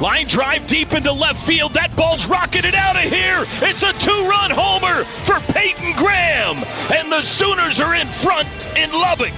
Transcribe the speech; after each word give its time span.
Line 0.00 0.26
drive 0.26 0.66
deep 0.66 0.94
into 0.94 1.12
left 1.12 1.46
field. 1.46 1.74
That 1.74 1.94
ball's 1.94 2.24
rocketed 2.26 2.74
out 2.74 2.96
of 2.96 3.02
here. 3.02 3.44
It's 3.60 3.82
a 3.82 3.92
two 3.92 4.26
run 4.26 4.50
homer 4.50 5.04
for 5.04 5.40
Peyton 5.52 5.92
Graham. 5.92 6.56
And 6.90 7.12
the 7.12 7.20
Sooners 7.20 7.80
are 7.80 7.94
in 7.94 8.08
front 8.08 8.48
in 8.78 8.90
Lubbock. 8.92 9.34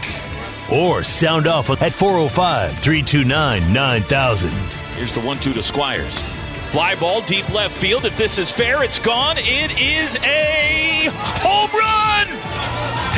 Or 0.70 1.02
sound 1.02 1.48
off 1.48 1.68
at 1.68 1.92
405 1.92 2.78
329 2.78 3.72
9000. 3.72 4.52
Here's 4.94 5.12
the 5.12 5.20
1 5.20 5.40
2 5.40 5.52
to 5.52 5.62
Squires. 5.64 6.16
Fly 6.70 6.94
ball 6.94 7.22
deep 7.22 7.48
left 7.52 7.76
field. 7.76 8.04
If 8.04 8.16
this 8.16 8.38
is 8.38 8.52
fair, 8.52 8.84
it's 8.84 9.00
gone. 9.00 9.38
It 9.38 9.76
is 9.80 10.16
a 10.18 11.10
home 11.42 11.70
run! 11.72 12.28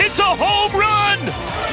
It's 0.00 0.18
a 0.18 0.34
home 0.34 0.72
run! 0.72 1.20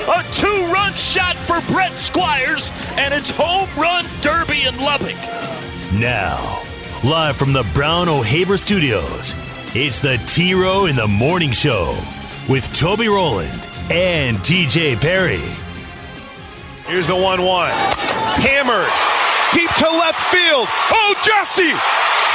A 0.09 0.31
two 0.33 0.65
run 0.71 0.91
shot 0.93 1.37
for 1.37 1.61
Brett 1.71 1.97
Squires, 1.97 2.71
and 2.97 3.13
it's 3.13 3.29
home 3.29 3.69
run 3.77 4.05
derby 4.21 4.63
in 4.63 4.77
Lubbock. 4.77 5.15
Now, 5.99 6.63
live 7.03 7.35
from 7.35 7.51
the 7.51 7.69
Brown 7.73 8.07
O'Haver 8.07 8.55
Studios, 8.55 9.35
it's 9.75 9.99
the 9.99 10.23
T 10.25 10.53
Row 10.53 10.85
in 10.85 10.95
the 10.95 11.07
Morning 11.07 11.51
Show 11.51 11.99
with 12.47 12.63
Toby 12.71 13.09
Rowland 13.09 13.51
and 13.91 14.37
TJ 14.37 15.01
Perry. 15.01 15.43
Here's 16.87 17.07
the 17.07 17.15
1 17.15 17.43
1. 17.43 17.71
Hammered. 18.39 18.87
Deep 19.51 19.69
to 19.83 19.89
left 19.91 20.15
field. 20.31 20.71
Oh, 20.95 21.11
Jesse 21.27 21.75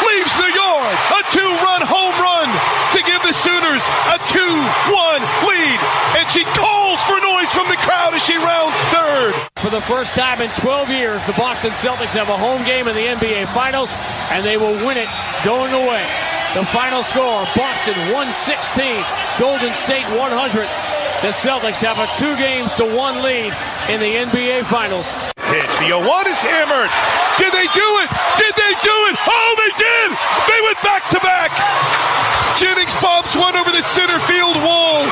leaves 0.05 0.35
the 0.37 0.53
yard. 0.53 0.93
A 1.17 1.25
two 1.33 1.49
run 1.65 1.81
home 1.81 2.13
run 2.21 2.53
to 2.93 3.01
give 3.09 3.25
the 3.25 3.33
Sooners 3.33 3.89
a 4.13 4.21
2 4.37 4.37
1 4.37 5.21
lead. 5.49 5.81
And 6.21 6.29
she 6.29 6.45
calls 6.53 7.01
for 7.09 7.17
noise 7.25 7.49
from 7.57 7.73
the 7.73 7.81
crowd 7.81 8.13
as 8.13 8.23
she 8.23 8.37
rounds 8.37 8.77
third. 8.93 9.56
For 9.67 9.75
the 9.75 9.83
first 9.83 10.15
time 10.15 10.39
in 10.39 10.47
12 10.63 10.95
years, 10.95 11.27
the 11.27 11.35
Boston 11.35 11.75
Celtics 11.75 12.15
have 12.15 12.31
a 12.31 12.39
home 12.39 12.63
game 12.63 12.87
in 12.87 12.95
the 12.95 13.11
NBA 13.19 13.51
Finals, 13.51 13.91
and 14.31 14.47
they 14.47 14.55
will 14.55 14.79
win 14.87 14.95
it 14.95 15.11
going 15.43 15.75
away. 15.75 16.07
The 16.55 16.63
final 16.63 17.03
score 17.03 17.43
Boston 17.59 17.99
116, 18.15 18.31
Golden 19.43 19.75
State 19.75 20.07
100. 20.15 20.23
The 21.19 21.35
Celtics 21.35 21.83
have 21.83 21.99
a 21.99 22.07
two 22.15 22.31
games 22.39 22.79
to 22.79 22.87
one 22.87 23.19
lead 23.27 23.51
in 23.91 23.99
the 23.99 24.23
NBA 24.31 24.71
Finals. 24.71 25.11
Pitch. 25.51 25.67
The 25.83 25.91
0 25.91 26.07
1 26.07 26.31
is 26.31 26.39
hammered. 26.47 26.87
Did 27.35 27.51
they 27.51 27.67
do 27.75 27.89
it? 28.07 28.09
Did 28.39 28.55
they 28.55 28.73
do 28.87 28.97
it? 29.11 29.19
Oh, 29.19 29.51
they 29.67 29.73
did! 29.83 30.09
They 30.47 30.61
went 30.63 30.79
back 30.87 31.03
to 31.11 31.19
back. 31.27 31.51
Jennings 32.55 32.95
bobs 33.03 33.35
one 33.35 33.59
over 33.59 33.75
the 33.75 33.83
center 33.83 34.23
field 34.31 34.63
wall. 34.63 35.11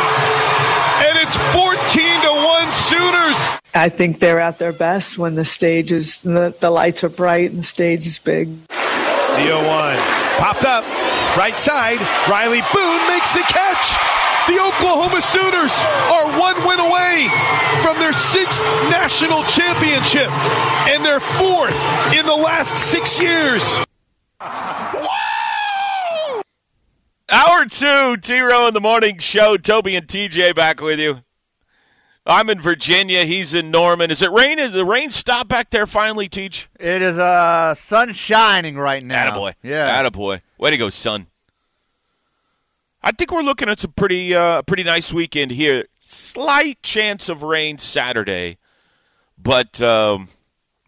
And 1.05 1.19
it's 1.19 1.37
14 1.53 2.23
to 2.23 2.33
1 2.33 2.73
Sooners. 2.73 3.37
I 3.75 3.91
think 3.91 4.21
they're 4.21 4.41
at 4.41 4.59
their 4.59 4.73
best 4.73 5.19
when 5.19 5.35
the 5.35 5.45
stage 5.45 5.93
is, 5.93 6.23
the, 6.23 6.55
the 6.61 6.71
lights 6.71 7.05
are 7.05 7.11
bright 7.11 7.51
and 7.51 7.59
the 7.61 7.65
stage 7.65 8.07
is 8.07 8.19
big. 8.19 8.49
The 8.69 9.43
0 9.43 9.67
1. 9.67 9.97
Popped 10.39 10.65
up. 10.65 10.85
Right 11.37 11.59
side. 11.59 11.99
Rylie 12.25 12.65
Boone 12.73 13.09
makes 13.09 13.35
the 13.35 13.41
catch. 13.41 13.93
The 14.47 14.61
Oklahoma 14.61 15.20
Sooners 15.20 15.73
are 16.13 16.39
one 16.39 16.57
win 16.67 16.81
away 16.81 17.29
from 17.83 17.98
their 17.98 18.13
sixth 18.13 18.63
national 18.89 19.43
championship 19.45 20.31
and 20.89 21.05
their 21.05 21.20
fourth 21.20 21.77
in 22.14 22.27
the 22.27 22.37
last 22.37 22.77
six 22.77 23.19
years. 23.19 23.63
Hour 27.30 27.64
two, 27.67 28.17
T 28.18 28.40
Row 28.40 28.68
in 28.68 28.74
the 28.74 28.80
morning 28.80 29.18
show. 29.18 29.57
Toby 29.57 29.96
and 29.96 30.07
TJ 30.07 30.55
back 30.55 30.80
with 30.80 31.01
you. 31.01 31.23
I'm 32.27 32.51
in 32.51 32.61
Virginia. 32.61 33.24
He's 33.24 33.55
in 33.55 33.70
Norman. 33.70 34.11
Is 34.11 34.23
it 34.23 34.30
raining? 34.30 34.73
The 34.73 34.85
rain 34.85 35.11
stop 35.11 35.48
back 35.48 35.70
there 35.70 35.86
finally, 35.86 36.29
Teach? 36.29 36.68
It 36.79 37.01
is 37.01 37.18
uh 37.18 37.74
sun 37.74 38.13
shining 38.13 38.77
right 38.77 39.02
now. 39.02 39.30
Attaboy. 39.30 39.55
Yeah. 39.63 40.02
Attaboy. 40.02 40.42
Way 40.58 40.70
to 40.70 40.77
go, 40.77 40.90
son. 40.90 41.27
I 43.02 43.13
think 43.13 43.30
we're 43.30 43.42
looking 43.42 43.68
at 43.68 43.80
some 43.80 43.92
pretty 43.92 44.34
uh 44.34 44.63
pretty 44.63 44.84
nice 44.84 45.13
weekend 45.13 45.51
here. 45.51 45.86
Slight 46.01 46.83
chance 46.83 47.30
of 47.30 47.42
rain 47.42 47.79
Saturday, 47.79 48.58
but 49.39 49.80
um, 49.80 50.29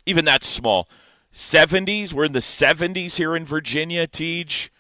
even 0.05 0.27
that's 0.27 0.47
small. 0.47 0.89
70s. 1.33 2.13
We're 2.13 2.25
in 2.27 2.33
the 2.33 2.41
70s 2.41 3.17
here 3.17 3.35
in 3.37 3.45
Virginia, 3.47 4.07
Teach. 4.07 4.71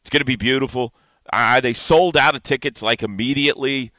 It's 0.00 0.10
going 0.10 0.20
to 0.20 0.26
be 0.26 0.36
beautiful. 0.36 0.92
Uh, 1.32 1.60
they 1.60 1.72
sold 1.72 2.16
out 2.16 2.34
of 2.34 2.42
tickets 2.42 2.82
like 2.82 3.02
immediately. 3.02 3.92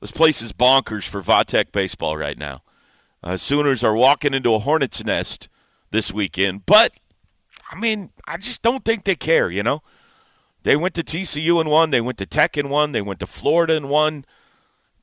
This 0.00 0.10
place 0.10 0.40
is 0.40 0.52
bonkers 0.52 1.04
for 1.04 1.22
Vatek 1.22 1.72
baseball 1.72 2.16
right 2.16 2.38
now. 2.38 2.62
Uh, 3.22 3.36
Sooners 3.36 3.84
are 3.84 3.94
walking 3.94 4.32
into 4.32 4.54
a 4.54 4.58
hornet's 4.58 5.04
nest 5.04 5.48
this 5.90 6.12
weekend, 6.12 6.64
but 6.64 6.92
I 7.70 7.78
mean, 7.78 8.10
I 8.26 8.36
just 8.38 8.62
don't 8.62 8.84
think 8.84 9.04
they 9.04 9.14
care. 9.14 9.50
You 9.50 9.62
know, 9.62 9.82
they 10.62 10.76
went 10.76 10.94
to 10.94 11.02
TCU 11.02 11.60
and 11.60 11.70
won. 11.70 11.90
They 11.90 12.00
went 12.00 12.18
to 12.18 12.26
Tech 12.26 12.56
and 12.56 12.70
won. 12.70 12.92
They 12.92 13.02
went 13.02 13.20
to 13.20 13.26
Florida 13.26 13.76
and 13.76 13.90
won. 13.90 14.24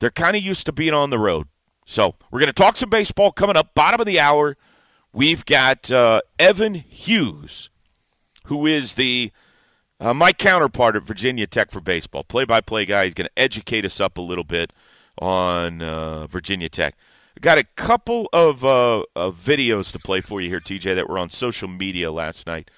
They're 0.00 0.10
kind 0.10 0.36
of 0.36 0.42
used 0.42 0.66
to 0.66 0.72
being 0.72 0.94
on 0.94 1.10
the 1.10 1.18
road. 1.18 1.48
So 1.84 2.16
we're 2.30 2.40
going 2.40 2.48
to 2.48 2.52
talk 2.52 2.76
some 2.76 2.90
baseball 2.90 3.32
coming 3.32 3.56
up. 3.56 3.74
Bottom 3.74 4.00
of 4.00 4.06
the 4.06 4.20
hour, 4.20 4.56
we've 5.12 5.44
got 5.44 5.90
uh, 5.90 6.20
Evan 6.38 6.74
Hughes, 6.74 7.70
who 8.44 8.66
is 8.66 8.94
the 8.94 9.32
uh, 10.00 10.14
my 10.14 10.32
counterpart 10.32 10.96
at 10.96 11.02
Virginia 11.02 11.46
Tech 11.46 11.70
for 11.70 11.80
baseball, 11.80 12.24
play-by-play 12.24 12.86
guy. 12.86 13.04
He's 13.04 13.14
going 13.14 13.28
to 13.28 13.38
educate 13.38 13.84
us 13.84 14.00
up 14.00 14.18
a 14.18 14.22
little 14.22 14.44
bit 14.44 14.72
on 15.18 15.82
uh, 15.82 16.26
Virginia 16.26 16.68
Tech. 16.68 16.94
Got 17.40 17.58
a 17.58 17.64
couple 17.76 18.28
of, 18.32 18.64
uh, 18.64 19.04
of 19.14 19.36
videos 19.36 19.92
to 19.92 19.98
play 19.98 20.20
for 20.20 20.40
you 20.40 20.48
here, 20.48 20.60
TJ, 20.60 20.94
that 20.94 21.08
were 21.08 21.18
on 21.18 21.30
social 21.30 21.68
media 21.68 22.10
last 22.10 22.46
night. 22.46 22.70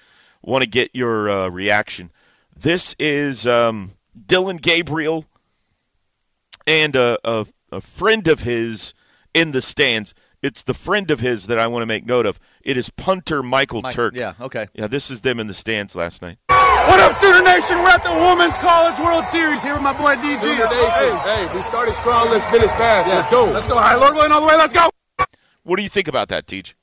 Want 0.43 0.63
to 0.63 0.69
get 0.69 0.91
your 0.93 1.29
uh, 1.29 1.49
reaction. 1.49 2.11
This 2.55 2.95
is 2.99 3.45
um, 3.47 3.91
Dillon 4.27 4.57
Gabriel 4.57 5.25
and 6.67 6.95
a, 6.95 7.17
a, 7.23 7.45
a 7.71 7.81
friend 7.81 8.27
of 8.27 8.41
his 8.41 8.93
in 9.33 9.51
the 9.51 9.61
stands. 9.61 10.13
It's 10.41 10.63
the 10.63 10.73
friend 10.73 11.11
of 11.11 11.19
his 11.19 11.47
that 11.47 11.59
I 11.59 11.67
want 11.67 11.83
to 11.83 11.87
make 11.87 12.05
note 12.05 12.25
of. 12.25 12.39
It 12.63 12.77
is 12.77 12.89
punter 12.89 13.43
Michael 13.43 13.81
Mike- 13.83 13.93
Turk. 13.93 14.15
Yeah, 14.15 14.33
okay. 14.39 14.67
Yeah, 14.73 14.87
this 14.87 15.11
is 15.11 15.21
them 15.21 15.39
in 15.39 15.47
the 15.47 15.53
stands 15.53 15.95
last 15.95 16.21
night. 16.21 16.37
What 16.87 16.99
up, 16.99 17.13
Sooner 17.13 17.41
Nation? 17.43 17.77
We're 17.79 17.89
at 17.89 18.03
the 18.03 18.11
Women's 18.11 18.57
College 18.57 18.97
World 18.99 19.25
Series 19.25 19.61
here 19.61 19.73
with 19.75 19.83
my 19.83 19.93
boy 19.93 20.15
DG. 20.15 20.39
Sooner 20.41 20.65
Nation. 20.67 21.17
Hey, 21.19 21.49
we 21.55 21.61
started 21.61 21.93
strong. 21.95 22.29
Let's 22.29 22.45
finish 22.45 22.69
fast. 22.71 23.07
Let's 23.07 23.27
go. 23.29 23.45
Let's 23.51 23.67
go. 23.67 23.75
All 23.75 23.81
right, 23.81 23.95
Lord 23.99 24.15
willing, 24.15 24.31
all 24.31 24.41
the 24.41 24.47
way. 24.47 24.55
Let's 24.57 24.73
go. 24.73 24.89
What 25.63 25.75
do 25.77 25.83
you 25.83 25.89
think 25.89 26.07
about 26.07 26.29
that, 26.29 26.47
Teach? 26.47 26.75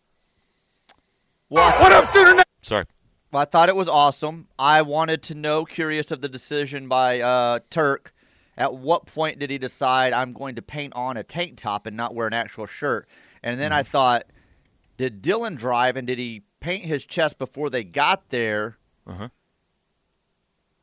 What 1.49 1.93
up, 1.93 2.07
Sooner 2.07 2.31
Nation? 2.33 2.45
Sorry. 2.63 2.85
Well, 3.33 3.43
I 3.43 3.45
thought 3.45 3.69
it 3.69 3.77
was 3.77 3.89
awesome. 3.89 4.49
I 4.59 4.83
wanted 4.83 5.23
to 5.25 5.35
know, 5.35 5.65
curious 5.65 6.11
of 6.11 6.21
the 6.21 6.29
decision 6.29 6.89
by 6.89 7.21
uh, 7.21 7.59
Turk. 7.71 8.15
At 8.57 8.75
what 8.75 9.07
point 9.07 9.39
did 9.39 9.51
he 9.51 9.59
decide 9.59 10.13
I'm 10.13 10.33
going 10.33 10.57
to 10.57 10.63
paint 10.63 10.93
on 10.95 11.17
a 11.17 11.23
tank 11.23 11.59
top 11.59 11.87
and 11.87 11.97
not 11.97 12.15
wear 12.15 12.27
an 12.27 12.33
actual 12.33 12.67
shirt? 12.67 13.09
And 13.43 13.59
then 13.61 13.73
I 13.73 13.83
thought, 13.83 14.25
did 14.97 15.23
Dillon 15.23 15.55
drive 15.55 15.97
and 15.97 16.07
did 16.07 16.19
he 16.19 16.43
paint 16.61 16.85
his 16.85 17.05
chest 17.05 17.39
before 17.39 17.71
they 17.71 17.85
got 17.85 18.29
there 18.31 18.79
Uh-huh. 19.07 19.29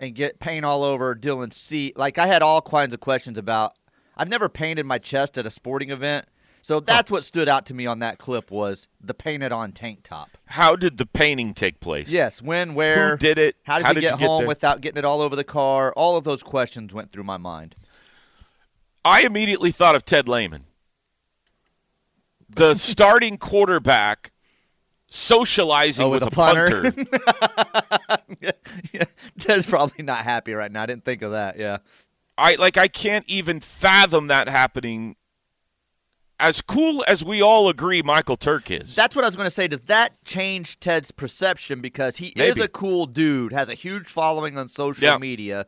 And 0.06 0.14
get 0.16 0.40
paint 0.40 0.64
all 0.64 0.84
over 0.84 1.16
Dillon's 1.16 1.58
seat? 1.58 1.98
Like 1.98 2.18
I 2.20 2.28
had 2.28 2.44
all 2.44 2.62
kinds 2.62 2.94
of 2.94 3.00
questions 3.00 3.38
about. 3.40 3.74
I've 4.16 4.30
never 4.30 4.48
painted 4.48 4.86
my 4.86 5.00
chest 5.00 5.38
at 5.38 5.46
a 5.46 5.50
sporting 5.50 5.90
event, 5.90 6.28
so 6.62 6.80
that's 6.80 7.10
what 7.12 7.26
stood 7.26 7.50
out 7.50 7.66
to 7.66 7.74
me 7.74 7.86
on 7.86 8.00
that 8.00 8.18
clip 8.18 8.50
was 8.52 8.88
the 9.02 9.14
painted 9.16 9.52
on 9.52 9.72
tank 9.72 10.02
top. 10.04 10.30
How 10.46 10.76
did 10.76 10.98
the 10.98 11.06
painting 11.06 11.54
take 11.54 11.80
place? 11.80 12.08
Yes, 12.08 12.42
when, 12.42 12.76
where, 12.76 13.12
Who 13.12 13.18
did 13.18 13.38
it? 13.40 13.56
How 13.64 13.78
did 13.80 13.84
How 13.84 13.90
you 13.90 13.96
did 13.96 14.02
get 14.02 14.12
you 14.14 14.18
get 14.20 14.28
home 14.28 14.42
there? 14.42 14.48
without 14.48 14.80
getting 14.82 15.00
it 15.00 15.06
all 15.06 15.22
over 15.22 15.36
the 15.36 15.44
car? 15.44 15.92
All 15.94 16.16
of 16.16 16.24
those 16.24 16.44
questions 16.44 16.94
went 16.94 17.12
through 17.12 17.24
my 17.24 17.38
mind. 17.38 17.76
I 19.04 19.22
immediately 19.22 19.72
thought 19.72 19.96
of 19.96 20.06
Ted 20.06 20.30
Lehman, 20.30 20.66
the 22.48 22.74
starting 22.76 23.38
quarterback 23.38 24.32
socializing 25.16 26.06
Oh, 26.06 26.10
with, 26.10 26.24
with 26.24 26.34
a 26.34 26.36
punter? 26.36 26.92
punter. 26.92 27.06
yeah, 28.94 29.04
Ted's 29.40 29.66
probably 29.66 30.04
not 30.04 30.24
happy 30.24 30.54
right 30.54 30.72
now. 30.72 30.84
I 30.84 30.86
didn't 30.86 31.06
think 31.06 31.22
of 31.22 31.32
that. 31.32 31.58
Yeah. 31.58 31.78
I 32.38 32.56
like 32.56 32.76
I 32.78 32.88
can't 32.88 33.26
even 33.28 33.62
fathom 33.62 34.28
that 34.28 34.50
happening 34.50 35.16
as 36.38 36.62
cool 36.62 37.02
as 37.08 37.24
we 37.24 37.42
all 37.42 37.70
agree 37.70 38.02
Michael 38.02 38.36
Turk 38.36 38.70
is. 38.70 38.94
That's 38.94 39.16
what 39.16 39.24
I 39.24 39.28
was 39.28 39.38
going 39.38 39.48
to 39.48 39.52
say. 39.52 39.70
Does 39.70 39.80
that 39.82 40.12
change 40.26 40.80
Ted's 40.82 41.12
perception 41.12 41.80
because 41.80 42.18
he 42.18 42.28
is 42.36 42.60
a 42.60 42.68
cool 42.68 43.06
dude, 43.06 43.54
has 43.54 43.70
a 43.70 43.74
huge 43.74 44.08
following 44.08 44.58
on 44.58 44.68
social 44.68 45.02
Yeah. 45.04 45.18
media? 45.18 45.66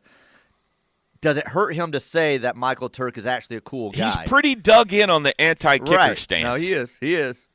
Does 1.21 1.37
it 1.37 1.47
hurt 1.47 1.73
him 1.73 1.93
to 1.93 1.99
say 2.01 2.37
that 2.39 2.57
Michael 2.57 2.89
Turk 2.89 3.17
is 3.17 3.25
actually 3.25 3.55
a 3.55 3.61
cool 3.61 3.91
guy? 3.91 4.05
He's 4.05 4.29
pretty 4.29 4.55
dug 4.55 4.91
in 4.91 5.09
on 5.09 5.23
the 5.23 5.39
anti-kicker 5.39 5.95
right. 5.95 6.17
stance. 6.17 6.43
No, 6.43 6.55
he 6.55 6.73
is. 6.73 6.97
He 6.99 7.15
is. 7.15 7.46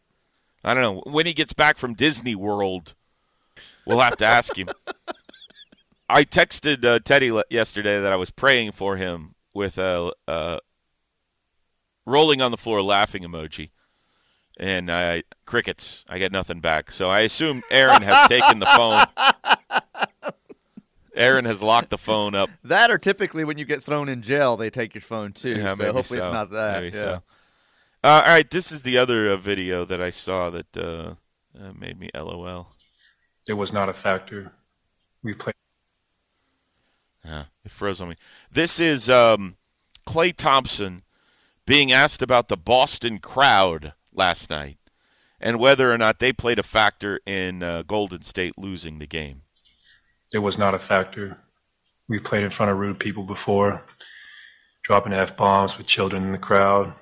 I 0.65 0.75
don't 0.75 0.83
know. 0.83 1.03
When 1.11 1.27
he 1.27 1.33
gets 1.33 1.53
back 1.53 1.77
from 1.77 1.95
Disney 1.95 2.35
World, 2.35 2.95
we'll 3.87 4.01
have 4.01 4.17
to 4.19 4.25
ask 4.25 4.57
him. 4.57 4.69
I 6.09 6.25
texted 6.25 6.85
uh, 6.85 6.99
Teddy 7.01 7.33
le- 7.33 7.45
yesterday 7.51 8.01
that 8.01 8.13
I 8.13 8.17
was 8.17 8.31
praying 8.31 8.73
for 8.73 8.97
him 8.97 9.35
with 9.55 9.79
a, 9.79 10.13
a 10.29 10.61
rolling 12.07 12.41
on 12.41 12.51
the 12.51 12.57
floor 12.57 12.83
laughing 12.83 13.23
emoji, 13.23 13.71
and 14.57 14.91
I 14.91 15.23
crickets. 15.47 16.05
I 16.09 16.19
get 16.19 16.33
nothing 16.33 16.61
back. 16.61 16.93
So 16.93 17.11
I 17.11 17.21
assume 17.21 17.63
Aaron 17.71 18.03
has 18.03 18.29
taken 18.29 18.59
the 18.59 18.67
phone. 18.67 19.05
Aaron 21.15 21.45
has 21.45 21.63
locked 21.63 21.91
the 21.91 21.99
phone 21.99 22.35
up. 22.35 22.51
That 22.65 22.91
or 22.91 22.99
typically 22.99 23.45
when 23.45 23.59
you 23.59 23.65
get 23.65 23.83
thrown 23.83 24.09
in 24.09 24.23
jail, 24.23 24.57
they 24.57 24.71
take 24.71 24.95
your 24.95 25.03
phone 25.03 25.33
too. 25.33 25.51
Yeah, 25.51 25.75
so 25.75 25.93
hopefully 25.93 26.21
so. 26.21 26.27
it's 26.27 26.33
not 26.33 26.51
that. 26.51 26.83
Maybe 26.83 26.97
yeah. 26.97 27.03
so. 27.03 27.23
Uh, 28.05 28.23
all 28.27 28.33
right, 28.33 28.51
this 28.51 28.73
is 28.73 28.83
the 28.83 28.99
other 28.99 29.29
uh, 29.29 29.37
video 29.37 29.85
that 29.85 30.03
I 30.03 30.11
saw 30.11 30.51
that 30.51 30.77
uh, 30.77 31.15
uh, 31.57 31.73
made 31.79 32.01
me 32.01 32.11
LOL. 32.15 32.69
It 33.47 33.53
was 33.53 33.73
not 33.73 33.89
a 33.89 33.93
factor. 33.93 34.53
We 35.23 35.35
played. 35.35 35.55
Yeah, 37.25 37.45
it 37.65 37.71
froze 37.71 38.01
on 38.01 38.09
me. 38.09 38.17
This 38.51 38.81
is 38.81 39.09
um, 39.09 39.57
Klay 40.05 40.35
Thompson 40.35 41.03
being 41.65 41.93
asked 41.93 42.23
about 42.23 42.49
the 42.49 42.57
Boston 42.57 43.19
crowd 43.19 43.93
last 44.13 44.51
night 44.51 44.79
and 45.41 45.59
whether 45.59 45.93
or 45.93 45.99
not 45.99 46.19
they 46.19 46.33
played 46.33 46.59
a 46.59 46.65
factor 46.65 47.21
in 47.27 47.63
uh, 47.63 47.83
Golden 47.83 48.23
State 48.23 48.59
losing 48.59 48.99
the 48.99 49.07
game. 49.07 49.43
It 50.33 50.39
was 50.39 50.57
not 50.57 50.75
a 50.75 50.79
factor. 50.79 51.39
We 52.09 52.19
played 52.19 52.45
in 52.45 52.51
front 52.51 52.73
of 52.73 52.79
rude 52.79 52.99
people 52.99 53.23
before, 53.23 53.85
dropping 54.83 55.13
f 55.13 55.37
bombs 55.37 55.79
with 55.79 55.87
children 55.87 56.25
in 56.25 56.33
the 56.33 56.39
crowd. 56.39 56.95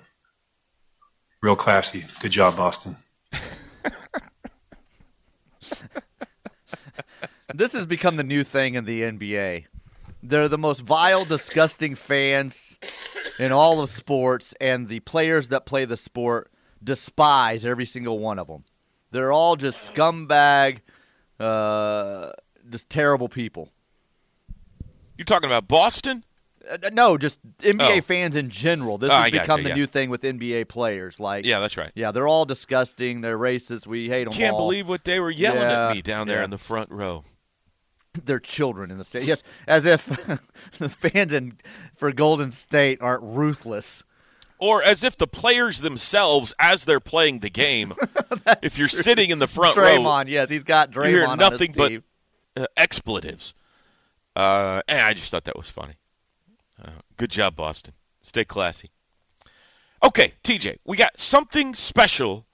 Real 1.43 1.57
classy. 1.57 2.05
Good 2.21 2.33
job, 2.33 2.57
Boston. 2.57 2.97
This 7.55 7.73
has 7.73 7.85
become 7.85 8.17
the 8.17 8.25
new 8.25 8.45
thing 8.45 8.75
in 8.75 8.85
the 8.85 9.03
NBA. 9.03 9.67
They're 10.23 10.49
the 10.49 10.59
most 10.59 10.81
vile, 10.81 11.25
disgusting 11.25 11.95
fans 11.95 12.79
in 13.39 13.53
all 13.53 13.81
of 13.81 13.91
sports, 13.91 14.55
and 14.61 14.89
the 14.89 15.01
players 15.01 15.49
that 15.49 15.67
play 15.67 15.85
the 15.85 15.97
sport 15.97 16.51
despise 16.83 17.65
every 17.65 17.85
single 17.85 18.19
one 18.19 18.39
of 18.39 18.47
them. 18.47 18.65
They're 19.11 19.33
all 19.33 19.57
just 19.57 19.93
scumbag, 19.93 20.79
uh, 21.41 22.33
just 22.69 22.89
terrible 22.89 23.29
people. 23.29 23.73
You're 25.19 25.25
talking 25.25 25.51
about 25.51 25.67
Boston? 25.67 26.25
Uh, 26.69 26.91
no, 26.93 27.17
just 27.17 27.39
NBA 27.61 27.99
Oh. 27.99 28.01
fans 28.03 28.37
in 28.37 28.51
general. 28.51 28.99
This 28.99 29.11
Oh, 29.11 29.15
has 29.15 29.25
I 29.27 29.31
become 29.31 29.63
the 29.63 29.71
yeah. 29.71 29.75
new 29.77 29.87
thing 29.87 30.11
with 30.11 30.23
NBA 30.23 30.65
players. 30.69 31.19
Like, 31.21 31.45
Yeah, 31.47 31.61
that's 31.61 31.77
right. 31.77 31.91
yeah, 31.95 32.11
they're 32.13 32.29
all 32.29 32.45
disgusting. 32.45 33.21
They're 33.23 33.39
racist. 33.39 33.87
We 33.87 34.09
hate 34.09 34.25
them. 34.25 34.33
Can't 34.35 34.55
all. 34.55 34.61
believe 34.67 34.87
what 34.89 35.05
they 35.05 35.21
were 35.21 35.31
yelling 35.31 35.63
Yeah, 35.63 35.89
at 35.89 35.95
me 35.97 36.03
down 36.03 36.27
there 36.27 36.39
yeah. 36.39 36.45
in 36.45 36.51
the 36.51 36.59
front 36.59 36.91
row. 36.91 37.25
they're 38.25 38.41
children 38.41 38.91
in 38.91 38.99
the 38.99 39.05
state. 39.05 39.25
Yes, 39.25 39.43
as 39.67 39.87
if 39.87 40.05
the 40.79 40.89
fans 40.89 41.33
in 41.33 41.59
for 41.97 42.13
Golden 42.13 42.51
State 42.51 43.01
aren't 43.01 43.23
ruthless. 43.23 44.03
Or 44.59 44.83
as 44.83 45.03
if 45.05 45.17
the 45.17 45.27
players 45.27 45.81
themselves, 45.81 46.53
as 46.59 46.85
they're 46.85 47.01
playing 47.01 47.39
the 47.39 47.49
game, 47.49 47.95
if 48.63 48.77
you're 48.77 48.89
sitting 48.89 49.31
in 49.31 49.39
the 49.39 49.47
front 49.47 49.75
row, 49.75 49.85
Draymond, 49.85 50.29
yes, 50.29 50.51
he's 50.51 50.65
got 50.65 50.91
Draymond 50.91 51.11
you 51.11 51.17
hear 51.17 51.37
nothing 51.37 51.73
but 51.75 51.93
uh, 52.57 52.67
expletives. 52.77 53.55
Uh, 54.37 54.83
and 54.87 55.01
I 55.01 55.15
just 55.15 55.31
thought 55.31 55.45
that 55.45 55.57
was 55.57 55.71
funny. 55.71 55.95
Good 57.21 57.31
job, 57.31 57.55
Boston. 57.55 57.93
Stay 58.23 58.47
classy. 58.47 58.91
Okay, 60.03 60.33
TJ, 60.43 60.79
we 60.87 60.97
got 60.97 61.21
something 61.21 61.75
special 61.75 62.47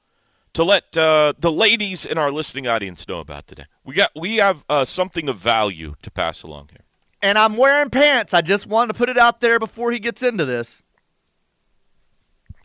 to 0.55 0.65
let 0.65 0.97
uh, 0.97 1.35
the 1.39 1.53
ladies 1.53 2.05
in 2.05 2.19
our 2.19 2.33
listening 2.33 2.67
audience 2.67 3.07
know 3.07 3.21
about 3.21 3.47
today. 3.47 3.67
We 3.85 3.95
got 3.95 4.11
we 4.17 4.39
have 4.39 4.65
uh, 4.69 4.85
something 4.85 5.29
of 5.29 5.39
value 5.39 5.95
to 6.03 6.11
pass 6.11 6.43
along 6.43 6.71
here. 6.73 6.81
And 7.23 7.39
I'm 7.39 7.57
wearing 7.57 7.91
pants. 7.91 8.35
I 8.35 8.41
just 8.41 8.67
wanted 8.67 8.95
to 8.95 8.99
put 8.99 9.09
it 9.09 9.17
out 9.17 9.41
there 9.41 9.61
before 9.61 9.93
he 9.93 10.01
gets 10.01 10.21
into 10.25 10.45
this. 10.45 10.83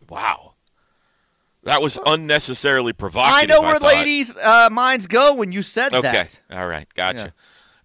Wow, 0.08 0.54
that 1.62 1.80
was 1.80 2.00
unnecessarily 2.04 2.92
provocative. 2.92 3.42
I 3.42 3.46
know 3.46 3.62
where 3.62 3.78
thought. 3.78 3.94
ladies' 3.94 4.36
uh, 4.36 4.68
minds 4.72 5.06
go 5.06 5.34
when 5.34 5.52
you 5.52 5.62
said 5.62 5.94
Okay. 5.94 6.10
that. 6.10 6.40
Okay. 6.50 6.60
All 6.60 6.66
right. 6.66 6.92
Gotcha. 6.94 7.32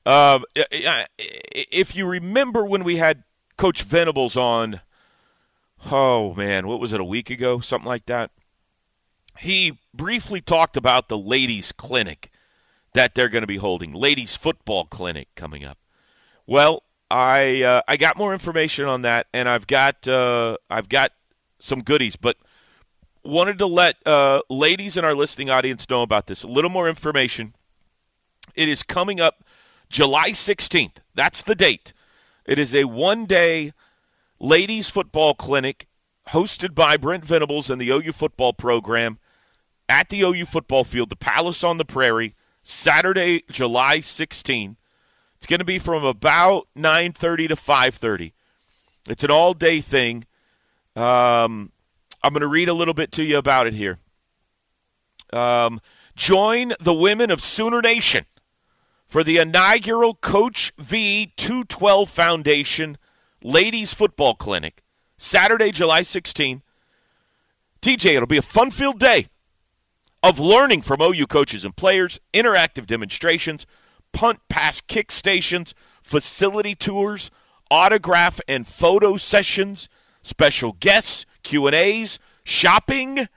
Um, 0.07 0.43
i- 0.57 0.65
i- 0.73 1.05
if 1.53 1.95
you 1.95 2.07
remember 2.07 2.65
when 2.65 2.83
we 2.83 2.97
had 2.97 3.23
Coach 3.57 3.83
Venables 3.83 4.37
on, 4.37 4.81
oh 5.91 6.33
man, 6.35 6.67
what 6.67 6.79
was 6.79 6.93
it, 6.93 7.01
a 7.01 7.05
week 7.05 7.29
ago? 7.29 7.59
Something 7.59 7.87
like 7.87 8.05
that. 8.05 8.31
He 9.39 9.77
briefly 9.93 10.41
talked 10.41 10.77
about 10.77 11.09
the 11.09 11.17
ladies' 11.17 11.71
clinic 11.71 12.31
that 12.93 13.13
they're 13.13 13.29
going 13.29 13.43
to 13.43 13.47
be 13.47 13.57
holding, 13.57 13.93
ladies' 13.93 14.35
football 14.35 14.85
clinic 14.85 15.27
coming 15.35 15.63
up. 15.65 15.77
Well, 16.45 16.83
I 17.09 17.61
uh, 17.63 17.81
I 17.87 17.97
got 17.97 18.17
more 18.17 18.33
information 18.33 18.85
on 18.85 19.03
that, 19.03 19.27
and 19.33 19.47
I've 19.47 19.67
got 19.67 20.07
uh, 20.07 20.57
I've 20.69 20.89
got 20.89 21.11
some 21.59 21.81
goodies, 21.81 22.15
but 22.15 22.37
wanted 23.23 23.57
to 23.59 23.65
let 23.65 23.95
uh, 24.05 24.41
ladies 24.49 24.97
in 24.97 25.05
our 25.05 25.15
listening 25.15 25.49
audience 25.49 25.89
know 25.89 26.01
about 26.01 26.27
this. 26.27 26.43
A 26.43 26.47
little 26.47 26.69
more 26.69 26.89
information. 26.89 27.53
It 28.55 28.69
is 28.69 28.83
coming 28.83 29.19
up 29.19 29.43
July 29.89 30.31
16th. 30.31 30.97
That's 31.13 31.41
the 31.41 31.55
date. 31.55 31.93
It 32.47 32.57
is 32.57 32.73
a 32.73 32.85
one 32.85 33.25
day 33.25 33.73
ladies 34.39 34.89
football 34.89 35.33
clinic 35.33 35.87
hosted 36.29 36.73
by 36.73 36.95
Brent 36.95 37.25
Venables 37.25 37.69
and 37.69 37.79
the 37.79 37.89
OU 37.89 38.13
football 38.13 38.53
program 38.53 39.19
at 39.89 40.07
the 40.07 40.21
OU 40.21 40.45
football 40.45 40.85
field, 40.85 41.09
the 41.09 41.17
Palace 41.17 41.63
on 41.63 41.77
the 41.77 41.85
Prairie, 41.85 42.35
Saturday, 42.63 43.43
July 43.51 43.99
16th. 43.99 44.77
It's 45.35 45.47
going 45.47 45.59
to 45.59 45.65
be 45.65 45.77
from 45.77 46.05
about 46.05 46.67
9:30 46.75 47.49
to 47.49 47.55
5:30. 47.55 48.31
It's 49.09 49.23
an 49.23 49.31
all-day 49.31 49.81
thing. 49.81 50.25
Um, 50.95 51.71
I'm 52.23 52.33
going 52.33 52.41
to 52.41 52.47
read 52.47 52.69
a 52.69 52.73
little 52.73 52.93
bit 52.93 53.11
to 53.13 53.23
you 53.23 53.37
about 53.37 53.67
it 53.67 53.73
here. 53.73 53.99
Um, 55.33 55.81
join 56.15 56.73
the 56.79 56.93
women 56.93 57.29
of 57.29 57.43
Sooner 57.43 57.81
Nation 57.81 58.25
for 59.07 59.23
the 59.23 59.37
inaugural 59.37 60.13
Coach 60.13 60.73
V 60.77 61.33
212 61.37 62.09
Foundation 62.09 62.97
Ladies 63.41 63.93
Football 63.93 64.35
Clinic, 64.35 64.83
Saturday, 65.17 65.71
July 65.71 66.01
16. 66.01 66.61
TJ, 67.81 68.15
it'll 68.15 68.27
be 68.27 68.37
a 68.37 68.41
fun 68.41 68.69
filled 68.69 68.99
day 68.99 69.27
of 70.21 70.39
learning 70.39 70.81
from 70.81 71.01
OU 71.01 71.27
coaches 71.27 71.63
and 71.63 71.75
players, 71.75 72.19
interactive 72.33 72.85
demonstrations, 72.85 73.65
punt, 74.11 74.39
pass, 74.49 74.81
kick 74.81 75.11
stations, 75.11 75.73
facility 76.01 76.75
tours, 76.75 77.31
autograph 77.71 78.41
and 78.47 78.67
photo 78.67 79.15
sessions, 79.15 79.87
special 80.21 80.73
guests, 80.73 81.25
Q&As, 81.43 82.19
shopping, 82.43 83.27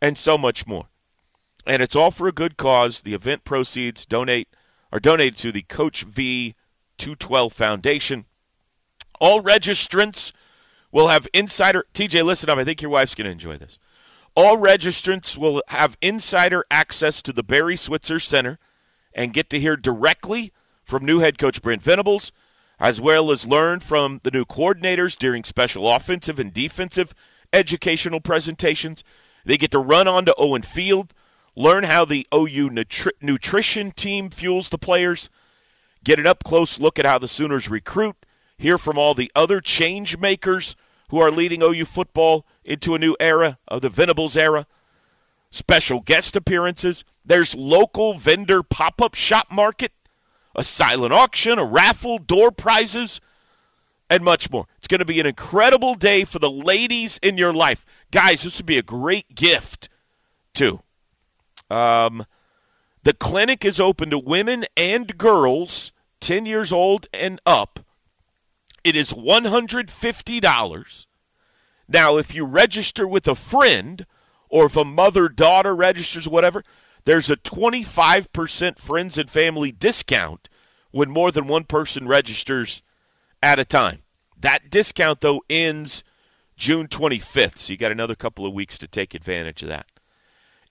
and 0.00 0.16
so 0.16 0.38
much 0.38 0.66
more. 0.66 0.86
And 1.66 1.82
it's 1.82 1.96
all 1.96 2.10
for 2.10 2.26
a 2.26 2.32
good 2.32 2.56
cause. 2.56 3.02
The 3.02 3.14
event 3.14 3.44
proceeds 3.44 4.06
donate 4.06 4.48
are 4.92 5.00
donated 5.00 5.36
to 5.38 5.52
the 5.52 5.62
Coach 5.62 6.02
V 6.02 6.54
212 6.98 7.52
Foundation. 7.52 8.24
All 9.20 9.42
registrants 9.42 10.32
will 10.92 11.08
have 11.08 11.28
insider 11.32 11.84
TJ 11.94 12.24
listen 12.24 12.50
up. 12.50 12.58
I 12.58 12.64
think 12.64 12.82
your 12.82 12.90
wife's 12.90 13.14
going 13.14 13.26
to 13.26 13.30
enjoy 13.30 13.56
this. 13.56 13.78
All 14.34 14.56
registrants 14.56 15.36
will 15.36 15.62
have 15.68 15.96
insider 16.00 16.64
access 16.70 17.22
to 17.22 17.32
the 17.32 17.42
Barry 17.42 17.76
Switzer 17.76 18.18
Center 18.18 18.58
and 19.12 19.32
get 19.32 19.50
to 19.50 19.60
hear 19.60 19.76
directly 19.76 20.52
from 20.84 21.04
new 21.04 21.18
head 21.18 21.38
coach 21.38 21.62
Brent 21.62 21.82
Venables, 21.82 22.32
as 22.78 23.00
well 23.00 23.30
as 23.30 23.46
learn 23.46 23.80
from 23.80 24.20
the 24.22 24.30
new 24.30 24.44
coordinators 24.44 25.18
during 25.18 25.44
special 25.44 25.90
offensive 25.90 26.38
and 26.38 26.52
defensive 26.52 27.14
educational 27.52 28.20
presentations. 28.20 29.04
They 29.44 29.56
get 29.56 29.70
to 29.72 29.78
run 29.78 30.06
onto 30.06 30.32
Owen 30.38 30.62
Field, 30.62 31.12
learn 31.56 31.84
how 31.84 32.04
the 32.04 32.26
OU 32.34 32.70
nutri- 32.70 33.12
nutrition 33.20 33.90
team 33.90 34.30
fuels 34.30 34.68
the 34.68 34.78
players, 34.78 35.28
get 36.04 36.18
an 36.18 36.26
up 36.26 36.44
close 36.44 36.78
look 36.80 36.98
at 36.98 37.06
how 37.06 37.18
the 37.18 37.28
Sooners 37.28 37.68
recruit, 37.68 38.16
hear 38.56 38.78
from 38.78 38.98
all 38.98 39.14
the 39.14 39.30
other 39.34 39.60
change 39.60 40.18
makers 40.18 40.76
who 41.10 41.18
are 41.18 41.30
leading 41.30 41.62
OU 41.62 41.84
football 41.84 42.46
into 42.64 42.94
a 42.94 42.98
new 42.98 43.16
era 43.18 43.58
of 43.68 43.82
the 43.82 43.88
Venables 43.88 44.36
era. 44.36 44.66
Special 45.50 46.00
guest 46.00 46.36
appearances. 46.36 47.04
There's 47.24 47.54
local 47.54 48.14
vendor 48.14 48.62
pop 48.62 49.02
up 49.02 49.14
shop 49.14 49.48
market, 49.50 49.92
a 50.54 50.62
silent 50.62 51.12
auction, 51.12 51.58
a 51.58 51.64
raffle, 51.64 52.18
door 52.18 52.52
prizes, 52.52 53.20
and 54.08 54.22
much 54.22 54.50
more. 54.50 54.66
It's 54.78 54.88
going 54.88 55.00
to 55.00 55.04
be 55.04 55.18
an 55.18 55.26
incredible 55.26 55.94
day 55.96 56.24
for 56.24 56.38
the 56.38 56.50
ladies 56.50 57.18
in 57.22 57.36
your 57.36 57.52
life. 57.52 57.84
Guys, 58.12 58.42
this 58.42 58.58
would 58.58 58.66
be 58.66 58.78
a 58.78 58.82
great 58.82 59.34
gift, 59.34 59.88
too. 60.54 60.80
Um, 61.70 62.26
the 63.02 63.14
clinic 63.14 63.64
is 63.64 63.80
open 63.80 64.10
to 64.10 64.18
women 64.18 64.66
and 64.76 65.16
girls 65.16 65.92
10 66.20 66.44
years 66.46 66.72
old 66.72 67.06
and 67.12 67.40
up. 67.46 67.80
It 68.84 68.96
is 68.96 69.12
$150. 69.12 71.06
Now, 71.88 72.16
if 72.16 72.34
you 72.34 72.44
register 72.44 73.06
with 73.06 73.26
a 73.26 73.34
friend 73.34 74.06
or 74.48 74.66
if 74.66 74.76
a 74.76 74.84
mother 74.84 75.28
daughter 75.28 75.74
registers, 75.74 76.28
whatever, 76.28 76.62
there's 77.04 77.30
a 77.30 77.36
25% 77.36 78.78
friends 78.78 79.18
and 79.18 79.30
family 79.30 79.72
discount 79.72 80.48
when 80.90 81.10
more 81.10 81.30
than 81.30 81.46
one 81.46 81.64
person 81.64 82.06
registers 82.06 82.82
at 83.42 83.58
a 83.58 83.64
time. 83.64 84.02
That 84.38 84.70
discount, 84.70 85.20
though, 85.20 85.42
ends 85.48 86.02
June 86.56 86.88
25th, 86.88 87.58
so 87.58 87.72
you 87.72 87.78
got 87.78 87.92
another 87.92 88.14
couple 88.14 88.46
of 88.46 88.52
weeks 88.52 88.78
to 88.78 88.88
take 88.88 89.14
advantage 89.14 89.62
of 89.62 89.68
that. 89.68 89.86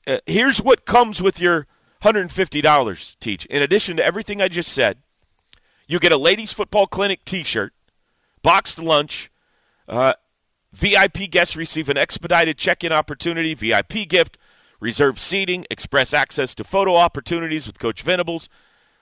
Uh, 0.10 0.18
here's 0.26 0.60
what 0.60 0.86
comes 0.86 1.22
with 1.22 1.40
your 1.40 1.68
$150, 2.02 3.20
Teach. 3.20 3.46
In 3.46 3.62
addition 3.62 3.96
to 3.98 4.06
everything 4.06 4.42
I 4.42 4.48
just 4.48 4.74
said, 4.74 4.98
you 5.88 6.00
get 6.00 6.12
a 6.12 6.18
ladies 6.18 6.52
football 6.52 6.88
clinic 6.88 7.24
T-shirt, 7.26 7.74
boxed 8.42 8.80
lunch. 8.80 9.30
Uh, 9.88 10.14
VIP 10.74 11.30
guests 11.30 11.56
receive 11.56 11.90
an 11.90 11.98
expedited 11.98 12.58
check-in 12.58 12.92
opportunity, 12.92 13.54
VIP 13.54 14.10
gift, 14.10 14.40
reserved 14.80 15.20
seating, 15.20 15.68
express 15.70 16.12
access 16.12 16.56
to 16.56 16.64
photo 16.64 16.96
opportunities 16.96 17.68
with 17.68 17.78
Coach 17.78 18.02
Venables, 18.02 18.50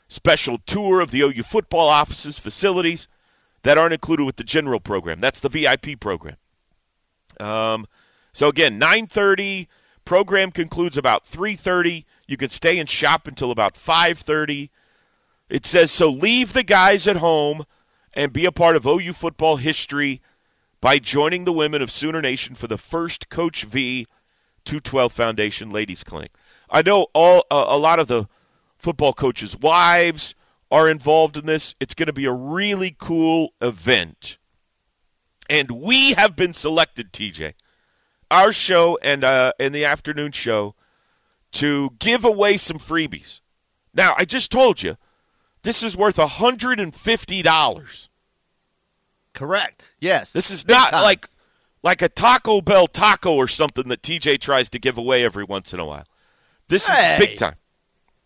special 0.10 0.58
tour 0.66 1.00
of 1.00 1.12
the 1.12 1.22
OU 1.22 1.44
football 1.44 1.88
offices, 1.88 2.38
facilities 2.38 3.08
that 3.64 3.78
aren't 3.78 3.94
included 3.94 4.26
with 4.26 4.36
the 4.36 4.44
general 4.44 4.82
program. 4.82 5.22
That's 5.22 5.40
the 5.40 5.50
VIP 5.50 6.00
program. 6.02 6.36
Um, 7.40 7.86
so 8.34 8.50
again, 8.50 8.80
9:30 8.80 9.68
program 10.08 10.52
concludes 10.52 10.98
about 10.98 11.26
3:30. 11.26 12.06
You 12.28 12.38
can 12.38 12.50
stay 12.50 12.80
and 12.80 12.90
shop 12.90 13.28
until 13.28 13.52
about 13.52 13.76
5:30. 13.76 14.70
It 15.50 15.66
says 15.66 15.92
so 15.92 16.10
leave 16.10 16.54
the 16.54 16.64
guys 16.64 17.08
at 17.08 17.18
home 17.18 17.66
and 18.14 18.32
be 18.32 18.46
a 18.46 18.54
part 18.54 18.78
of 18.78 18.88
OU 18.88 19.12
football 19.12 19.58
history 19.58 20.22
by 20.80 20.98
joining 20.98 21.44
the 21.44 21.52
women 21.52 21.82
of 21.82 21.92
Sooner 21.92 22.22
Nation 22.22 22.56
for 22.56 22.68
the 22.68 22.78
first 22.78 23.28
Coach 23.28 23.64
V 23.64 24.08
212 24.64 25.12
Foundation 25.12 25.72
Ladies 25.72 26.06
Clinic. 26.06 26.32
I 26.70 26.84
know 26.84 27.08
all 27.14 27.46
uh, 27.52 27.66
a 27.68 27.78
lot 27.78 28.00
of 28.00 28.08
the 28.08 28.28
football 28.78 29.12
coaches' 29.12 29.58
wives 29.58 30.36
are 30.72 30.90
involved 30.90 31.36
in 31.36 31.48
this. 31.48 31.76
It's 31.82 31.94
going 31.94 32.08
to 32.08 32.14
be 32.14 32.26
a 32.26 32.32
really 32.32 32.96
cool 32.98 33.54
event. 33.60 34.38
And 35.50 35.72
we 35.72 36.14
have 36.14 36.38
been 36.38 36.54
selected, 36.54 37.12
TJ, 37.12 37.56
our 38.31 38.51
show 38.51 38.98
and 39.01 39.24
uh, 39.24 39.53
in 39.60 39.72
the 39.74 39.86
afternoon 39.86 40.31
show, 40.31 40.75
to 41.53 41.91
give 42.00 42.24
away 42.25 42.57
some 42.57 42.77
freebies. 42.77 43.39
Now, 43.93 44.13
I 44.17 44.25
just 44.25 44.51
told 44.51 44.84
you, 44.84 44.98
this 45.63 45.81
is 45.84 45.98
worth 45.98 46.17
$150. 46.17 48.07
Correct. 49.34 49.96
Yes. 50.00 50.31
This 50.31 50.50
is 50.51 50.67
not 50.67 50.91
time. 50.91 51.03
like 51.03 51.29
like 51.84 52.01
a 52.01 52.10
Taco 52.10 52.60
Bell 52.62 52.88
taco 52.88 53.36
or 53.36 53.48
something 53.48 53.88
that 53.89 54.01
TJ 54.01 54.39
tries 54.41 54.69
to 54.72 54.79
give 54.79 54.98
away 54.98 55.24
every 55.24 55.43
once 55.43 55.74
in 55.74 55.79
a 55.79 55.86
while. 55.86 56.05
This 56.67 56.88
Hey. 56.88 57.13
is 57.15 57.19
big 57.25 57.38
time. 57.38 57.55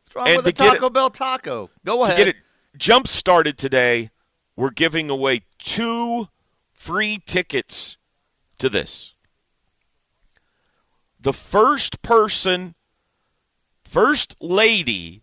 What's 0.04 0.16
wrong 0.16 0.28
and 0.30 0.36
with 0.38 0.46
the 0.46 0.52
to 0.54 0.64
get 0.64 0.74
Taco 0.74 0.90
Bell 0.90 1.10
taco? 1.10 1.70
Go 1.86 2.04
ahead. 2.04 2.18
To 2.18 2.26
get 2.26 2.28
it 2.36 2.42
jump 2.78 3.08
started 3.08 3.58
today, 3.58 4.10
we're 4.56 4.72
giving 4.72 5.10
away 5.10 5.42
two 5.60 6.30
free 6.74 7.20
tickets 7.26 7.98
to 8.58 8.70
this. 8.70 9.14
The 11.22 11.34
first 11.34 12.02
person, 12.02 12.74
first 13.86 14.36
lady 14.42 15.22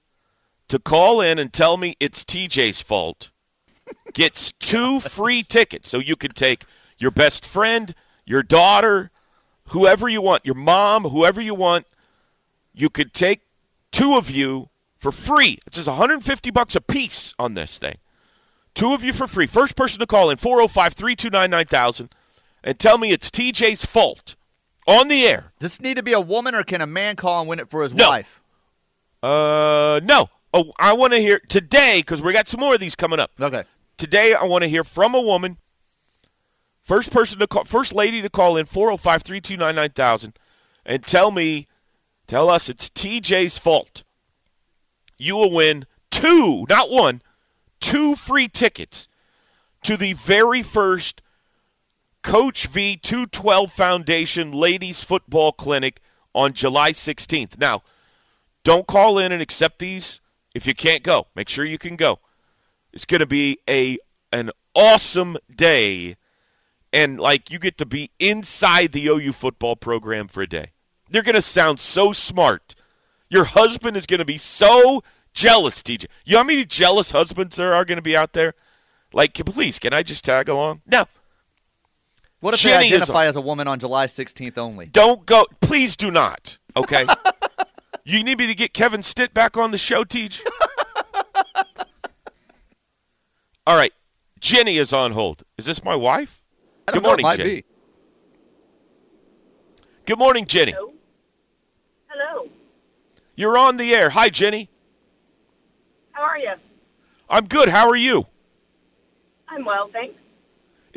to 0.69 0.78
call 0.78 1.21
in 1.21 1.40
and 1.40 1.52
tell 1.52 1.76
me 1.76 1.97
it's 1.99 2.25
TJ's 2.25 2.81
fault 2.81 3.31
gets 4.12 4.52
two 4.61 5.00
free 5.00 5.43
tickets. 5.43 5.88
So 5.88 5.99
you 5.99 6.14
can 6.14 6.33
take 6.33 6.64
your 6.99 7.11
best 7.11 7.45
friend, 7.45 7.97
your 8.25 8.45
daughter, 8.45 9.11
whoever 9.69 10.09
you 10.09 10.23
want, 10.23 10.47
your 10.47 10.55
mom, 10.55 11.05
whoever 11.05 11.40
you 11.40 11.55
want. 11.55 11.87
You 12.73 12.90
could 12.90 13.12
take 13.12 13.40
two 13.90 14.14
of 14.14 14.31
you 14.31 14.69
for 14.97 15.11
free. 15.11 15.59
It's 15.67 15.78
just 15.78 15.88
150 15.88 16.50
bucks 16.52 16.76
a 16.76 16.81
piece 16.81 17.35
on 17.40 17.55
this 17.55 17.78
thing. 17.78 17.97
Two 18.73 18.95
of 18.95 19.02
you 19.02 19.12
for 19.12 19.26
free. 19.26 19.49
First 19.49 19.75
person 19.75 19.99
to 19.99 20.07
call 20.07 20.31
in 20.31 20.37
405 20.37 20.93
329 20.93 21.50
9000 21.50 22.14
and 22.62 22.78
tell 22.78 22.99
me 22.99 23.11
it's 23.11 23.31
TJ's 23.31 23.85
fault 23.85 24.37
on 24.88 25.07
the 25.09 25.25
air. 25.26 25.52
Does 25.61 25.73
this 25.73 25.80
need 25.80 25.95
to 25.95 26.02
be 26.02 26.12
a 26.14 26.21
woman, 26.21 26.54
or 26.54 26.64
can 26.64 26.80
a 26.80 26.87
man 26.87 27.14
call 27.14 27.40
and 27.40 27.49
win 27.49 27.61
it 27.61 27.68
for 27.71 27.83
his 27.85 27.92
No. 27.95 28.09
wife? 28.09 28.40
Uh, 29.23 30.00
no. 30.02 30.30
Oh, 30.54 30.73
I 30.78 30.95
want 30.95 31.12
to 31.12 31.18
hear 31.21 31.38
today 31.49 31.99
because 32.00 32.23
we 32.23 32.33
got 32.33 32.49
some 32.49 32.61
more 32.61 32.75
of 32.75 32.80
these 32.80 32.97
coming 32.97 33.21
up. 33.21 33.30
Okay. 33.38 33.64
Today, 33.99 34.33
I 34.35 34.45
want 34.45 34.62
to 34.62 34.68
hear 34.68 34.83
from 34.83 35.14
a 35.14 35.21
woman. 35.21 35.59
First 36.80 37.11
person 37.11 37.38
to 37.40 37.47
call, 37.47 37.64
first 37.64 37.92
lady 37.92 38.23
to 38.23 38.30
call 38.30 38.57
in 38.57 38.64
405 38.64 39.23
329 39.23 39.75
9000 39.75 40.38
and 40.87 41.02
tell 41.02 41.30
me, 41.30 41.66
tell 42.26 42.49
us 42.49 42.71
it's 42.71 42.88
TJ's 42.88 43.59
fault. 43.59 44.04
You 45.18 45.37
will 45.37 45.50
win 45.52 45.85
two, 46.11 46.64
not 46.71 46.90
one, 46.90 47.21
two 47.80 48.16
free 48.16 48.49
tickets 48.49 49.07
to 49.83 49.99
the 49.99 50.14
very 50.14 50.62
first 50.62 51.21
Coach 52.22 52.66
V 52.66 52.96
212 52.96 53.72
Foundation 53.72 54.52
Ladies 54.52 55.04
Football 55.04 55.52
Clinic 55.52 56.00
on 56.34 56.52
July 56.52 56.92
16th. 56.92 57.58
Now, 57.58 57.82
don't 58.64 58.87
call 58.87 59.18
in 59.18 59.32
and 59.32 59.40
accept 59.40 59.78
these 59.78 60.20
if 60.54 60.66
you 60.66 60.75
can't 60.75 61.02
go. 61.02 61.28
Make 61.34 61.48
sure 61.48 61.64
you 61.64 61.78
can 61.78 61.96
go. 61.96 62.20
It's 62.92 63.04
going 63.04 63.20
to 63.20 63.26
be 63.26 63.58
a 63.68 63.98
an 64.32 64.50
awesome 64.75 65.38
day 65.54 66.16
and 66.92 67.18
like 67.18 67.50
you 67.50 67.58
get 67.58 67.78
to 67.78 67.87
be 67.87 68.10
inside 68.18 68.92
the 68.92 69.06
OU 69.06 69.32
football 69.32 69.76
program 69.76 70.28
for 70.28 70.42
a 70.42 70.48
day. 70.48 70.72
They're 71.10 71.22
going 71.22 71.34
to 71.34 71.42
sound 71.42 71.80
so 71.80 72.12
smart. 72.12 72.75
Your 73.30 73.44
husband 73.44 73.96
is 73.96 74.06
going 74.06 74.18
to 74.18 74.25
be 74.25 74.38
so 74.38 75.02
jealous, 75.32 75.82
TJ. 75.82 76.06
You 76.25 76.34
know 76.34 76.38
how 76.38 76.44
many 76.44 76.64
jealous 76.64 77.12
husbands 77.12 77.56
there 77.56 77.75
are 77.75 77.84
going 77.84 77.96
to 77.96 78.02
be 78.02 78.16
out 78.16 78.32
there? 78.32 78.54
Like, 79.12 79.34
please, 79.34 79.78
can 79.78 79.94
I 79.94 80.02
just 80.02 80.25
tag 80.25 80.48
along? 80.48 80.82
No. 80.87 81.06
What 82.40 82.54
if 82.54 82.61
Jenny 82.61 82.88
they 82.88 82.97
identify 82.97 83.26
as 83.26 83.37
a 83.37 83.40
woman 83.40 83.66
on 83.66 83.80
July 83.80 84.07
16th 84.07 84.59
only? 84.59 84.87
Don't 84.87 85.26
go. 85.26 85.47
Please 85.61 85.97
do 85.97 86.11
not. 86.11 86.59
Okay. 86.76 87.04
you 88.04 88.23
need 88.23 88.38
me 88.38 88.47
to 88.47 88.54
get 88.54 88.73
Kevin 88.73 89.02
Stitt 89.02 89.35
back 89.35 89.57
on 89.57 89.73
the 89.73 89.78
show, 89.78 90.04
Teach. 90.04 90.42
All 93.66 93.76
right. 93.76 93.92
Jenny 94.40 94.78
is 94.78 94.92
on 94.92 95.12
hold. 95.12 95.42
Is 95.57 95.64
this 95.64 95.83
my 95.83 95.97
wife? 95.97 96.40
Good 96.87 96.95
don't 96.95 97.02
know, 97.02 97.09
morning, 97.09 97.26
Jenny. 97.37 97.54
be. 97.57 97.64
Good 100.07 100.18
morning, 100.18 100.47
Jenny. 100.47 100.73
Hello. 100.73 100.92
Hello. 102.07 102.49
You're 103.35 103.59
on 103.59 103.76
the 103.78 103.95
air. 103.95 104.11
Hi, 104.11 104.28
Jenny. 104.28 104.71
How 106.12 106.23
are 106.23 106.38
you? 106.38 106.54
I'm 107.28 107.47
good. 107.47 107.68
How 107.68 107.88
are 107.88 107.97
you? 107.97 108.26
I'm 109.49 109.64
well, 109.64 109.88
thanks. 109.92 110.18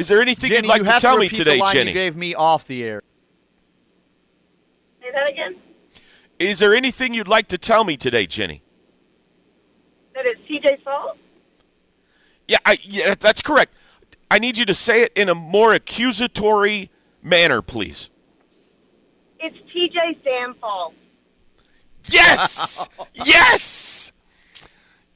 Is 0.02 0.08
there 0.08 0.20
anything 0.20 0.50
Jenny, 0.50 0.68
you'd 0.68 0.70
like 0.70 0.80
you 0.80 0.86
to 0.86 0.92
have 0.94 1.02
tell 1.02 1.14
to 1.14 1.20
me 1.20 1.30
today, 1.30 1.58
the 1.58 1.62
line 1.62 1.76
Jenny? 1.76 1.92
You 1.92 1.94
gave 1.94 2.16
me 2.16 2.34
off 2.34 2.66
the 2.66 2.84
air. 2.84 3.04
Say 5.00 5.12
that 5.14 5.30
again. 5.30 5.56
Is 6.40 6.58
there 6.58 6.74
anything 6.74 7.14
you'd 7.14 7.28
like 7.28 7.50
to 7.50 7.60
tell 7.60 7.84
me 7.84 7.98
today, 7.98 8.26
Jenny? 8.26 8.64
That 10.16 10.26
is 10.26 10.38
TJ's 10.50 10.82
fault. 10.82 11.20
Yeah, 12.48 12.58
I, 12.66 12.80
yeah, 12.82 13.14
that's 13.14 13.44
correct. 13.44 13.76
I 14.32 14.40
need 14.40 14.58
you 14.58 14.66
to 14.66 14.74
say 14.74 15.04
it 15.04 15.14
in 15.16 15.30
a 15.30 15.36
more 15.36 15.76
accusatory 15.76 16.90
manner, 17.22 17.62
please. 17.62 18.10
It's 19.40 19.56
TJ's 19.72 20.18
damn 20.24 20.56
fault. 20.56 20.96
Yes! 22.06 22.90
yes! 23.14 24.14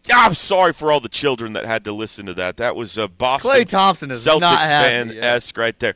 Yeah, 0.08 0.20
I'm 0.20 0.36
sorry 0.36 0.74
for 0.74 0.92
all 0.92 1.00
the 1.00 1.10
children 1.10 1.54
that 1.54 1.66
had 1.66 1.84
to 1.86 1.92
listen 1.92 2.28
to 2.28 2.34
that. 2.36 2.58
That 2.58 2.76
was 2.76 2.98
a 2.98 3.08
Boston 3.08 3.52
Klay 3.52 3.68
Thompson 3.68 4.12
is 4.12 4.26
Celtics 4.26 4.42
not 4.42 4.62
happy, 4.62 4.88
fan 4.88 5.10
yeah. 5.10 5.34
esque 5.36 5.58
right 5.58 5.78
there. 5.80 5.96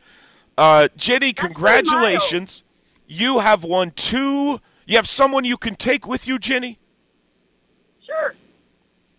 Uh, 0.58 0.88
Jenny, 0.98 1.32
pretty 1.32 1.34
congratulations. 1.34 2.64
You 3.08 3.40
have 3.40 3.64
won 3.64 3.92
two. 3.92 4.60
You 4.86 4.96
have 4.96 5.08
someone 5.08 5.46
you 5.46 5.58
can 5.58 5.76
take 5.76 6.08
with 6.08 6.28
you, 6.28 6.40
Jenny? 6.40 6.80
Sure. 8.06 8.34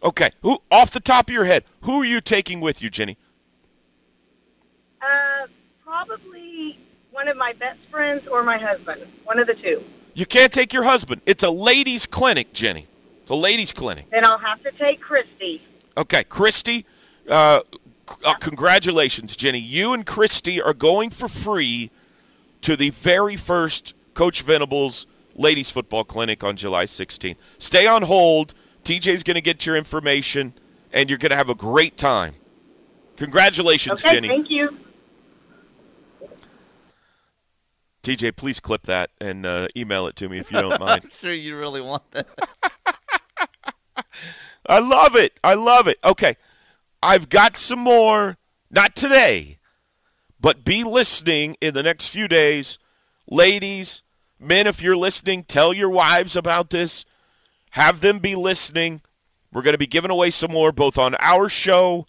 Okay. 0.03 0.31
Who 0.43 0.59
off 0.71 0.91
the 0.91 1.01
top 1.01 1.29
of 1.29 1.33
your 1.33 1.45
head, 1.45 1.65
who 1.83 2.03
are 2.03 2.05
you 2.05 2.21
taking 2.21 2.61
with 2.61 2.83
you, 2.83 2.91
Jenny? 2.91 3.17
Uh, 5.01 5.47
probably 5.85 6.79
one 7.13 7.29
of 7.29 7.37
my 7.37 7.53
best 7.53 7.79
friends 7.91 8.27
or 8.27 8.43
my 8.43 8.59
husband. 8.59 9.03
One 9.25 9.39
of 9.39 9.47
the 9.47 9.55
two. 9.55 9.85
You 10.15 10.27
can't 10.27 10.53
take 10.53 10.73
your 10.73 10.83
husband. 10.83 11.23
It's 11.27 11.45
a 11.45 11.51
ladies' 11.51 12.07
clinic, 12.07 12.53
Jenny. 12.53 12.87
It's 13.31 13.37
a 13.37 13.41
ladies' 13.41 13.71
clinic. 13.73 14.11
Then 14.11 14.25
I'll 14.27 14.39
have 14.39 14.61
to 14.65 14.73
take 14.73 15.01
Christy. 15.01 15.63
Okay, 15.97 16.25
Christy, 16.25 16.85
uh, 17.29 17.61
c- 17.73 17.79
uh, 18.25 18.35
congratulations, 18.35 19.37
Jenny. 19.37 19.61
You 19.61 19.93
and 19.95 20.05
Christy 20.05 20.61
are 20.61 20.75
going 20.75 21.11
for 21.11 21.29
free 21.29 21.93
to 22.63 22.75
the 22.75 22.91
very 22.91 23.37
first 23.37 23.95
Coach 24.15 24.43
Venables 24.43 25.07
ladies 25.37 25.71
football 25.71 26.03
clinic 26.03 26.43
on 26.43 26.57
July 26.57 26.87
16th. 26.87 27.37
Stay 27.59 27.87
on 27.87 28.03
hold. 28.03 28.53
TJ's 28.83 29.23
going 29.23 29.37
to 29.37 29.41
get 29.41 29.65
your 29.65 29.77
information, 29.77 30.53
and 30.93 31.09
you're 31.09 31.17
going 31.19 31.31
to 31.31 31.37
have 31.37 31.49
a 31.51 31.55
great 31.55 31.97
time. 31.97 32.35
Congratulations, 33.17 34.05
Okay, 34.05 34.15
Jenny. 34.17 34.27
thank 34.27 34.51
you. 34.51 34.77
TJ, 38.03 38.35
please 38.35 38.59
clip 38.59 38.83
that 38.87 39.11
and 39.21 39.47
uh, 39.47 39.69
email 39.77 40.09
it 40.09 40.17
to 40.17 40.29
me 40.29 40.41
if 40.41 40.51
you 40.51 40.61
don't 40.61 40.81
mind. 40.81 41.03
I'm 41.05 41.11
sure 41.21 41.33
you 41.33 41.57
really 41.57 41.81
want 41.81 42.03
that. 42.11 42.27
I 44.71 44.79
love 44.79 45.17
it. 45.17 45.39
I 45.43 45.55
love 45.55 45.89
it. 45.89 45.99
Okay. 46.05 46.37
I've 47.03 47.29
got 47.29 47.57
some 47.57 47.81
more, 47.81 48.37
not 48.71 48.95
today, 48.95 49.59
but 50.41 50.65
be 50.65 50.85
listening 50.85 51.57
in 51.61 51.75
the 51.75 51.83
next 51.83 52.09
few 52.09 52.29
days. 52.29 52.79
Ladies, 53.29 54.03
men, 54.39 54.69
if 54.69 54.81
you're 54.81 54.97
listening, 54.97 55.43
tell 55.43 55.73
your 55.73 55.91
wives 55.91 56.37
about 56.37 56.71
this. 56.71 57.05
Have 57.71 58.01
them 58.01 58.21
be 58.21 58.37
listening. 58.37 59.01
We're 59.53 59.63
going 59.63 59.75
to 59.75 59.79
be 59.79 59.89
giving 59.89 60.11
away 60.11 60.31
some 60.31 60.53
more 60.53 60.71
both 60.71 60.99
on 60.99 61.17
our 61.19 61.49
show 61.49 62.07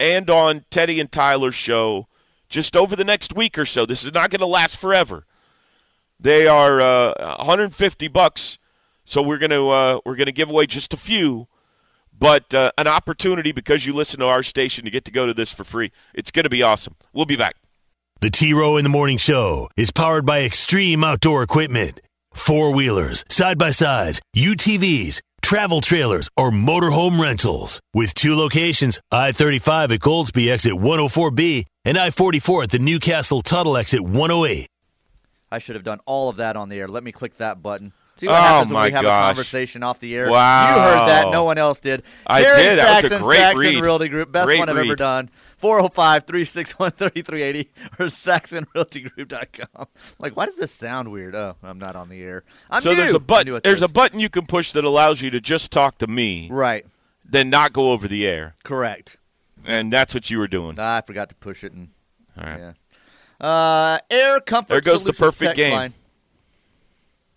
and 0.00 0.30
on 0.30 0.64
Teddy 0.70 0.98
and 0.98 1.12
Tyler's 1.12 1.54
show 1.54 2.08
just 2.48 2.74
over 2.74 2.96
the 2.96 3.04
next 3.04 3.36
week 3.36 3.58
or 3.58 3.66
so. 3.66 3.84
This 3.84 4.02
is 4.04 4.14
not 4.14 4.30
going 4.30 4.40
to 4.40 4.46
last 4.46 4.78
forever. 4.78 5.26
They 6.18 6.46
are 6.46 6.80
uh, 6.80 7.36
150 7.38 8.08
bucks, 8.08 8.58
so 9.04 9.20
we're 9.20 9.38
going 9.38 9.50
to 9.50 9.68
uh, 9.68 10.00
we're 10.06 10.16
going 10.16 10.26
to 10.26 10.32
give 10.32 10.48
away 10.48 10.66
just 10.66 10.94
a 10.94 10.96
few 10.96 11.48
but 12.22 12.54
uh, 12.54 12.70
an 12.78 12.86
opportunity 12.86 13.50
because 13.50 13.84
you 13.84 13.92
listen 13.92 14.20
to 14.20 14.26
our 14.26 14.44
station 14.44 14.84
to 14.84 14.90
get 14.90 15.04
to 15.04 15.10
go 15.10 15.26
to 15.26 15.34
this 15.34 15.52
for 15.52 15.64
free. 15.64 15.90
It's 16.14 16.30
going 16.30 16.44
to 16.44 16.50
be 16.50 16.62
awesome. 16.62 16.94
We'll 17.12 17.26
be 17.26 17.36
back. 17.36 17.56
The 18.20 18.30
T 18.30 18.52
Row 18.54 18.76
in 18.76 18.84
the 18.84 18.90
Morning 18.90 19.18
Show 19.18 19.68
is 19.76 19.90
powered 19.90 20.24
by 20.24 20.42
Extreme 20.42 21.02
Outdoor 21.02 21.42
Equipment. 21.42 22.00
Four 22.32 22.72
wheelers, 22.72 23.24
side 23.28 23.58
by 23.58 23.70
sides, 23.70 24.20
UTVs, 24.36 25.20
travel 25.42 25.80
trailers, 25.80 26.30
or 26.36 26.52
motorhome 26.52 27.20
rentals. 27.20 27.80
With 27.92 28.14
two 28.14 28.36
locations 28.36 29.00
I 29.10 29.32
35 29.32 29.90
at 29.90 29.98
Goldsby 29.98 30.48
exit 30.48 30.74
104B 30.74 31.66
and 31.84 31.98
I 31.98 32.10
44 32.10 32.62
at 32.62 32.70
the 32.70 32.78
Newcastle 32.78 33.42
Tuttle 33.42 33.76
exit 33.76 34.00
108. 34.00 34.68
I 35.50 35.58
should 35.58 35.74
have 35.74 35.84
done 35.84 35.98
all 36.06 36.28
of 36.28 36.36
that 36.36 36.56
on 36.56 36.68
the 36.68 36.78
air. 36.78 36.86
Let 36.86 37.02
me 37.02 37.10
click 37.10 37.36
that 37.38 37.62
button. 37.62 37.92
See 38.16 38.26
what 38.26 38.34
Oh, 38.34 38.36
happens 38.36 38.70
when 38.70 38.74
my 38.80 38.86
we 38.86 38.92
have 38.92 39.02
gosh. 39.02 39.22
a 39.24 39.34
conversation 39.34 39.82
off 39.82 39.98
the 39.98 40.14
air. 40.14 40.30
Wow. 40.30 40.74
You 40.76 40.80
heard 40.82 41.08
that. 41.08 41.30
No 41.32 41.44
one 41.44 41.58
else 41.58 41.80
did. 41.80 42.02
I 42.26 42.42
Terry 42.42 42.62
did. 42.62 42.78
That 42.78 43.02
was 43.02 43.04
a 43.04 43.08
Saxon, 43.08 43.22
great 43.22 43.38
Saxon 43.38 43.66
read. 43.74 43.80
Realty 43.82 44.08
Group. 44.08 44.30
Best 44.32 44.46
Great 44.46 44.58
one 44.58 44.68
I've 44.68 44.76
ever 44.76 44.94
done. 44.96 45.30
405 45.58 46.24
361 46.26 46.90
3380 46.92 47.70
or 47.98 48.06
saxonrealtygroup.com. 48.86 49.86
Like, 50.18 50.36
why 50.36 50.46
does 50.46 50.56
this 50.56 50.70
sound 50.72 51.10
weird? 51.10 51.34
Oh, 51.34 51.56
I'm 51.62 51.78
not 51.78 51.96
on 51.96 52.08
the 52.08 52.22
air. 52.22 52.44
I'm 52.70 52.82
so 52.82 52.90
new. 52.90 52.96
there's 52.96 53.14
a 53.14 53.18
button. 53.20 53.60
There's 53.64 53.82
a 53.82 53.88
button 53.88 54.20
you 54.20 54.28
can 54.28 54.46
push 54.46 54.72
that 54.72 54.84
allows 54.84 55.22
you 55.22 55.30
to 55.30 55.40
just 55.40 55.70
talk 55.70 55.98
to 55.98 56.06
me, 56.06 56.48
Right. 56.50 56.86
then 57.24 57.50
not 57.50 57.72
go 57.72 57.92
over 57.92 58.08
the 58.08 58.26
air, 58.26 58.54
Correct. 58.64 59.16
and 59.64 59.92
that's 59.92 60.14
what 60.14 60.30
you 60.30 60.38
were 60.38 60.48
doing. 60.48 60.78
I 60.78 61.00
forgot 61.00 61.28
to 61.30 61.34
push 61.36 61.64
it. 61.64 61.72
And, 61.72 61.88
All 62.38 62.44
right. 62.44 62.60
yeah. 62.60 62.72
Uh, 63.46 63.98
Air 64.10 64.40
Comfort 64.40 64.68
There 64.68 64.80
goes 64.80 65.02
the 65.04 65.12
perfect 65.12 65.56
game. 65.56 65.72
line. 65.72 65.94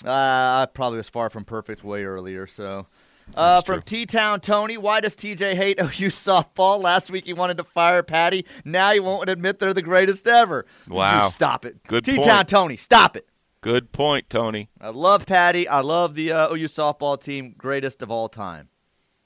Uh, 0.06 0.12
I 0.12 0.68
probably 0.74 0.98
was 0.98 1.10
far 1.10 1.30
from 1.30 1.46
perfect 1.46 1.84
way 1.84 2.04
earlier. 2.04 2.48
So, 2.48 2.86
uh, 3.34 3.62
from. 3.62 3.82
T 3.82 4.06
Town 4.06 4.40
Tony, 4.40 4.78
why 4.78 5.00
does 5.02 5.16
TJ 5.16 5.56
hate 5.56 5.80
OU 5.82 6.10
softball? 6.10 6.82
Last 6.82 7.10
week 7.10 7.26
he 7.26 7.34
wanted 7.34 7.58
to 7.58 7.64
fire 7.64 8.04
Patty. 8.04 8.46
Now 8.64 8.92
he 8.94 9.00
won't 9.00 9.30
admit 9.30 9.60
they're 9.60 9.74
the 9.74 9.82
greatest 9.82 10.28
ever. 10.28 10.66
Wow. 10.88 11.30
Stop 11.30 11.66
it. 11.66 11.84
Good 11.84 12.06
T 12.06 12.20
Town. 12.20 12.46
Tony, 12.46 12.78
stop 12.78 13.16
it. 13.16 13.28
Good 13.62 13.92
point, 13.92 14.30
Tony. 14.30 14.70
I 14.80 14.90
love 14.90 15.26
Patty. 15.26 15.68
I 15.68 15.80
love 15.80 16.14
the 16.14 16.32
uh, 16.32 16.54
OU 16.54 16.68
softball 16.68 17.20
team, 17.20 17.56
greatest 17.58 18.04
of 18.04 18.12
all 18.12 18.30
time. 18.30 18.70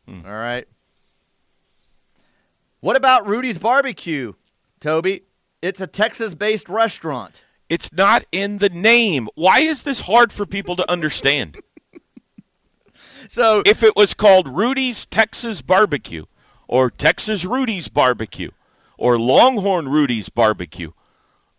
Hmm. 0.07 0.25
All 0.25 0.31
right. 0.31 0.65
What 2.79 2.95
about 2.95 3.27
Rudy's 3.27 3.57
Barbecue, 3.57 4.31
Toby? 4.79 5.23
It's 5.61 5.81
a 5.81 5.87
Texas-based 5.87 6.69
restaurant. 6.69 7.41
It's 7.69 7.93
not 7.93 8.25
in 8.31 8.57
the 8.57 8.69
name. 8.69 9.29
Why 9.35 9.59
is 9.59 9.83
this 9.83 10.01
hard 10.01 10.33
for 10.33 10.45
people 10.45 10.75
to 10.75 10.91
understand? 10.91 11.57
So 13.27 13.61
if 13.63 13.83
it 13.83 13.95
was 13.95 14.15
called 14.15 14.47
Rudy's 14.47 15.05
Texas 15.05 15.61
Barbecue 15.61 16.25
or 16.67 16.89
Texas 16.89 17.45
Rudy's 17.45 17.87
Barbecue 17.87 18.49
or 18.97 19.19
Longhorn 19.19 19.87
Rudy's 19.87 20.29
Barbecue, 20.29 20.91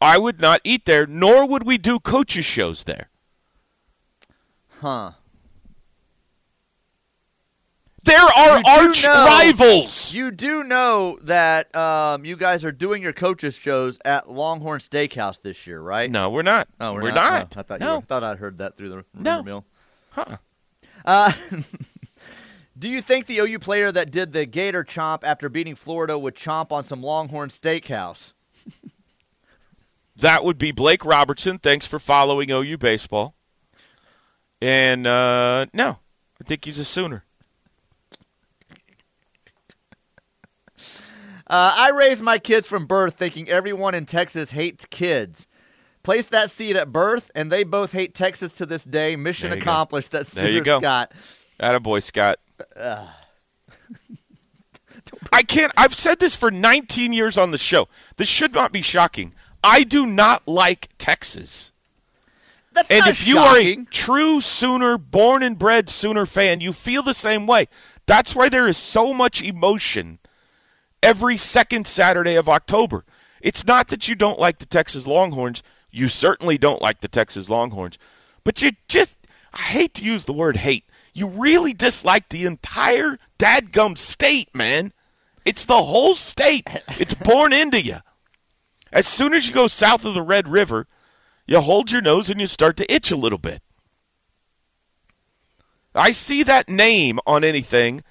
I 0.01 0.19
would 0.19 0.41
not 0.41 0.61
eat 0.65 0.85
there, 0.85 1.07
nor 1.07 1.47
would 1.47 1.65
we 1.65 1.79
do 1.79 2.01
coaches 2.01 2.45
shows 2.45 2.85
there. 2.85 3.11
Huh. 4.81 5.13
There 8.03 8.19
are 8.19 8.63
arch 8.67 9.05
know- 9.05 9.25
rivals. 9.27 10.15
You 10.15 10.31
do 10.31 10.65
know 10.65 11.19
that 11.23 11.75
um, 11.77 12.25
you 12.25 12.37
guys 12.37 12.65
are 12.65 12.73
doing 12.73 13.03
your 13.03 13.13
coaches 13.13 13.55
shows 13.55 13.99
at 14.05 14.31
Longhorn 14.31 14.81
Steakhouse 14.81 15.41
this 15.43 15.67
year, 15.67 15.81
right? 15.81 16.11
No, 16.11 16.31
we're 16.31 16.43
not. 16.43 16.69
Oh, 16.81 16.95
we're, 16.95 17.03
We're 17.03 17.11
not. 17.13 17.55
not. 17.55 17.57
Oh, 17.57 17.61
I 17.61 17.63
thought 17.63 17.81
No. 17.81 17.89
you 17.95 17.95
were, 18.01 18.07
thought 18.07 18.25
I'd 18.25 18.39
heard 18.39 18.59
that 18.59 18.77
through 18.77 18.89
the 18.89 18.95
rumor 18.97 19.07
No. 19.15 19.43
mill. 19.43 19.65
Huh. 20.11 20.37
Uh, 21.05 21.33
do 22.79 22.89
you 22.89 23.03
think 23.03 23.27
the 23.27 23.39
OU 23.39 23.59
player 23.59 23.93
that 23.93 24.11
did 24.11 24.33
the 24.33 24.47
Gator 24.47 24.83
chomp 24.85 25.23
after 25.23 25.49
beating 25.49 25.75
Florida 25.75 26.19
would 26.19 26.35
chomp 26.35 26.73
on 26.73 26.85
some 26.85 27.03
Longhorn 27.03 27.51
Steakhouse? 27.51 28.33
That 30.17 30.45
would 30.45 30.59
be 30.59 30.71
Blake 30.73 31.05
Robertson. 31.05 31.59
Thanks 31.59 31.87
for 31.87 31.99
following 31.99 32.51
OU 32.51 32.77
baseball. 32.79 33.35
And 34.61 35.07
uh, 35.07 35.67
no, 35.73 35.99
I 36.41 36.45
think 36.45 36.65
he's 36.67 36.79
a 36.79 36.85
Sooner. 36.85 37.25
Uh, 41.51 41.75
I 41.77 41.91
raised 41.91 42.23
my 42.23 42.39
kids 42.39 42.65
from 42.69 42.87
birth 42.87 43.15
thinking 43.15 43.49
everyone 43.49 43.93
in 43.93 44.07
Texas 44.07 44.53
hates 44.53 44.85
kids. 44.85 45.49
Place 46.05 46.29
that 46.29 46.49
seed 46.49 46.77
at 46.77 46.93
birth, 46.93 47.29
and 47.35 47.51
they 47.51 47.65
both 47.65 47.91
hate 47.91 48.15
Texas 48.15 48.55
to 48.55 48.67
this 48.67 48.85
day. 48.85 49.17
Mission 49.17 49.51
There 49.51 49.59
go. 49.59 49.63
accomplished. 49.63 50.13
That's 50.13 50.31
There 50.31 50.47
you 50.47 50.61
Sooner 50.61 50.65
go. 50.65 50.79
Scott. 50.79 51.13
Attaboy, 51.59 52.05
Scott. 52.05 52.39
I 55.33 55.43
can't. 55.43 55.73
I've 55.77 55.95
said 55.95 56.21
this 56.21 56.37
for 56.37 56.53
19 56.53 57.13
years 57.13 57.37
on 57.37 57.51
the 57.51 57.59
show. 57.59 57.89
This 58.17 58.29
should 58.29 58.53
not 58.53 58.71
be 58.71 58.81
shocking. 58.81 59.33
I 59.65 59.83
do 59.83 60.07
not 60.07 60.47
like 60.47 60.89
Texas. 60.99 61.73
That's 62.73 62.93
and 62.93 63.09
if 63.09 63.27
you 63.27 63.39
are 63.39 63.59
a 63.59 63.85
true 63.87 64.41
Sooner, 64.41 64.99
born 64.99 65.43
and 65.43 65.59
bred 65.59 65.91
Sooner 65.91 66.27
fan, 66.27 66.61
you 66.61 66.73
feel 66.73 67.03
the 67.03 67.13
same 67.13 67.49
way. 67.49 67.67
That's 68.07 68.37
why 68.37 68.49
there 68.49 68.69
is 68.69 68.79
so 68.79 69.13
much 69.13 69.43
emotion 69.43 70.21
every 71.03 71.37
second 71.37 71.87
Saturday 71.87 72.35
of 72.35 72.49
October. 72.49 73.05
It's 73.41 73.67
not 73.67 73.89
that 73.89 74.09
you 74.09 74.15
don't 74.15 74.39
like 74.39 74.59
the 74.59 74.67
Texas 74.67 75.07
Longhorns. 75.07 75.63
You 75.91 76.09
certainly 76.09 76.59
don't 76.59 76.83
like 76.83 77.01
the 77.01 77.09
Texas 77.09 77.49
Longhorns. 77.49 77.99
But 78.45 78.63
you 78.63 78.73
just, 78.89 79.17
I 79.53 79.63
hate 79.63 79.95
to 79.95 80.05
use 80.05 80.25
the 80.25 80.33
word 80.33 80.59
hate. 80.59 80.85
You 81.15 81.27
really 81.27 81.73
dislike 81.73 82.29
the 82.29 82.45
entire 82.45 83.19
dadgum 83.39 83.99
state, 83.99 84.55
man. 84.55 84.93
It's 85.45 85.65
the 85.65 85.83
whole 85.83 86.15
state. 86.15 86.69
It's 86.99 87.15
born 87.15 87.53
into 87.53 87.81
you. 87.81 87.97
As 88.93 89.07
soon 89.07 89.35
as 89.35 89.49
you 89.49 89.55
go 89.55 89.69
south 89.69 90.05
of 90.05 90.15
the 90.15 90.23
Red 90.23 90.49
River, 90.49 90.87
you 91.47 91.61
hold 91.61 91.91
your 91.91 92.03
nose 92.03 92.31
and 92.31 92.41
you 92.41 92.47
start 92.47 92.77
to 92.77 92.93
itch 92.93 93.11
a 93.11 93.17
little 93.17 93.39
bit. 93.39 93.63
I 95.95 96.13
see 96.13 96.43
that 96.45 96.69
name 96.69 97.19
on 97.27 97.43
anything, 97.43 98.03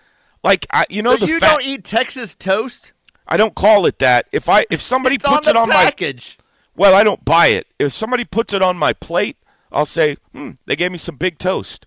like 0.43 0.65
I, 0.71 0.85
you 0.89 1.01
know 1.01 1.13
so 1.13 1.25
the 1.25 1.27
you 1.27 1.39
fat- 1.39 1.51
don't 1.51 1.65
eat 1.65 1.83
Texas 1.83 2.35
toast? 2.35 2.93
I 3.27 3.37
don't 3.37 3.55
call 3.55 3.85
it 3.85 3.99
that. 3.99 4.27
If 4.31 4.49
I 4.49 4.65
if 4.69 4.81
somebody 4.81 5.15
It's 5.15 5.25
puts 5.25 5.47
on 5.47 5.55
it 5.55 5.59
on 5.59 5.69
package. 5.69 6.37
my 6.39 6.45
well, 6.75 6.95
I 6.95 7.03
don't 7.03 7.23
buy 7.25 7.47
it. 7.47 7.67
If 7.77 7.93
somebody 7.93 8.23
puts 8.25 8.53
it 8.53 8.61
on 8.61 8.77
my 8.77 8.93
plate, 8.93 9.37
I'll 9.71 9.85
say, 9.85 10.17
"Hmm, 10.33 10.51
they 10.65 10.75
gave 10.75 10.91
me 10.91 10.97
some 10.97 11.15
big 11.15 11.37
toast." 11.37 11.85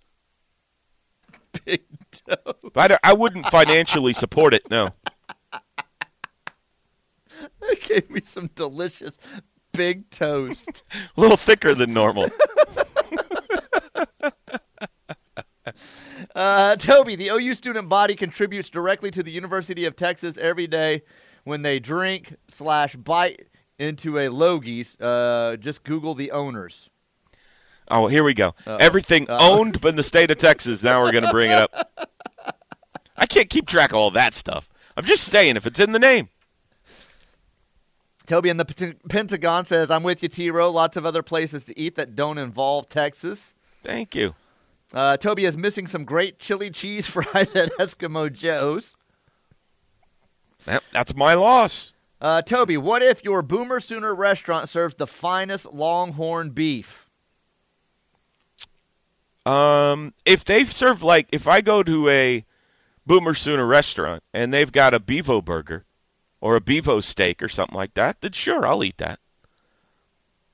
Big 1.67 1.83
toast. 2.11 2.57
I, 2.77 2.97
I 3.05 3.13
wouldn't 3.13 3.45
financially 3.47 4.15
support 4.15 4.55
it. 4.55 4.71
No. 4.71 4.91
They 7.61 7.75
gave 7.75 8.09
me 8.11 8.21
some 8.23 8.49
delicious 8.55 9.19
big 9.73 10.09
toast. 10.11 10.83
A 11.17 11.21
little 11.21 11.37
thicker 11.37 11.75
than 11.75 11.93
normal. 11.93 12.31
Uh, 16.37 16.77
Toby, 16.77 17.17
the 17.17 17.29
OU 17.29 17.55
student 17.55 17.89
body 17.89 18.15
contributes 18.15 18.71
directly 18.71 19.11
to 19.11 19.23
the 19.23 19.33
University 19.33 19.87
of 19.87 19.97
Texas 19.97 20.37
every 20.39 20.69
day 20.69 21.03
when 21.45 21.63
they 21.63 21.81
drink 21.81 22.37
slash 22.47 22.95
bite 22.95 23.49
into 23.79 24.19
a 24.19 24.29
Logies. 24.29 24.97
Uh, 25.01 25.57
just 25.57 25.83
Google 25.83 26.15
the 26.15 26.31
owners. 26.31 26.91
Oh, 27.89 28.07
here 28.07 28.23
we 28.23 28.35
go. 28.35 28.49
Uh-oh. 28.67 28.77
Everything 28.77 29.29
Uh-oh. 29.29 29.59
owned 29.59 29.85
in 29.85 29.97
the 29.97 30.03
state 30.03 30.31
of 30.31 30.39
Texas. 30.39 30.83
Now 30.83 31.03
we're 31.03 31.13
going 31.13 31.25
to 31.25 31.33
bring 31.33 31.51
it 31.51 31.59
up. 31.59 32.13
I 33.17 33.27
can't 33.27 33.51
keep 33.51 33.67
track 33.67 33.91
of 33.91 33.97
all 33.97 34.11
that 34.13 34.35
stuff. 34.35 34.69
I'm 34.97 35.05
just 35.05 35.25
saying, 35.25 35.57
if 35.57 35.67
it's 35.67 35.81
in 35.81 35.93
the 35.93 35.99
name. 35.99 36.29
Toby 38.27 38.49
in 38.51 38.57
the 38.57 38.97
Pentagon 39.09 39.65
says, 39.65 39.91
I'm 39.91 40.05
with 40.05 40.23
you, 40.23 40.29
T 40.29 40.51
Row. 40.51 40.71
Lots 40.71 40.97
of 40.97 41.05
other 41.05 41.23
places 41.23 41.65
to 41.67 41.79
eat 41.79 41.97
that 41.97 42.15
don't 42.15 42.39
involve 42.39 42.89
Texas. 42.89 43.53
Thank 43.83 44.15
you. 44.15 44.35
Uh, 44.93 45.17
Toby 45.17 45.45
is 45.45 45.57
missing 45.57 45.87
some 45.87 46.05
great 46.05 46.39
chili 46.39 46.71
cheese 46.71 47.07
fries 47.09 47.55
at 47.55 47.73
Eskimo 47.79 48.33
Joe's. 48.33 48.97
That's 50.93 51.15
my 51.17 51.35
loss. 51.35 51.93
Uh, 52.21 52.41
Toby, 52.41 52.77
what 52.77 53.03
if 53.03 53.25
your 53.25 53.43
Boomer 53.43 53.81
Sooner 53.81 54.15
restaurant 54.15 54.69
serves 54.69 54.95
the 54.95 55.09
finest 55.09 55.73
longhorn 55.73 56.51
beef? 56.51 57.09
Um, 59.45 60.15
if 60.25 60.45
they 60.45 60.65
serve 60.65 61.03
like, 61.03 61.27
if 61.33 61.49
I 61.49 61.63
go 61.63 61.83
to 61.83 62.09
a 62.09 62.45
Boomer 63.05 63.35
Sooner 63.35 63.67
restaurant 63.67 64.23
and 64.33 64.55
they've 64.55 64.71
got 64.71 64.95
a 64.95 65.01
Bevo 65.01 65.43
burger 65.43 65.85
or 66.41 66.55
a 66.55 66.61
Bevo 66.61 67.01
steak 67.01 67.43
or 67.43 67.49
something 67.49 67.77
like 67.77 67.95
that, 67.95 68.21
then 68.21 68.33
sure, 68.33 68.65
I'll 68.65 68.85
eat 68.85 68.99
that. 68.99 69.19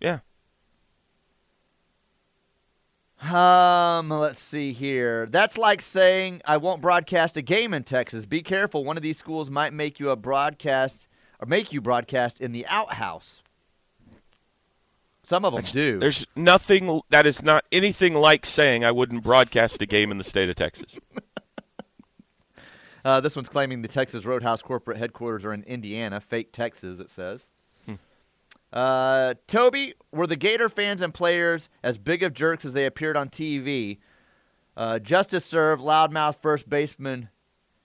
Yeah. 0.01 0.21
Um, 3.21 4.11
let's 4.11 4.41
see 4.41 4.73
here. 4.73 5.27
That's 5.27 5.59
like 5.59 5.83
saying 5.83 6.41
I 6.45 6.57
won't 6.57 6.81
broadcast 6.81 7.37
a 7.37 7.43
game 7.43 7.75
in 7.75 7.83
Texas. 7.83 8.27
Be 8.27 8.43
careful. 8.43 8.85
One 8.85 8.97
of 8.97 9.03
these 9.03 9.19
schools 9.19 9.51
might 9.51 9.73
make 9.73 9.99
you 9.99 10.11
a 10.11 10.17
broadcast 10.17 11.09
or 11.41 11.47
make 11.47 11.73
you 11.73 11.81
broadcast 11.81 12.41
in 12.41 12.53
the 12.53 12.67
outhouse. 12.69 13.43
Some 15.25 15.45
of 15.45 15.53
them 15.53 15.63
do. 15.65 15.99
There's 15.99 16.27
nothing 16.37 17.01
that 17.11 17.27
is 17.27 17.43
not 17.43 17.65
anything 17.71 18.15
like 18.15 18.47
saying 18.47 18.85
I 18.85 18.93
wouldn't 18.93 19.25
broadcast 19.25 19.83
a 19.83 19.87
game 19.87 20.11
in 20.11 20.19
the 20.19 20.25
state 20.25 20.49
of 20.49 20.57
Texas. 20.57 20.97
Uh, 23.05 23.21
this 23.21 23.37
one's 23.37 23.49
claiming 23.49 23.81
the 23.81 23.89
Texas 23.89 24.27
Roadhouse 24.27 24.61
corporate 24.61 24.99
headquarters 24.99 25.45
are 25.45 25.55
in 25.55 25.63
Indiana. 25.63 26.21
Fake 26.21 26.53
Texas, 26.53 26.99
it 26.99 27.11
says. 27.11 27.47
Uh, 28.73 29.35
Toby, 29.47 29.95
were 30.13 30.27
the 30.27 30.37
Gator 30.37 30.69
fans 30.69 31.03
and 31.03 31.15
players 31.15 31.69
as 31.83 31.99
big 31.99 32.23
of 32.23 32.35
jerks 32.35 32.65
as 32.65 32.73
they 32.73 32.87
appeared 32.87 33.17
on 33.17 33.29
TV? 33.29 33.99
Uh, 34.77 34.99
justice 34.99 35.45
served, 35.45 35.83
loudmouth 35.83 36.37
first 36.41 36.69
baseman 36.69 37.31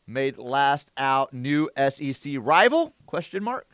made 0.05 0.37
last 0.37 0.91
out 0.97 1.33
new 1.33 1.69
SEC 1.89 2.33
rival? 2.37 2.93
Question 3.05 3.43
mark. 3.43 3.67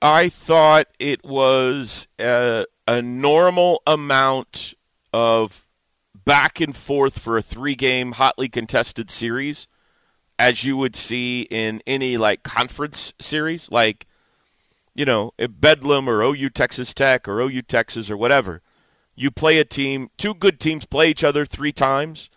I 0.00 0.28
thought 0.28 0.88
it 0.98 1.24
was 1.24 2.06
a, 2.18 2.66
a 2.86 3.02
normal 3.02 3.82
amount 3.86 4.74
of 5.12 5.66
back 6.24 6.60
and 6.60 6.76
forth 6.76 7.18
for 7.18 7.36
a 7.36 7.42
three 7.42 7.74
game 7.74 8.12
hotly 8.12 8.48
contested 8.48 9.10
series 9.10 9.66
as 10.38 10.64
you 10.64 10.76
would 10.76 10.96
see 10.96 11.42
in 11.50 11.82
any 11.86 12.16
like 12.16 12.42
conference 12.42 13.12
series 13.20 13.70
like 13.70 14.06
you 14.94 15.04
know 15.04 15.32
bedlam 15.60 16.08
or 16.08 16.22
ou 16.22 16.48
texas 16.50 16.94
tech 16.94 17.28
or 17.28 17.40
ou 17.40 17.62
texas 17.62 18.10
or 18.10 18.16
whatever 18.16 18.62
you 19.14 19.30
play 19.30 19.58
a 19.58 19.64
team 19.64 20.10
two 20.16 20.34
good 20.34 20.58
teams 20.58 20.84
play 20.84 21.08
each 21.08 21.24
other 21.24 21.44
three 21.44 21.72
times 21.72 22.30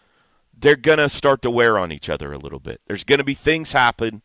they're 0.59 0.75
going 0.75 0.97
to 0.97 1.09
start 1.09 1.41
to 1.41 1.51
wear 1.51 1.77
on 1.77 1.91
each 1.91 2.09
other 2.09 2.33
a 2.33 2.37
little 2.37 2.59
bit 2.59 2.81
there's 2.87 3.03
going 3.03 3.19
to 3.19 3.23
be 3.23 3.33
things 3.33 3.73
happen 3.73 4.21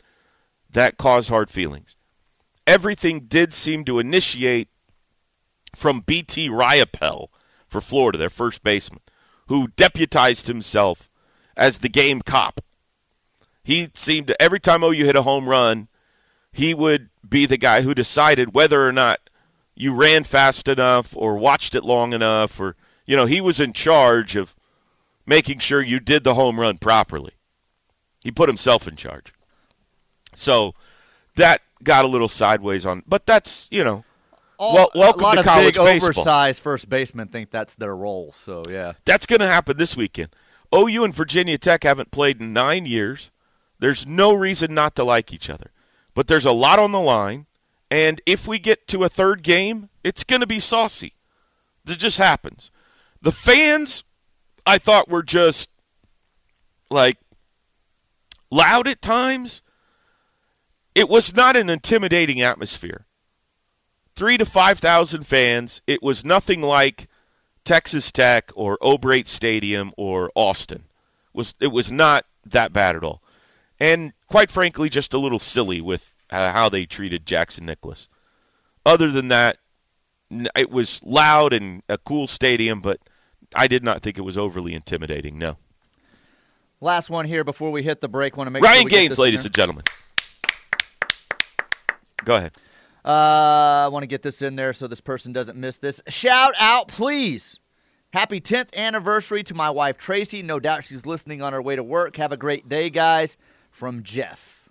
that 0.71 0.97
cause 0.97 1.29
hard 1.29 1.51
feelings 1.51 1.97
everything 2.67 3.21
did 3.21 3.53
seem 3.53 3.85
to 3.85 3.99
initiate 3.99 4.69
from 5.75 6.01
BT 6.01 6.49
Riopelle 6.49 7.29
for 7.69 7.81
florida 7.81 8.19
their 8.19 8.31
first 8.31 8.63
baseman 8.63 9.01
who 9.49 9.69
deputized 9.69 10.47
himself 10.47 11.11
as 11.57 11.79
the 11.79 11.89
game 11.89 12.23
cop. 12.23 12.61
He 13.63 13.89
seemed 13.95 14.29
to, 14.29 14.43
every 14.43 14.61
time 14.61 14.83
OU 14.83 15.05
hit 15.05 15.17
a 15.17 15.23
home 15.23 15.49
run, 15.49 15.89
he 16.53 16.75
would 16.75 17.09
be 17.29 17.47
the 17.47 17.57
guy 17.57 17.81
who 17.83 17.95
decided 17.95 18.55
whether 18.55 18.87
or 18.87 18.93
not 18.93 19.21
you 19.75 19.95
ran 19.95 20.25
fast 20.25 20.69
enough 20.69 21.17
or 21.17 21.37
watched 21.37 21.75
it 21.75 21.85
long 21.85 22.13
enough 22.13 22.61
or 22.61 22.77
you 23.07 23.17
know, 23.17 23.27
he 23.27 23.41
was 23.41 23.59
in 23.59 23.73
charge 23.73 24.37
of 24.37 24.55
making 25.27 25.59
sure 25.59 25.83
you 25.83 25.99
did 25.99 26.25
the 26.25 26.35
home 26.35 26.61
run 26.61 26.79
properly. 26.79 27.33
He 28.23 28.31
put 28.31 28.49
himself 28.49 28.87
in 28.87 28.97
charge. 28.97 29.33
So 30.35 30.75
that 31.37 31.63
got 31.83 32.05
a 32.05 32.09
little 32.09 32.29
sideways 32.29 32.87
on 32.87 33.03
but 33.09 33.27
that's, 33.27 33.67
you 33.71 33.83
know, 33.83 34.05
All, 34.59 34.75
well, 34.75 34.91
welcome 34.95 35.21
a 35.21 35.25
lot 35.25 35.35
to 35.35 35.41
of 35.41 35.47
college 35.47 35.75
big, 35.75 35.85
baseball. 35.85 36.11
oversized 36.11 36.61
first 36.61 36.89
basemen 36.89 37.29
think 37.29 37.51
that's 37.51 37.75
their 37.75 37.97
role. 37.97 38.35
So 38.39 38.63
yeah, 38.71 38.93
That's 39.05 39.27
going 39.27 39.41
to 39.41 39.49
happen 39.49 39.77
this 39.77 39.97
weekend. 39.97 40.29
OU 40.75 41.05
and 41.05 41.15
Virginia 41.15 41.59
Tech 41.59 41.83
haven't 41.85 42.11
played 42.11 42.41
in 42.41 42.53
nine 42.53 42.87
years. 42.87 43.31
There's 43.79 44.07
no 44.07 44.33
reason 44.33 44.73
not 44.75 44.95
to 44.95 45.05
like 45.05 45.33
each 45.33 45.51
other. 45.51 45.71
But 46.15 46.27
there's 46.27 46.47
a 46.47 46.53
lot 46.53 46.79
on 46.79 46.93
the 46.93 47.01
line. 47.01 47.47
And 47.91 48.21
if 48.27 48.47
we 48.47 48.59
get 48.59 48.87
to 48.89 49.05
a 49.05 49.09
third 49.09 49.43
game, 49.43 49.89
it's 50.03 50.25
going 50.25 50.41
to 50.41 50.47
be 50.47 50.61
saucy. 50.61 51.15
It 51.87 51.99
just 51.99 52.19
happens. 52.19 52.71
The 53.21 53.33
fans, 53.33 54.05
I 54.65 54.79
thought, 54.79 55.09
were 55.09 55.23
just 55.23 55.69
like 56.91 57.19
loud 58.51 58.89
at 58.89 59.03
times. 59.03 59.63
It 60.95 61.09
was 61.09 61.35
not 61.35 61.57
an 61.57 61.71
intimidating 61.71 62.41
atmosphere. 62.41 63.07
Three 64.15 64.37
to 64.37 64.45
5,000 64.45 65.27
fans. 65.27 65.81
It 65.87 66.03
was 66.03 66.25
nothing 66.25 66.61
like 66.61 67.09
Texas 67.65 68.13
Tech 68.13 68.51
or 68.55 68.79
O'Brate 68.83 69.29
Stadium 69.29 69.93
or 69.97 70.31
Austin. 70.35 70.85
It 71.35 71.39
was 71.39 71.55
it 71.61 71.69
was 71.69 71.91
not 71.91 72.27
that 72.45 72.73
bad 72.73 72.97
at 72.97 73.05
all, 73.05 73.23
and 73.79 74.13
quite 74.33 74.51
frankly, 74.51 74.89
just 74.89 75.13
a 75.13 75.19
little 75.19 75.39
silly 75.39 75.81
with 75.81 76.13
how 76.31 76.69
they 76.69 76.87
treated 76.87 77.27
Jackson 77.27 77.67
Nicklaus. 77.67 78.09
Other 78.85 79.11
than 79.11 79.29
that, 79.29 79.59
it 80.57 80.71
was 80.71 81.01
loud 81.05 81.53
and 81.53 81.83
a 81.89 81.99
cool 81.99 82.27
stadium, 82.27 82.81
but 82.81 82.99
I 83.55 83.67
did 83.67 83.85
not 83.85 84.03
think 84.03 84.17
it 84.17 84.23
was 84.23 84.39
overly 84.39 84.73
intimidating. 84.73 85.39
No, 85.39 85.59
last 86.81 87.11
one 87.11 87.27
here 87.27 87.45
before 87.45 87.71
we 87.71 87.83
hit 87.83 88.01
the 88.01 88.09
break. 88.09 88.37
Want 88.37 88.47
to 88.47 88.51
make 88.51 88.63
Ryan 88.63 88.81
sure 88.83 88.89
Gaines, 88.89 89.19
ladies 89.19 89.45
and 89.45 89.55
gentlemen. 89.55 89.85
Go 92.25 92.37
ahead. 92.37 92.53
Uh, 93.05 93.85
I 93.85 93.89
want 93.89 94.05
to 94.05 94.07
get 94.07 94.23
this 94.23 94.41
in 94.43 94.57
there 94.57 94.73
so 94.73 94.87
this 94.87 95.01
person 95.01 95.33
doesn't 95.33 95.59
miss 95.59 95.77
this. 95.77 96.01
Shout 96.09 96.55
out, 96.59 96.89
please. 96.89 97.59
Happy 98.13 98.41
10th 98.41 98.75
anniversary 98.75 99.43
to 99.43 99.55
my 99.55 99.71
wife 99.71 99.99
Tracy. 99.99 100.43
No 100.43 100.61
doubt 100.61 100.85
she's 100.85 101.05
listening 101.05 101.43
on 101.43 101.53
her 101.53 101.61
way 101.61 101.77
to 101.77 101.83
work. 101.83 102.17
Have 102.17 102.33
a 102.33 102.37
great 102.37 102.69
day, 102.69 102.91
guys. 102.91 103.37
From 103.73 104.03
Jeff. 104.05 104.71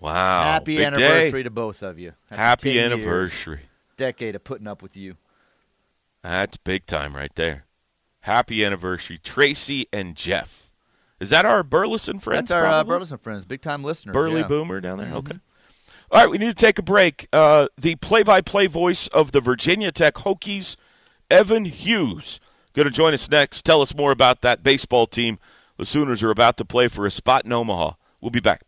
Wow, 0.00 0.42
Happy 0.42 0.76
big 0.76 0.86
anniversary 0.88 1.40
day. 1.40 1.44
to 1.44 1.50
both 1.50 1.82
of 1.82 1.98
you. 1.98 2.12
Happy 2.28 2.74
10 2.74 2.74
years, 2.74 2.92
anniversary. 2.92 3.60
decade 3.96 4.34
of 4.34 4.42
putting 4.42 4.66
up 4.66 4.82
with 4.82 4.96
you. 4.96 5.16
That's 6.22 6.56
big 6.56 6.86
time 6.86 7.14
right 7.14 7.34
there. 7.34 7.66
Happy 8.20 8.64
anniversary, 8.64 9.18
Tracy 9.22 9.86
and 9.92 10.16
Jeff. 10.16 10.70
Is 11.20 11.30
that 11.30 11.44
our 11.44 11.62
Burleson 11.62 12.18
friends? 12.18 12.48
That's 12.48 12.50
our 12.50 12.66
uh. 12.66 12.84
Burleson 12.84 13.18
friends, 13.18 13.44
big 13.44 13.62
time 13.62 13.84
listeners. 13.84 14.12
Burley 14.12 14.40
yeah. 14.40 14.48
Boomer 14.48 14.80
down 14.80 14.98
there. 14.98 15.06
Mhm. 15.06 15.14
Okay. 15.14 15.38
All 16.10 16.20
right, 16.20 16.30
we 16.30 16.36
need 16.36 16.48
to 16.48 16.54
take 16.54 16.78
a 16.78 16.82
break. 16.82 17.26
Uh, 17.32 17.68
the 17.78 17.94
play-by-play 17.94 18.66
voice 18.66 19.06
of 19.08 19.32
the 19.32 19.40
Virginia 19.40 19.90
Tech 19.90 20.14
Hokies, 20.14 20.76
Evan 21.30 21.64
Hughes, 21.64 22.38
going 22.74 22.84
to 22.86 22.92
join 22.92 23.14
us 23.14 23.30
next. 23.30 23.64
Tell 23.64 23.80
us 23.80 23.94
more 23.94 24.10
about 24.12 24.42
that 24.42 24.62
baseball 24.62 25.06
team 25.06 25.38
the 25.78 25.86
Sooners 25.86 26.22
are 26.22 26.30
about 26.30 26.58
to 26.58 26.66
play 26.66 26.88
for 26.88 27.06
a 27.06 27.10
spot 27.10 27.46
in 27.46 27.52
Omaha. 27.52 27.92
We'll 28.22 28.30
be 28.30 28.40
back. 28.40 28.62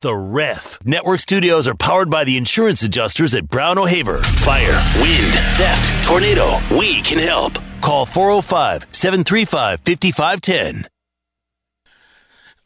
The 0.00 0.14
Ref. 0.14 0.80
Network 0.84 1.20
studios 1.20 1.68
are 1.68 1.76
powered 1.76 2.10
by 2.10 2.24
the 2.24 2.36
insurance 2.36 2.82
adjusters 2.82 3.32
at 3.34 3.48
Brown 3.48 3.78
O'Haver. 3.78 4.18
Fire, 4.18 4.82
wind, 5.00 5.32
theft, 5.54 6.04
tornado. 6.04 6.58
We 6.76 7.00
can 7.02 7.18
help. 7.18 7.52
Call 7.80 8.04
405 8.04 8.88
735 8.90 9.80
5510. 9.80 10.88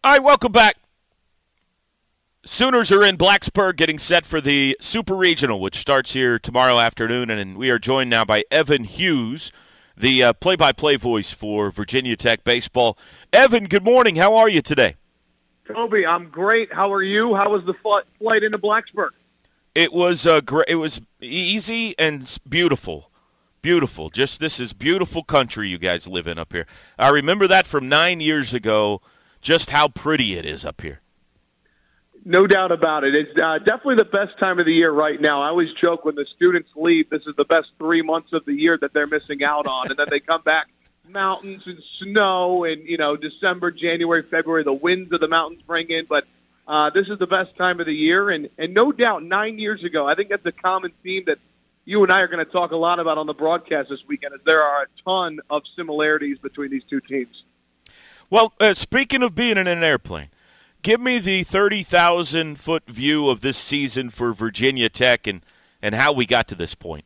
All 0.03 0.13
right, 0.13 0.23
welcome 0.23 0.53
back. 0.53 0.77
Sooners 2.47 2.91
are 2.91 3.05
in 3.05 3.19
Blacksburg 3.19 3.77
getting 3.77 3.99
set 3.99 4.25
for 4.25 4.41
the 4.41 4.77
Super 4.81 5.15
Regional, 5.15 5.61
which 5.61 5.77
starts 5.77 6.15
here 6.15 6.39
tomorrow 6.39 6.79
afternoon, 6.79 7.29
and 7.29 7.59
we 7.59 7.69
are 7.69 7.79
joined 7.79 8.09
now 8.09 8.25
by 8.25 8.45
Evan 8.51 8.85
Hughes, 8.85 9.51
the 9.97 10.23
uh, 10.23 10.33
play-by-play 10.33 10.97
voice 10.97 11.33
for 11.33 11.71
Virginia 11.71 12.17
Tech 12.17 12.45
baseball. 12.45 12.97
Evan, 13.33 13.65
good 13.65 13.85
morning. 13.85 14.17
How 14.17 14.37
are 14.37 14.49
you 14.49 14.63
today? 14.63 14.95
Toby, 15.67 16.07
I'm 16.07 16.29
great. 16.29 16.73
How 16.73 16.93
are 16.93 17.03
you? 17.03 17.35
How 17.35 17.51
was 17.51 17.65
the 17.65 17.75
flight 18.19 18.43
into 18.43 18.59
Blacksburg? 18.59 19.11
It 19.75 19.93
was 19.93 20.27
uh, 20.27 20.41
great. 20.41 20.67
It 20.69 20.77
was 20.77 21.01
easy 21.21 21.95
and 21.99 22.39
beautiful, 22.49 23.11
beautiful. 23.63 24.11
Just 24.11 24.41
this 24.41 24.59
is 24.59 24.73
beautiful 24.73 25.23
country 25.23 25.69
you 25.69 25.79
guys 25.79 26.07
live 26.07 26.27
in 26.27 26.39
up 26.39 26.53
here. 26.53 26.67
I 26.99 27.11
remember 27.11 27.47
that 27.49 27.67
from 27.67 27.89
nine 27.89 28.21
years 28.21 28.55
ago. 28.55 29.01
Just 29.43 29.71
how 29.71 29.89
pretty 29.89 30.35
it 30.35 30.45
is 30.45 30.65
up 30.65 30.81
here. 30.81 31.03
No 32.25 32.47
doubt 32.49 32.73
about 32.73 33.05
it. 33.05 33.15
It's 33.15 33.41
uh, 33.41 33.59
definitely 33.59 33.95
the 33.97 34.05
best 34.07 34.37
time 34.41 34.59
of 34.59 34.65
the 34.65 34.73
year 34.73 34.91
right 34.91 35.21
now. 35.21 35.43
I 35.43 35.49
always 35.49 35.69
joke 35.81 36.05
when 36.05 36.17
the 36.17 36.27
students 36.35 36.69
leave, 36.75 37.09
this 37.09 37.23
is 37.27 37.37
the 37.37 37.45
best 37.45 37.69
three 37.79 38.03
months 38.03 38.33
of 38.33 38.45
the 38.45 38.53
year 38.53 38.77
that 38.81 38.93
they're 38.93 39.07
missing 39.07 39.45
out 39.45 39.69
on, 39.69 39.91
and 39.91 39.97
then 39.97 40.09
they 40.11 40.19
come 40.19 40.43
back, 40.43 40.67
mountains 41.09 41.63
and 41.67 41.79
snow, 41.99 42.65
and 42.65 42.87
you 42.87 42.97
know 42.97 43.17
December, 43.17 43.71
January, 43.71 44.23
February, 44.23 44.65
the 44.65 44.73
winds 44.73 45.13
of 45.13 45.21
the 45.21 45.29
mountains 45.29 45.63
bring 45.67 45.91
in. 45.91 46.07
But 46.07 46.27
uh, 46.67 46.91
this 46.91 47.09
is 47.09 47.19
the 47.19 47.27
best 47.27 47.57
time 47.57 47.81
of 47.81 47.87
the 47.87 47.95
year, 47.95 48.31
and 48.31 48.49
and 48.59 48.75
no 48.75 48.93
doubt, 48.93 49.23
nine 49.23 49.59
years 49.59 49.85
ago, 49.85 50.07
I 50.07 50.15
think 50.15 50.31
that's 50.31 50.47
a 50.47 50.53
common 50.53 50.93
theme 51.03 51.25
that 51.27 51.39
you 51.85 52.03
and 52.03 52.13
I 52.13 52.21
are 52.21 52.29
going 52.29 52.45
to 52.45 52.51
talk 52.51 52.73
a 52.73 52.77
lot 52.77 52.99
about 52.99 53.19
on 53.19 53.27
the 53.27 53.35
broadcast 53.35 53.89
this 53.89 54.01
weekend. 54.07 54.35
Is 54.35 54.41
there 54.45 54.63
are 54.63 54.83
a 54.83 54.87
ton 55.05 55.41
of 55.49 55.63
similarities 55.77 56.39
between 56.39 56.71
these 56.71 56.83
two 56.91 57.01
teams. 57.01 57.43
Well, 58.29 58.53
uh, 58.59 58.75
speaking 58.75 59.23
of 59.23 59.35
being 59.35 59.57
in 59.57 59.69
an 59.69 59.85
airplane, 59.85 60.29
give 60.83 61.01
me 61.01 61.19
the 61.19 61.45
thirty 61.45 61.83
thousand 61.83 62.61
foot 62.61 62.85
view 62.87 63.29
of 63.29 63.41
this 63.41 63.57
season 63.57 64.11
for 64.11 64.33
Virginia 64.33 64.89
Tech 64.89 65.27
and 65.27 65.43
and 65.81 65.95
how 65.95 66.13
we 66.13 66.27
got 66.27 66.49
to 66.49 66.55
this 66.55 66.75
point. 66.75 67.05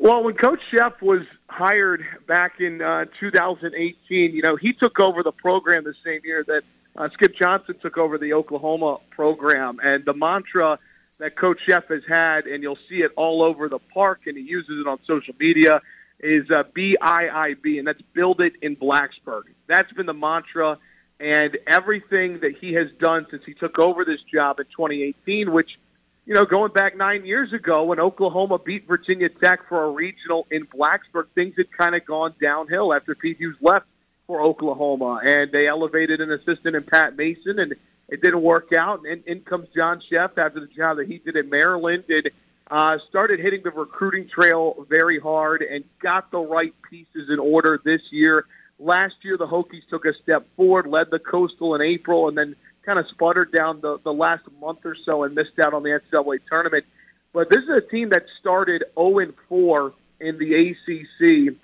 Well, 0.00 0.22
when 0.22 0.34
Coach 0.34 0.60
Szefc 0.72 1.00
was 1.02 1.22
hired 1.48 2.04
back 2.26 2.60
in 2.60 2.82
uh, 2.82 3.06
2018, 3.18 4.32
you 4.32 4.42
know, 4.42 4.56
he 4.56 4.72
took 4.72 5.00
over 5.00 5.22
the 5.22 5.32
program 5.32 5.84
the 5.84 5.94
same 6.04 6.20
year 6.24 6.44
that 6.46 6.62
uh, 6.96 7.08
Skip 7.14 7.34
Johnson 7.36 7.76
took 7.80 7.96
over 7.96 8.18
the 8.18 8.34
Oklahoma 8.34 8.98
program. 9.10 9.80
And 9.82 10.04
the 10.04 10.14
mantra 10.14 10.78
that 11.18 11.36
Coach 11.36 11.60
Szefc 11.66 11.88
has 11.88 12.02
had, 12.08 12.46
and 12.46 12.62
you'll 12.62 12.78
see 12.88 13.02
it 13.02 13.12
all 13.16 13.42
over 13.42 13.68
the 13.68 13.78
park, 13.78 14.22
and 14.26 14.36
he 14.36 14.42
uses 14.42 14.80
it 14.80 14.86
on 14.86 14.98
social 15.06 15.34
media, 15.40 15.80
is 16.20 16.50
uh, 16.50 16.64
BIIB, 16.64 17.78
and 17.78 17.86
that's 17.86 18.02
Build 18.12 18.40
It 18.40 18.54
in 18.62 18.76
Blacksburg. 18.76 19.44
That's 19.66 19.92
been 19.92 20.06
the 20.06 20.14
mantra, 20.14 20.78
and 21.18 21.56
everything 21.66 22.40
that 22.40 22.56
he 22.58 22.74
has 22.74 22.88
done 23.00 23.26
since 23.30 23.42
he 23.44 23.54
took 23.54 23.78
over 23.78 24.04
this 24.04 24.20
job 24.22 24.60
in 24.60 24.66
2018, 24.66 25.50
which– 25.50 25.78
you 26.28 26.34
know, 26.34 26.44
going 26.44 26.70
back 26.72 26.94
nine 26.94 27.24
years 27.24 27.54
ago 27.54 27.84
when 27.84 27.98
Oklahoma 27.98 28.58
beat 28.58 28.86
Virginia 28.86 29.30
Tech 29.30 29.66
for 29.66 29.84
a 29.84 29.90
regional 29.90 30.46
in 30.50 30.66
Blacksburg, 30.66 31.28
things 31.34 31.54
had 31.56 31.72
kind 31.72 31.94
of 31.94 32.04
gone 32.04 32.34
downhill 32.38 32.92
after 32.92 33.14
Pete 33.14 33.38
Hughes 33.38 33.56
left 33.62 33.86
for 34.26 34.42
Oklahoma, 34.42 35.22
and 35.24 35.50
they 35.52 35.66
elevated 35.66 36.20
an 36.20 36.30
assistant 36.30 36.76
in 36.76 36.82
Pat 36.82 37.16
Mason, 37.16 37.58
and 37.58 37.74
it 38.10 38.20
didn't 38.20 38.42
work 38.42 38.74
out. 38.74 39.06
And 39.06 39.24
in 39.26 39.40
comes 39.40 39.68
John 39.74 40.02
Szefc 40.02 40.36
after 40.36 40.60
the 40.60 40.66
job 40.66 40.98
that 40.98 41.08
he 41.08 41.16
did 41.16 41.34
at 41.34 41.48
Maryland, 41.48 42.04
and 42.10 42.28
uh, 42.70 42.98
started 43.08 43.40
hitting 43.40 43.62
the 43.64 43.70
recruiting 43.70 44.28
trail 44.28 44.86
very 44.86 45.18
hard 45.18 45.62
and 45.62 45.82
got 45.98 46.30
the 46.30 46.40
right 46.40 46.74
pieces 46.90 47.30
in 47.30 47.38
order 47.38 47.80
this 47.82 48.02
year. 48.10 48.44
Last 48.78 49.14
year, 49.22 49.38
the 49.38 49.46
Hokies 49.46 49.88
took 49.88 50.04
a 50.04 50.12
step 50.22 50.46
forward, 50.56 50.88
led 50.88 51.10
the 51.10 51.20
Coastal 51.20 51.74
in 51.74 51.80
April, 51.80 52.28
and 52.28 52.36
then 52.36 52.54
kind 52.88 52.98
of 52.98 53.06
sputtered 53.08 53.52
down 53.52 53.82
the, 53.82 53.98
the 54.02 54.12
last 54.12 54.44
month 54.62 54.78
or 54.86 54.96
so 55.04 55.22
and 55.24 55.34
missed 55.34 55.58
out 55.58 55.74
on 55.74 55.82
the 55.82 55.90
NCAA 55.90 56.40
tournament. 56.48 56.86
But 57.34 57.50
this 57.50 57.62
is 57.62 57.68
a 57.68 57.82
team 57.82 58.08
that 58.10 58.24
started 58.40 58.82
0 58.98 59.34
4 59.46 59.92
in 60.20 60.38
the 60.38 60.70
ACC 60.70 61.54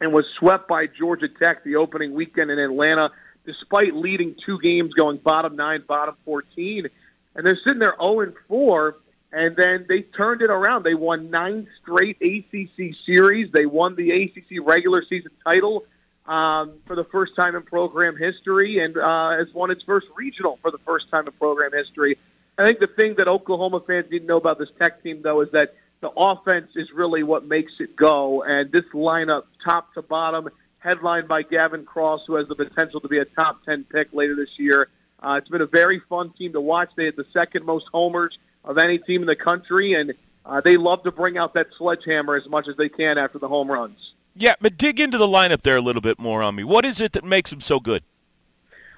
and 0.00 0.10
was 0.10 0.24
swept 0.38 0.68
by 0.68 0.86
Georgia 0.86 1.28
Tech 1.28 1.64
the 1.64 1.76
opening 1.76 2.14
weekend 2.14 2.50
in 2.50 2.58
Atlanta, 2.58 3.10
despite 3.44 3.94
leading 3.94 4.34
two 4.46 4.58
games 4.58 4.94
going 4.94 5.18
bottom 5.18 5.54
nine, 5.54 5.84
bottom 5.86 6.16
14. 6.24 6.88
And 7.34 7.46
they're 7.46 7.58
sitting 7.62 7.78
there 7.78 7.96
0 8.00 8.32
4, 8.48 8.96
and 9.32 9.54
then 9.56 9.84
they 9.86 10.00
turned 10.00 10.40
it 10.40 10.48
around. 10.48 10.84
They 10.84 10.94
won 10.94 11.28
nine 11.28 11.68
straight 11.82 12.16
ACC 12.22 12.94
series. 13.04 13.52
They 13.52 13.66
won 13.66 13.96
the 13.96 14.12
ACC 14.12 14.62
regular 14.62 15.04
season 15.06 15.32
title 15.44 15.84
um, 16.26 16.74
for 16.86 16.96
the 16.96 17.04
first 17.04 17.34
time 17.36 17.54
in 17.56 17.62
program 17.62 18.16
history 18.16 18.78
and 18.78 18.96
uh, 18.96 19.30
has 19.30 19.52
won 19.54 19.70
its 19.70 19.82
first 19.82 20.06
regional 20.16 20.58
for 20.62 20.70
the 20.70 20.78
first 20.78 21.10
time 21.10 21.26
in 21.26 21.32
program 21.32 21.72
history. 21.72 22.18
I 22.58 22.64
think 22.64 22.78
the 22.78 22.88
thing 22.88 23.14
that 23.16 23.26
Oklahoma 23.26 23.80
fans 23.86 24.10
to 24.10 24.20
know 24.20 24.36
about 24.36 24.58
this 24.58 24.68
Tech 24.78 25.02
team, 25.02 25.22
though, 25.22 25.40
is 25.40 25.50
that 25.52 25.74
the 26.00 26.10
offense 26.10 26.70
is 26.76 26.88
really 26.92 27.22
what 27.22 27.44
makes 27.44 27.72
it 27.80 27.96
go. 27.96 28.42
And 28.42 28.70
this 28.70 28.84
lineup, 28.92 29.44
top 29.64 29.94
to 29.94 30.02
bottom, 30.02 30.48
headlined 30.78 31.28
by 31.28 31.42
Gavin 31.42 31.84
Cross, 31.84 32.20
who 32.26 32.34
has 32.34 32.48
the 32.48 32.54
potential 32.54 33.00
to 33.00 33.08
be 33.08 33.18
a 33.18 33.24
top 33.24 33.64
10 33.64 33.84
pick 33.84 34.12
later 34.12 34.34
this 34.34 34.58
year. 34.58 34.88
Uh, 35.22 35.36
it's 35.38 35.48
been 35.48 35.60
a 35.60 35.66
very 35.66 36.00
fun 36.08 36.32
team 36.38 36.52
to 36.52 36.60
watch. 36.60 36.90
They 36.96 37.04
had 37.04 37.16
the 37.16 37.26
second 37.32 37.64
most 37.64 37.86
homers 37.92 38.38
of 38.64 38.78
any 38.78 38.98
team 38.98 39.20
in 39.20 39.26
the 39.26 39.36
country, 39.36 39.94
and 39.94 40.14
uh, 40.44 40.60
they 40.62 40.76
love 40.76 41.02
to 41.04 41.12
bring 41.12 41.36
out 41.36 41.54
that 41.54 41.68
sledgehammer 41.76 42.36
as 42.36 42.48
much 42.48 42.66
as 42.68 42.76
they 42.76 42.88
can 42.88 43.18
after 43.18 43.38
the 43.38 43.48
home 43.48 43.70
runs. 43.70 43.98
Yeah, 44.34 44.54
but 44.60 44.78
dig 44.78 45.00
into 45.00 45.18
the 45.18 45.26
lineup 45.26 45.62
there 45.62 45.76
a 45.76 45.80
little 45.80 46.02
bit 46.02 46.18
more 46.18 46.42
on 46.42 46.54
me. 46.54 46.64
What 46.64 46.84
is 46.84 47.00
it 47.00 47.12
that 47.12 47.24
makes 47.24 47.50
them 47.50 47.60
so 47.60 47.80
good? 47.80 48.02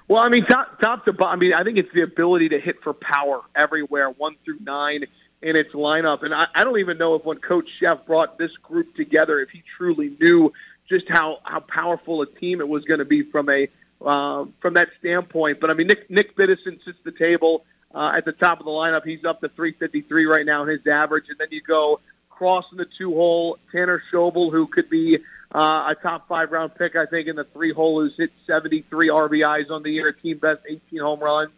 Well, 0.07 0.21
I 0.21 0.29
mean, 0.29 0.45
top, 0.45 0.79
top 0.79 1.05
to 1.05 1.13
bottom, 1.13 1.39
I 1.39 1.41
mean, 1.41 1.53
I 1.53 1.63
think 1.63 1.77
it's 1.77 1.93
the 1.93 2.01
ability 2.03 2.49
to 2.49 2.59
hit 2.59 2.81
for 2.83 2.93
power 2.93 3.41
everywhere, 3.55 4.09
one 4.09 4.35
through 4.43 4.59
nine 4.59 5.05
in 5.41 5.55
its 5.55 5.73
lineup. 5.73 6.23
And 6.23 6.33
I, 6.33 6.47
I 6.53 6.63
don't 6.63 6.79
even 6.79 6.97
know 6.97 7.15
if 7.15 7.25
when 7.25 7.37
Coach 7.37 7.69
Szefc 7.81 8.05
brought 8.05 8.37
this 8.37 8.51
group 8.61 8.95
together, 8.95 9.39
if 9.39 9.49
he 9.49 9.63
truly 9.77 10.15
knew 10.19 10.51
just 10.89 11.05
how, 11.09 11.39
how 11.43 11.61
powerful 11.61 12.21
a 12.21 12.25
team 12.25 12.61
it 12.61 12.67
was 12.67 12.83
going 12.85 12.99
to 12.99 13.05
be 13.05 13.23
from 13.23 13.49
a 13.49 13.67
uh, 14.05 14.45
from 14.59 14.73
that 14.73 14.89
standpoint. 14.99 15.61
But 15.61 15.69
I 15.69 15.73
mean, 15.75 15.87
Nick 15.87 16.09
Nick 16.09 16.35
Biddison 16.35 16.83
sits 16.83 16.97
the 17.05 17.11
table 17.11 17.65
uh, 17.93 18.11
at 18.15 18.25
the 18.25 18.33
top 18.33 18.59
of 18.59 18.65
the 18.65 18.71
lineup. 18.71 19.05
He's 19.05 19.23
up 19.23 19.39
to 19.41 19.49
353 19.49 20.25
right 20.25 20.45
now 20.45 20.63
in 20.63 20.69
his 20.69 20.85
average, 20.85 21.25
and 21.29 21.37
then 21.39 21.47
you 21.51 21.61
go 21.61 22.01
Cross 22.37 22.65
in 22.71 22.77
the 22.77 22.87
two 22.97 23.13
hole, 23.13 23.57
Tanner 23.71 24.01
Schobel, 24.11 24.51
who 24.51 24.67
could 24.67 24.89
be 24.89 25.19
uh, 25.53 25.93
a 25.93 25.95
top 26.01 26.27
five 26.27 26.51
round 26.51 26.75
pick, 26.75 26.95
I 26.95 27.05
think, 27.05 27.27
in 27.27 27.35
the 27.35 27.43
three 27.45 27.73
hole, 27.73 28.01
who's 28.01 28.15
hit 28.17 28.31
73 28.47 29.09
RBIs 29.09 29.69
on 29.69 29.83
the 29.83 29.91
year, 29.91 30.11
team 30.11 30.37
best 30.37 30.61
18 30.67 30.99
home 30.99 31.19
runs. 31.19 31.51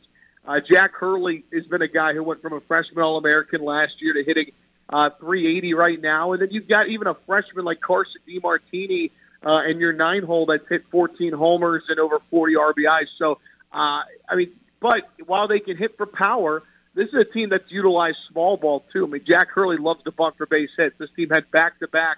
Uh, 0.47 0.59
Jack 0.59 0.93
Hurley 0.93 1.43
has 1.51 1.65
been 1.65 1.81
a 1.81 1.87
guy 1.87 2.13
who 2.13 2.23
went 2.23 2.41
from 2.41 2.53
a 2.53 2.61
freshman 2.61 3.03
All 3.03 3.17
American 3.17 3.61
last 3.61 3.93
year 3.99 4.13
to 4.13 4.23
hitting 4.23 4.51
uh, 4.89 5.09
380 5.19 5.73
right 5.73 5.99
now. 5.99 6.33
And 6.33 6.41
then 6.41 6.49
you've 6.51 6.67
got 6.67 6.87
even 6.87 7.07
a 7.07 7.15
freshman 7.25 7.65
like 7.65 7.81
Carson 7.81 8.21
DeMartini 8.27 9.11
uh, 9.43 9.61
in 9.67 9.79
your 9.79 9.93
nine 9.93 10.23
hole 10.23 10.45
that's 10.45 10.67
hit 10.67 10.85
14 10.91 11.33
homers 11.33 11.83
and 11.89 11.99
over 11.99 12.19
40 12.29 12.55
RBIs. 12.55 13.07
So, 13.17 13.39
uh, 13.73 14.01
I 14.29 14.35
mean, 14.35 14.51
but 14.79 15.09
while 15.25 15.47
they 15.47 15.59
can 15.59 15.77
hit 15.77 15.97
for 15.97 16.05
power, 16.05 16.63
this 16.95 17.09
is 17.09 17.15
a 17.15 17.25
team 17.25 17.49
that's 17.49 17.69
utilized 17.69 18.17
small 18.31 18.57
ball 18.57 18.85
too. 18.91 19.05
I 19.05 19.09
mean, 19.09 19.21
Jack 19.27 19.49
Hurley 19.49 19.77
loves 19.77 20.03
to 20.03 20.11
bunt 20.11 20.37
for 20.37 20.45
base 20.45 20.69
hits. 20.77 20.95
This 20.97 21.09
team 21.15 21.29
had 21.29 21.51
back-to-back 21.51 22.17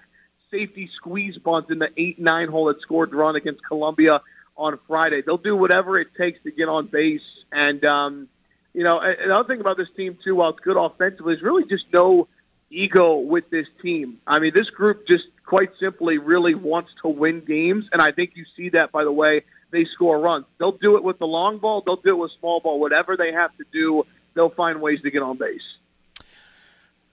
safety 0.50 0.88
squeeze 0.96 1.36
bunts 1.36 1.70
in 1.70 1.78
the 1.78 1.90
eight-nine 1.96 2.48
hole 2.48 2.66
that 2.66 2.80
scored 2.80 3.12
run 3.12 3.36
against 3.36 3.64
Columbia 3.66 4.22
on 4.56 4.78
Friday. 4.86 5.22
They'll 5.22 5.36
do 5.36 5.56
whatever 5.56 5.98
it 5.98 6.08
takes 6.16 6.42
to 6.44 6.50
get 6.50 6.68
on 6.68 6.86
base. 6.86 7.20
And 7.52 7.84
um, 7.84 8.28
you 8.72 8.84
know, 8.84 9.00
another 9.00 9.46
thing 9.46 9.60
about 9.60 9.76
this 9.76 9.88
team 9.96 10.16
too, 10.22 10.36
while 10.36 10.50
it's 10.50 10.60
good 10.60 10.76
offensively, 10.76 11.34
is 11.34 11.42
really 11.42 11.64
just 11.64 11.84
no 11.92 12.28
ego 12.70 13.16
with 13.16 13.50
this 13.50 13.66
team. 13.82 14.18
I 14.26 14.38
mean, 14.38 14.52
this 14.54 14.70
group 14.70 15.06
just 15.08 15.24
quite 15.44 15.70
simply 15.80 16.18
really 16.18 16.54
wants 16.54 16.90
to 17.02 17.08
win 17.08 17.40
games, 17.40 17.86
and 17.92 18.02
I 18.02 18.12
think 18.12 18.32
you 18.34 18.44
see 18.56 18.68
that 18.70 18.92
by 18.92 19.04
the 19.04 19.12
way 19.12 19.42
they 19.70 19.84
score 19.84 20.18
runs. 20.18 20.46
They'll 20.58 20.72
do 20.72 20.96
it 20.96 21.04
with 21.04 21.18
the 21.18 21.26
long 21.26 21.58
ball. 21.58 21.82
They'll 21.84 21.96
do 21.96 22.10
it 22.10 22.18
with 22.18 22.32
small 22.38 22.60
ball. 22.60 22.78
Whatever 22.80 23.16
they 23.16 23.32
have 23.32 23.54
to 23.58 23.64
do 23.72 24.04
they'll 24.38 24.50
find 24.50 24.80
ways 24.80 25.00
to 25.02 25.10
get 25.10 25.22
on 25.22 25.36
base. 25.36 25.60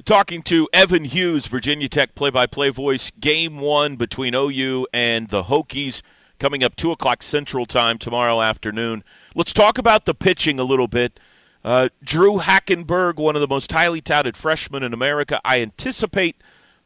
Talking 0.05 0.43
to 0.43 0.69
Evan 0.71 1.05
Hughes, 1.05 1.47
Virginia 1.47 1.89
Tech 1.89 2.13
play-by-play 2.13 2.69
voice. 2.69 3.11
Game 3.19 3.59
one 3.59 3.95
between 3.95 4.35
OU 4.35 4.85
and 4.93 5.29
the 5.29 5.43
Hokies 5.43 6.03
coming 6.37 6.63
up 6.63 6.75
two 6.75 6.91
o'clock 6.91 7.23
Central 7.23 7.65
Time 7.65 7.97
tomorrow 7.97 8.41
afternoon. 8.41 9.03
Let's 9.33 9.53
talk 9.53 9.79
about 9.79 10.05
the 10.05 10.13
pitching 10.13 10.59
a 10.59 10.63
little 10.63 10.87
bit. 10.87 11.19
Uh, 11.63 11.89
Drew 12.03 12.37
Hackenberg, 12.37 13.15
one 13.15 13.35
of 13.35 13.41
the 13.41 13.47
most 13.47 13.71
highly 13.71 13.99
touted 13.99 14.37
freshmen 14.37 14.83
in 14.83 14.93
America. 14.93 15.41
I 15.43 15.61
anticipate. 15.61 16.35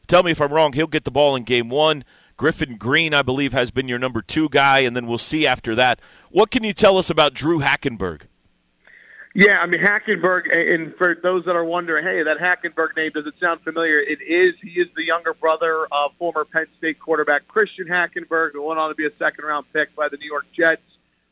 Tell 0.07 0.23
me 0.23 0.31
if 0.31 0.39
I'm 0.39 0.53
wrong. 0.53 0.71
He'll 0.71 0.87
get 0.87 1.03
the 1.03 1.11
ball 1.11 1.35
in 1.35 1.43
game 1.43 1.67
one. 1.67 2.05
Griffin 2.37 2.77
Green, 2.77 3.13
I 3.13 3.21
believe, 3.21 3.51
has 3.51 3.69
been 3.69 3.89
your 3.89 3.99
number 3.99 4.21
two 4.21 4.47
guy, 4.47 4.79
and 4.79 4.95
then 4.95 5.07
we'll 5.07 5.17
see 5.17 5.45
after 5.45 5.75
that. 5.75 5.99
What 6.31 6.51
can 6.51 6.63
you 6.63 6.71
tell 6.71 6.97
us 6.97 7.09
about 7.09 7.33
Drew 7.33 7.59
Hackenberg? 7.59 8.21
Yeah, 9.39 9.59
I 9.61 9.67
mean 9.67 9.81
Hackenberg, 9.81 10.53
and 10.53 10.93
for 10.97 11.15
those 11.23 11.45
that 11.45 11.55
are 11.55 11.63
wondering, 11.63 12.03
hey, 12.03 12.23
that 12.23 12.39
Hackenberg 12.39 12.97
name 12.97 13.11
does 13.13 13.25
it 13.25 13.35
sound 13.39 13.61
familiar? 13.61 13.97
It 13.97 14.19
is. 14.21 14.53
He 14.61 14.81
is 14.81 14.89
the 14.97 15.05
younger 15.05 15.33
brother 15.33 15.87
of 15.93 16.11
former 16.19 16.43
Penn 16.43 16.65
State 16.77 16.99
quarterback 16.99 17.47
Christian 17.47 17.87
Hackenberg, 17.87 18.51
who 18.51 18.61
went 18.63 18.81
on 18.81 18.89
to 18.89 18.95
be 18.95 19.05
a 19.05 19.15
second-round 19.17 19.65
pick 19.71 19.95
by 19.95 20.09
the 20.09 20.17
New 20.17 20.25
York 20.25 20.45
Jets. 20.53 20.81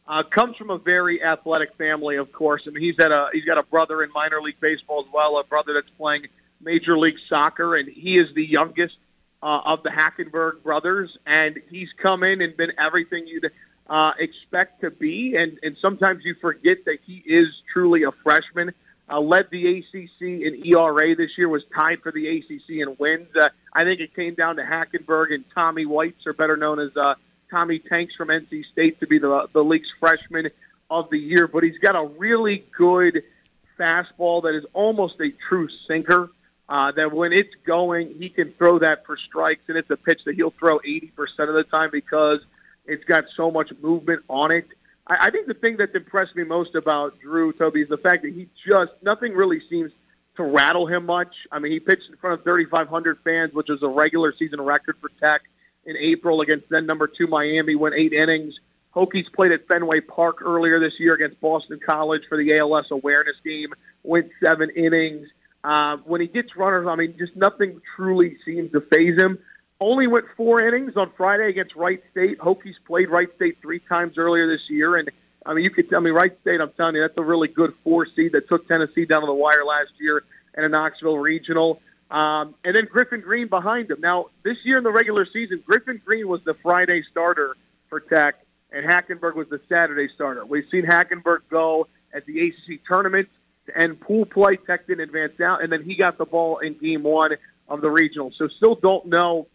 Uh, 0.07 0.23
comes 0.23 0.55
from 0.55 0.69
a 0.69 0.77
very 0.77 1.21
athletic 1.21 1.75
family, 1.77 2.15
of 2.15 2.31
course. 2.31 2.63
I 2.65 2.69
mean, 2.69 2.81
he's 2.81 2.95
had 2.97 3.11
a 3.11 3.27
he's 3.33 3.43
got 3.43 3.57
a 3.57 3.63
brother 3.63 4.01
in 4.01 4.09
minor 4.13 4.41
league 4.41 4.61
baseball 4.61 5.03
as 5.05 5.11
well, 5.13 5.37
a 5.37 5.43
brother 5.43 5.73
that's 5.73 5.89
playing 5.97 6.27
major 6.61 6.97
league 6.97 7.17
soccer, 7.27 7.75
and 7.75 7.89
he 7.89 8.15
is 8.17 8.33
the 8.33 8.45
youngest 8.45 8.95
uh, 9.43 9.59
of 9.65 9.83
the 9.83 9.89
Hackenberg 9.89 10.63
brothers, 10.63 11.17
and 11.25 11.59
he's 11.69 11.89
come 12.01 12.23
in 12.23 12.39
and 12.41 12.55
been 12.55 12.71
everything 12.79 13.27
you'd 13.27 13.51
uh, 13.89 14.11
expect 14.19 14.81
to 14.81 14.91
be. 14.91 15.35
And, 15.35 15.59
and 15.63 15.77
sometimes 15.81 16.23
you 16.23 16.35
forget 16.41 16.85
that 16.85 16.97
he 17.05 17.23
is 17.25 17.47
truly 17.71 18.03
a 18.03 18.11
freshman. 18.23 18.73
Uh, 19.09 19.21
led 19.21 19.47
the 19.51 19.79
ACC 19.79 20.21
in 20.21 20.61
ERA 20.65 21.15
this 21.15 21.31
year, 21.37 21.47
was 21.47 21.63
tied 21.73 22.01
for 22.01 22.11
the 22.11 22.27
ACC 22.27 22.69
in 22.69 22.93
wins. 22.99 23.29
Uh, 23.39 23.47
I 23.71 23.85
think 23.85 24.01
it 24.01 24.13
came 24.13 24.35
down 24.35 24.57
to 24.57 24.63
Hackenberg 24.63 25.33
and 25.33 25.45
Tommy 25.55 25.85
Whites, 25.85 26.27
or 26.27 26.33
better 26.33 26.57
known 26.57 26.79
as 26.79 26.89
uh, 26.97 27.15
Tommy 27.49 27.79
Tanks 27.79 28.15
from 28.15 28.27
NC 28.27 28.65
State, 28.65 28.99
to 28.99 29.07
be 29.07 29.17
the, 29.17 29.47
the 29.53 29.63
league's 29.63 29.87
freshman 30.01 30.49
of 30.89 31.09
the 31.09 31.17
year. 31.17 31.47
But 31.47 31.63
he's 31.63 31.77
got 31.77 31.95
a 31.95 32.05
really 32.05 32.65
good 32.77 33.23
fastball 33.79 34.43
that 34.43 34.55
is 34.55 34.65
almost 34.73 35.15
a 35.21 35.29
true 35.47 35.69
sinker. 35.87 36.29
Uh, 36.67 36.91
that 36.91 37.13
when 37.13 37.31
it's 37.31 37.53
going, 37.65 38.13
he 38.19 38.27
can 38.27 38.51
throw 38.57 38.77
that 38.79 39.05
for 39.05 39.15
strikes, 39.15 39.61
and 39.69 39.77
it's 39.77 39.89
a 39.89 39.95
pitch 39.95 40.19
that 40.25 40.35
he'll 40.35 40.53
throw 40.59 40.79
80% 40.79 41.13
of 41.47 41.55
the 41.55 41.63
time 41.63 41.91
because– 41.93 42.41
it's 42.87 43.03
got 43.03 43.25
so 43.35 43.51
much 43.51 43.71
movement 43.81 44.23
on 44.27 44.51
it. 44.51 44.67
I, 45.05 45.27
I 45.27 45.31
think 45.31 45.47
the 45.47 45.53
thing 45.53 45.77
that's 45.77 45.95
impressed 45.95 46.35
me 46.35 46.43
most 46.43 46.75
about 46.75 47.19
Drew 47.19 47.53
Toby 47.53 47.81
is 47.81 47.89
the 47.89 47.97
fact 47.97 48.23
that 48.23 48.33
he 48.33 48.47
just 48.67 48.91
nothing 49.01 49.33
really 49.33 49.61
seems 49.69 49.91
to 50.37 50.43
rattle 50.43 50.85
him 50.85 51.05
much. 51.05 51.33
I 51.51 51.59
mean, 51.59 51.71
he 51.71 51.79
pitched 51.79 52.09
in 52.09 52.17
front 52.17 52.39
of 52.39 52.43
3,500 52.43 53.17
fans, 53.23 53.53
which 53.53 53.69
is 53.69 53.81
a 53.81 53.87
regular 53.87 54.33
season 54.37 54.61
record 54.61 54.95
for 55.01 55.09
Tech 55.21 55.41
in 55.85 55.97
April 55.97 56.41
against 56.41 56.69
then 56.69 56.85
number 56.85 57.07
two 57.07 57.27
Miami. 57.27 57.75
Went 57.75 57.95
eight 57.95 58.13
innings. 58.13 58.53
Hokies 58.95 59.31
played 59.33 59.51
at 59.51 59.67
Fenway 59.67 60.01
Park 60.01 60.41
earlier 60.41 60.79
this 60.79 60.93
year 60.99 61.13
against 61.13 61.39
Boston 61.39 61.79
College 61.85 62.23
for 62.27 62.37
the 62.37 62.57
ALS 62.57 62.87
awareness 62.89 63.35
game. 63.43 63.73
Went 64.03 64.29
seven 64.41 64.69
innings. 64.75 65.27
Uh, 65.63 65.97
when 65.97 66.21
he 66.21 66.27
gets 66.27 66.55
runners, 66.55 66.87
I 66.87 66.95
mean, 66.95 67.15
just 67.17 67.35
nothing 67.35 67.81
truly 67.95 68.37
seems 68.45 68.71
to 68.71 68.81
phase 68.81 69.19
him. 69.19 69.37
Only 69.79 70.07
went 70.07 70.25
four 70.35 70.61
innings 70.61 70.97
on 70.97 71.11
Friday 71.15 71.49
against 71.49 71.75
Wright 71.75 72.01
State. 72.11 72.39
Hokies 72.39 72.75
played 72.85 73.09
Wright 73.09 73.29
State 73.35 73.59
three 73.61 73.79
times 73.79 74.17
earlier 74.17 74.47
this 74.47 74.69
year, 74.69 74.95
and 74.95 75.09
I 75.45 75.53
mean, 75.53 75.63
you 75.63 75.69
could 75.69 75.89
tell 75.89 76.01
me 76.01 76.09
Wright 76.09 76.35
State. 76.41 76.59
I'm 76.59 76.71
telling 76.71 76.95
you, 76.95 77.01
that's 77.01 77.17
a 77.17 77.23
really 77.23 77.47
good 77.47 77.73
four 77.83 78.07
seed 78.15 78.31
that 78.33 78.49
took 78.49 78.67
Tennessee 78.67 79.05
down 79.05 79.21
to 79.21 79.27
the 79.27 79.33
wire 79.33 79.63
last 79.63 79.91
year 79.99 80.23
in 80.57 80.63
a 80.63 80.69
Knoxville 80.69 81.19
regional. 81.19 81.79
Um, 82.09 82.55
and 82.63 82.75
then 82.75 82.85
Griffin 82.85 83.21
Green 83.21 83.47
behind 83.47 83.91
him. 83.91 84.01
Now, 84.01 84.27
this 84.43 84.57
year 84.63 84.77
in 84.77 84.83
the 84.83 84.91
regular 84.91 85.25
season, 85.25 85.61
Griffin 85.65 86.01
Green 86.03 86.27
was 86.27 86.41
the 86.43 86.55
Friday 86.55 87.03
starter 87.11 87.55
for 87.87 87.99
Tech, 87.99 88.35
and 88.71 88.85
Hackenberg 88.85 89.35
was 89.35 89.47
the 89.49 89.61
Saturday 89.69 90.09
starter. 90.13 90.45
We've 90.45 90.67
seen 90.71 90.85
Hackenberg 90.85 91.41
go 91.49 91.87
at 92.13 92.25
the 92.25 92.47
ACC 92.47 92.83
tournament 92.87 93.29
and 93.75 93.99
pool 93.99 94.25
play. 94.25 94.57
Tech 94.57 94.87
didn't 94.87 95.01
advance 95.01 95.39
out, 95.39 95.61
and 95.63 95.71
then 95.71 95.83
he 95.83 95.95
got 95.95 96.17
the 96.17 96.25
ball 96.25 96.57
in 96.59 96.73
game 96.73 97.03
one 97.03 97.35
of 97.69 97.81
the 97.81 97.89
regional. 97.91 98.31
So 98.37 98.47
still 98.47 98.75
don't 98.75 99.05
know 99.05 99.47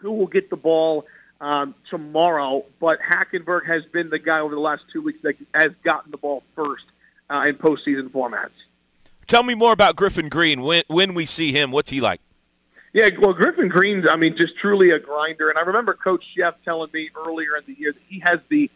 who 0.00 0.12
will 0.12 0.26
get 0.26 0.50
the 0.50 0.56
ball 0.56 1.06
um, 1.40 1.74
tomorrow, 1.88 2.64
but 2.80 2.98
Hackenberg 3.00 3.66
has 3.66 3.82
been 3.92 4.10
the 4.10 4.18
guy 4.18 4.40
over 4.40 4.54
the 4.54 4.60
last 4.60 4.82
two 4.92 5.02
weeks 5.02 5.20
that 5.22 5.36
has 5.54 5.72
gotten 5.84 6.10
the 6.10 6.18
ball 6.18 6.42
first 6.54 6.84
uh, 7.30 7.44
in 7.46 7.56
postseason 7.56 8.10
formats. 8.10 8.50
Tell 9.26 9.42
me 9.42 9.54
more 9.54 9.72
about 9.72 9.96
Griffin 9.96 10.28
Green. 10.28 10.62
When 10.62 10.82
when 10.88 11.14
we 11.14 11.24
see 11.24 11.52
him, 11.52 11.70
what's 11.70 11.90
he 11.90 12.00
like? 12.00 12.20
Yeah, 12.92 13.08
well, 13.20 13.32
Griffin 13.32 13.68
Green's, 13.68 14.06
I 14.10 14.16
mean, 14.16 14.36
just 14.36 14.56
truly 14.60 14.90
a 14.90 14.98
grinder. 14.98 15.48
And 15.48 15.56
I 15.56 15.62
remember 15.62 15.94
Coach 15.94 16.24
Szefc 16.36 16.54
telling 16.64 16.90
me 16.92 17.10
earlier 17.16 17.56
in 17.56 17.62
the 17.66 17.80
year 17.80 17.92
that 17.92 18.02
he 18.08 18.18
has 18.20 18.40
the, 18.48 18.68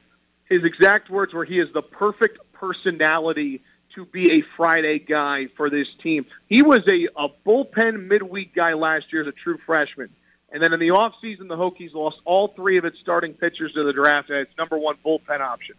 his 0.49 0.63
exact 0.63 1.11
words 1.11 1.35
were 1.35 1.45
he 1.45 1.59
is 1.59 1.73
the 1.75 1.83
perfect 1.83 2.39
personality 2.53 3.61
to 3.97 4.05
be 4.05 4.39
a 4.39 4.45
Friday 4.57 5.01
guy 5.01 5.47
for 5.57 5.69
this 5.69 5.89
team. 6.01 6.27
He 6.49 6.63
was 6.63 6.83
a, 6.89 7.09
a 7.21 7.29
bullpen 7.45 8.07
midweek 8.07 8.55
guy 8.55 8.75
last 8.75 9.13
year 9.13 9.23
as 9.23 9.29
a 9.29 9.33
true 9.33 9.59
freshman. 9.67 10.11
And 10.55 10.63
then 10.63 10.73
in 10.73 10.79
the 10.79 10.91
offseason, 10.91 11.49
the 11.49 11.57
Hokies 11.57 11.95
lost 11.95 12.19
all 12.25 12.47
three 12.47 12.79
of 12.79 12.85
its 12.85 12.97
starting 13.01 13.35
pitchers 13.35 13.73
to 13.73 13.83
the 13.83 13.93
draft 13.93 14.31
as 14.31 14.47
its 14.47 14.57
number 14.57 14.79
one 14.79 14.95
bullpen 15.05 15.41
option. 15.41 15.75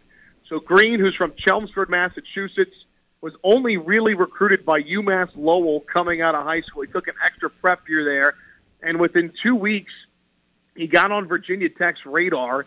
So 0.50 0.60
Green, 0.60 1.00
who's 1.00 1.16
from 1.16 1.32
Chelmsford, 1.34 1.88
Massachusetts, 1.88 2.76
was 3.22 3.32
only 3.42 3.78
really 3.78 4.12
recruited 4.12 4.66
by 4.66 4.82
UMass 4.82 5.30
Lowell 5.34 5.80
coming 5.80 6.20
out 6.20 6.34
of 6.34 6.44
high 6.44 6.60
school. 6.60 6.82
He 6.82 6.92
took 6.92 7.08
an 7.08 7.14
extra 7.24 7.48
prep 7.48 7.88
year 7.88 8.04
there, 8.04 8.34
and 8.82 9.00
within 9.00 9.32
two 9.42 9.54
weeks, 9.56 9.92
he 10.76 10.86
got 10.86 11.10
on 11.10 11.26
Virginia 11.26 11.70
Tech's 11.70 12.04
radar, 12.04 12.66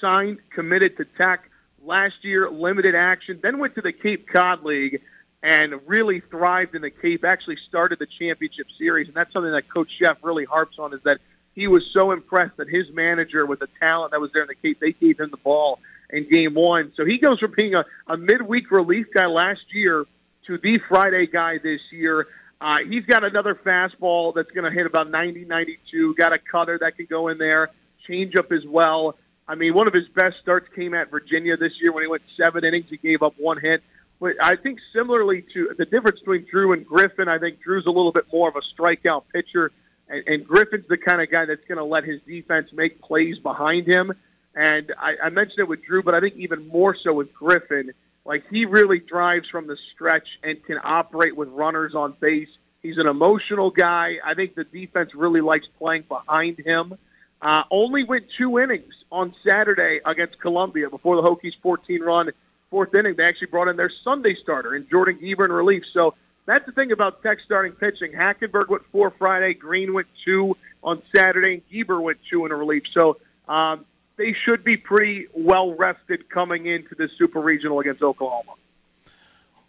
signed, 0.00 0.38
committed 0.54 0.96
to 0.96 1.04
Tech 1.04 1.50
last 1.84 2.14
year, 2.22 2.48
limited 2.50 2.94
action, 2.94 3.38
then 3.42 3.58
went 3.58 3.74
to 3.74 3.82
the 3.82 3.92
Cape 3.92 4.26
Cod 4.26 4.64
League 4.64 5.02
and 5.42 5.74
really 5.86 6.20
thrived 6.20 6.74
in 6.74 6.80
the 6.80 6.90
Cape, 6.90 7.22
actually 7.22 7.58
started 7.68 7.98
the 7.98 8.06
championship 8.18 8.66
series, 8.78 9.08
and 9.08 9.14
that's 9.14 9.30
something 9.34 9.52
that 9.52 9.68
Coach 9.68 9.90
Szefc 10.00 10.16
really 10.22 10.46
harps 10.46 10.78
on 10.78 10.94
is 10.94 11.00
that 11.04 11.20
he 11.54 11.66
was 11.66 11.82
so 11.92 12.12
impressed 12.12 12.56
that 12.56 12.68
his 12.68 12.86
manager 12.92 13.46
with 13.46 13.60
the 13.60 13.68
talent 13.80 14.12
that 14.12 14.20
was 14.20 14.30
there 14.32 14.42
in 14.42 14.48
the 14.48 14.54
Cape, 14.54 14.78
they 14.80 14.92
gave 14.92 15.18
him 15.18 15.30
the 15.30 15.36
ball 15.36 15.80
in 16.10 16.28
game 16.28 16.54
one. 16.54 16.92
So 16.96 17.04
he 17.04 17.18
goes 17.18 17.38
from 17.40 17.52
being 17.56 17.74
a, 17.74 17.84
a 18.06 18.16
midweek 18.16 18.70
relief 18.70 19.06
guy 19.12 19.26
last 19.26 19.62
year 19.72 20.04
to 20.46 20.58
the 20.58 20.78
Friday 20.88 21.26
guy 21.26 21.58
this 21.58 21.80
year. 21.90 22.26
Uh, 22.60 22.78
he's 22.86 23.06
got 23.06 23.24
another 23.24 23.54
fastball 23.54 24.34
that's 24.34 24.50
going 24.50 24.64
to 24.64 24.70
hit 24.70 24.86
about 24.86 25.10
90, 25.10 25.46
92. 25.46 26.14
Got 26.14 26.32
a 26.32 26.38
cutter 26.38 26.78
that 26.78 26.96
can 26.96 27.06
go 27.06 27.28
in 27.28 27.38
there. 27.38 27.70
Changeup 28.08 28.52
as 28.52 28.66
well. 28.66 29.16
I 29.48 29.54
mean, 29.54 29.74
one 29.74 29.88
of 29.88 29.94
his 29.94 30.08
best 30.08 30.36
starts 30.40 30.68
came 30.74 30.94
at 30.94 31.10
Virginia 31.10 31.56
this 31.56 31.72
year 31.80 31.92
when 31.92 32.04
he 32.04 32.08
went 32.08 32.22
seven 32.36 32.64
innings. 32.64 32.86
He 32.88 32.98
gave 32.98 33.22
up 33.22 33.34
one 33.36 33.58
hit. 33.58 33.82
But 34.20 34.34
I 34.40 34.56
think 34.56 34.78
similarly 34.94 35.44
to 35.54 35.74
the 35.76 35.86
difference 35.86 36.20
between 36.20 36.46
Drue 36.50 36.72
and 36.72 36.86
Griffin, 36.86 37.28
I 37.28 37.38
think 37.38 37.60
Drue's 37.62 37.86
a 37.86 37.90
little 37.90 38.12
bit 38.12 38.26
more 38.32 38.48
of 38.48 38.56
a 38.56 38.60
strikeout 38.60 39.24
pitcher, 39.32 39.72
and, 40.10 40.22
and 40.26 40.46
Griffin's 40.46 40.86
the 40.88 40.98
kind 40.98 41.22
of 41.22 41.30
guy 41.30 41.46
that's 41.46 41.64
going 41.66 41.78
to 41.78 41.84
let 41.84 42.04
his 42.04 42.20
defense 42.26 42.70
make 42.72 43.00
plays 43.00 43.38
behind 43.38 43.86
him. 43.86 44.12
And 44.54 44.92
I, 44.98 45.14
I 45.24 45.30
mentioned 45.30 45.60
it 45.60 45.68
with 45.68 45.82
Drue, 45.84 46.02
but 46.02 46.14
I 46.14 46.20
think 46.20 46.36
even 46.36 46.66
more 46.68 46.96
so 47.02 47.14
with 47.14 47.32
Griffin. 47.32 47.92
Like 48.24 48.44
he 48.50 48.66
really 48.66 48.98
drives 48.98 49.48
from 49.48 49.66
the 49.66 49.76
stretch 49.94 50.28
and 50.42 50.62
can 50.64 50.78
operate 50.82 51.36
with 51.36 51.48
runners 51.48 51.94
on 51.94 52.14
base. 52.20 52.48
He's 52.82 52.98
an 52.98 53.06
emotional 53.06 53.70
guy. 53.70 54.16
I 54.24 54.34
think 54.34 54.54
the 54.54 54.64
defense 54.64 55.14
really 55.14 55.40
likes 55.40 55.66
playing 55.78 56.04
behind 56.08 56.58
him. 56.58 56.98
Uh, 57.42 57.62
only 57.70 58.04
went 58.04 58.26
two 58.36 58.58
innings 58.58 58.92
on 59.10 59.34
Saturday 59.46 60.00
against 60.04 60.38
Columbia 60.40 60.90
before 60.90 61.16
the 61.16 61.22
Hokies' 61.22 61.54
14-run 61.64 62.30
fourth 62.70 62.94
inning. 62.94 63.14
They 63.16 63.24
actually 63.24 63.48
brought 63.48 63.68
in 63.68 63.76
their 63.76 63.90
Sunday 64.04 64.34
starter 64.34 64.74
in 64.76 64.86
Jordan 64.88 65.18
Geber 65.20 65.46
in 65.46 65.52
relief. 65.52 65.82
So 65.92 66.14
that's 66.50 66.66
the 66.66 66.72
thing 66.72 66.90
about 66.90 67.22
Tech 67.22 67.38
starting 67.44 67.72
pitching. 67.72 68.12
Hackenberg 68.12 68.68
went 68.68 68.82
four 68.90 69.10
Friday, 69.10 69.54
Green 69.54 69.94
went 69.94 70.08
two 70.24 70.56
on 70.82 71.00
Saturday, 71.14 71.54
and 71.54 71.62
Geber 71.70 72.00
went 72.00 72.18
two 72.28 72.44
in 72.44 72.50
a 72.50 72.56
relief. 72.56 72.82
So 72.92 73.18
um, 73.48 73.84
they 74.16 74.32
should 74.32 74.64
be 74.64 74.76
pretty 74.76 75.28
well 75.32 75.74
rested 75.74 76.28
coming 76.28 76.66
into 76.66 76.94
this 76.96 77.10
super 77.16 77.40
regional 77.40 77.78
against 77.78 78.02
Oklahoma. 78.02 78.54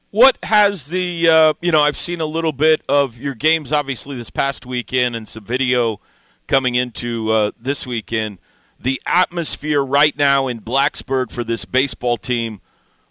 What 0.09 0.37
has 0.43 0.87
the 0.87 1.29
uh, 1.29 1.53
you 1.61 1.71
know 1.71 1.81
I've 1.81 1.97
seen 1.97 2.19
a 2.19 2.25
little 2.25 2.51
bit 2.51 2.81
of 2.89 3.17
your 3.17 3.35
games 3.35 3.71
obviously 3.71 4.17
this 4.17 4.29
past 4.29 4.65
weekend 4.65 5.15
and 5.15 5.27
some 5.27 5.45
video 5.45 6.01
coming 6.47 6.75
into 6.75 7.31
uh, 7.31 7.51
this 7.59 7.85
weekend. 7.85 8.39
The 8.79 8.99
atmosphere 9.05 9.83
right 9.83 10.17
now 10.17 10.47
in 10.47 10.61
Blacksburg 10.61 11.31
for 11.31 11.43
this 11.43 11.63
baseball 11.65 12.17
team 12.17 12.59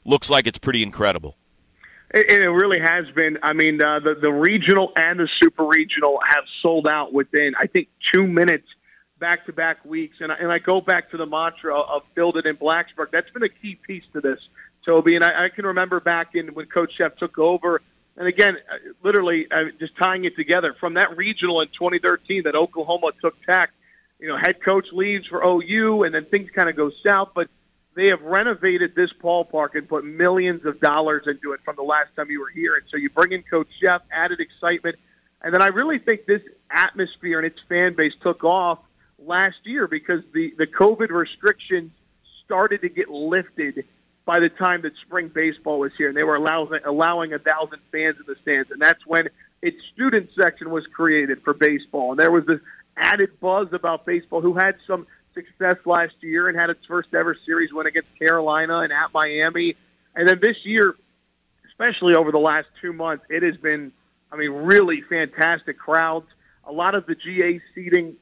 looks 0.05 0.29
like 0.29 0.49
it's 0.49 0.59
pretty 0.59 0.83
incredible. 0.83 1.37
It, 2.13 2.43
it 2.43 2.49
really 2.49 2.81
has 2.81 3.09
been. 3.11 3.39
I 3.43 3.53
mean, 3.53 3.81
uh, 3.81 4.01
the 4.01 4.15
the 4.15 4.33
regional 4.33 4.93
and 4.97 5.21
the 5.21 5.29
super 5.41 5.65
regional 5.65 6.21
have 6.29 6.45
sold 6.61 6.87
out 6.87 7.13
within 7.13 7.55
I 7.57 7.67
think 7.67 7.89
two 8.13 8.27
minutes 8.27 8.67
back 9.21 9.47
to 9.47 9.53
back 9.53 9.85
weeks. 9.85 10.17
And 10.21 10.33
I, 10.33 10.37
and 10.37 10.51
I 10.51 10.59
go 10.59 10.81
back 10.81 11.11
to 11.11 11.17
the 11.17 11.27
mantra 11.27 11.79
of 11.79 12.03
build 12.15 12.37
it 12.37 12.47
in 12.47 12.57
Blacksburg. 12.57 13.13
That's 13.13 13.31
been 13.31 13.45
a 13.45 13.49
key 13.49 13.77
piece 13.77 14.03
to 14.15 14.21
this, 14.21 14.41
Toby. 14.85 15.15
And 15.15 15.23
I, 15.23 15.45
I 15.45 15.49
can 15.51 15.67
remember 15.67 16.01
back 16.01 16.35
in 16.35 16.49
when 16.55 16.67
Coach 16.67 16.95
Szefc 16.99 17.19
took 17.19 17.39
over. 17.39 17.81
And 18.17 18.27
again, 18.27 18.57
uh, 18.71 18.77
literally 19.05 19.47
uh, 19.51 19.67
just 19.79 19.97
tying 19.97 20.25
it 20.25 20.35
together 20.35 20.75
from 20.81 20.95
that 20.95 21.17
regional 21.17 21.61
in 21.61 21.69
2013 21.69 22.43
that 22.45 22.57
Oklahoma 22.57 23.13
took 23.21 23.41
Tech. 23.45 23.71
You 24.19 24.29
know, 24.29 24.37
head 24.37 24.63
coach 24.63 24.87
leaves 24.93 25.27
for 25.27 25.43
OU, 25.43 26.03
and 26.03 26.15
then 26.15 26.27
things 26.27 26.51
kind 26.55 26.69
of 26.69 26.77
go 26.77 26.91
south. 27.05 27.31
But 27.35 27.49
they 27.95 28.09
have 28.09 28.23
renovated 28.23 28.95
this 28.95 29.11
ballpark 29.23 29.75
and 29.75 29.89
put 29.89 30.05
millions 30.05 30.65
of 30.65 30.81
dollars 30.81 31.25
into 31.27 31.53
it 31.53 31.61
from 31.65 31.77
the 31.77 31.83
last 31.83 32.15
time 32.17 32.31
you 32.31 32.41
were 32.41 32.51
here. 32.51 32.75
And 32.75 32.85
so 32.91 32.97
you 32.97 33.11
bring 33.11 33.33
in 33.33 33.43
Coach 33.43 33.69
Szefc, 33.83 34.01
added 34.13 34.41
excitement. 34.41 34.97
And 35.43 35.53
then 35.53 35.63
I 35.63 35.69
really 35.69 35.99
think 35.99 36.27
this 36.27 36.43
atmosphere 36.71 37.39
and 37.39 37.47
its 37.47 37.59
fan 37.69 37.95
base 37.95 38.13
took 38.23 38.45
off 38.45 38.79
last 39.19 39.57
year 39.65 39.89
because 39.89 40.23
the, 40.33 40.55
the 40.57 40.67
COVID 40.67 41.11
restrictions 41.11 41.91
started 42.45 42.81
to 42.83 42.89
get 42.89 43.09
lifted 43.09 43.85
by 44.25 44.39
the 44.39 44.49
time 44.49 44.83
that 44.83 44.93
spring 45.05 45.29
baseball 45.29 45.81
was 45.81 45.93
here, 45.97 46.09
and 46.09 46.17
they 46.17 46.23
were 46.23 46.37
allowing 46.37 46.81
allowing 46.85 47.33
a 47.33 47.39
thousand 47.39 47.81
fans 47.91 48.17
in 48.19 48.25
the 48.27 48.37
stands, 48.43 48.71
and 48.71 48.81
that's 48.81 49.05
when 49.07 49.29
its 49.63 49.77
student 49.93 50.31
section 50.39 50.71
was 50.71 50.87
created 50.87 51.43
for 51.43 51.55
baseball, 51.55 52.11
and 52.11 52.21
there 52.21 52.31
was 52.31 52.45
this 52.47 52.61
added 52.97 53.31
buzz 53.41 53.69
about 53.73 54.07
baseball. 54.07 54.41
Who 54.41 54.55
had 54.55 54.77
some 54.87 55.07
success 55.47 55.77
last 55.87 56.15
year 56.21 56.49
and 56.49 56.59
had 56.59 56.71
its 56.71 56.85
first 56.87 57.15
ever 57.15 57.37
series 57.47 57.73
win 57.73 57.87
against 57.87 58.09
Carolina 58.19 58.81
and 58.81 58.93
at 58.93 59.13
Miami, 59.13 59.77
and 60.15 60.27
then 60.27 60.39
this 60.41 60.57
year, 60.65 60.97
especially 61.69 62.15
over 62.15 62.33
the 62.33 62.39
last 62.39 62.69
two 62.81 62.93
months, 62.93 63.25
it 63.29 63.43
has 63.43 63.57
been, 63.57 63.93
I 64.33 64.37
mean, 64.37 64.51
really 64.51 65.03
fantastic 65.03 65.79
crowds. 65.79 66.27
A 66.65 66.73
lot 66.73 66.95
of 66.95 67.07
the 67.07 67.15
GA 67.15 67.61
seating 67.75 68.17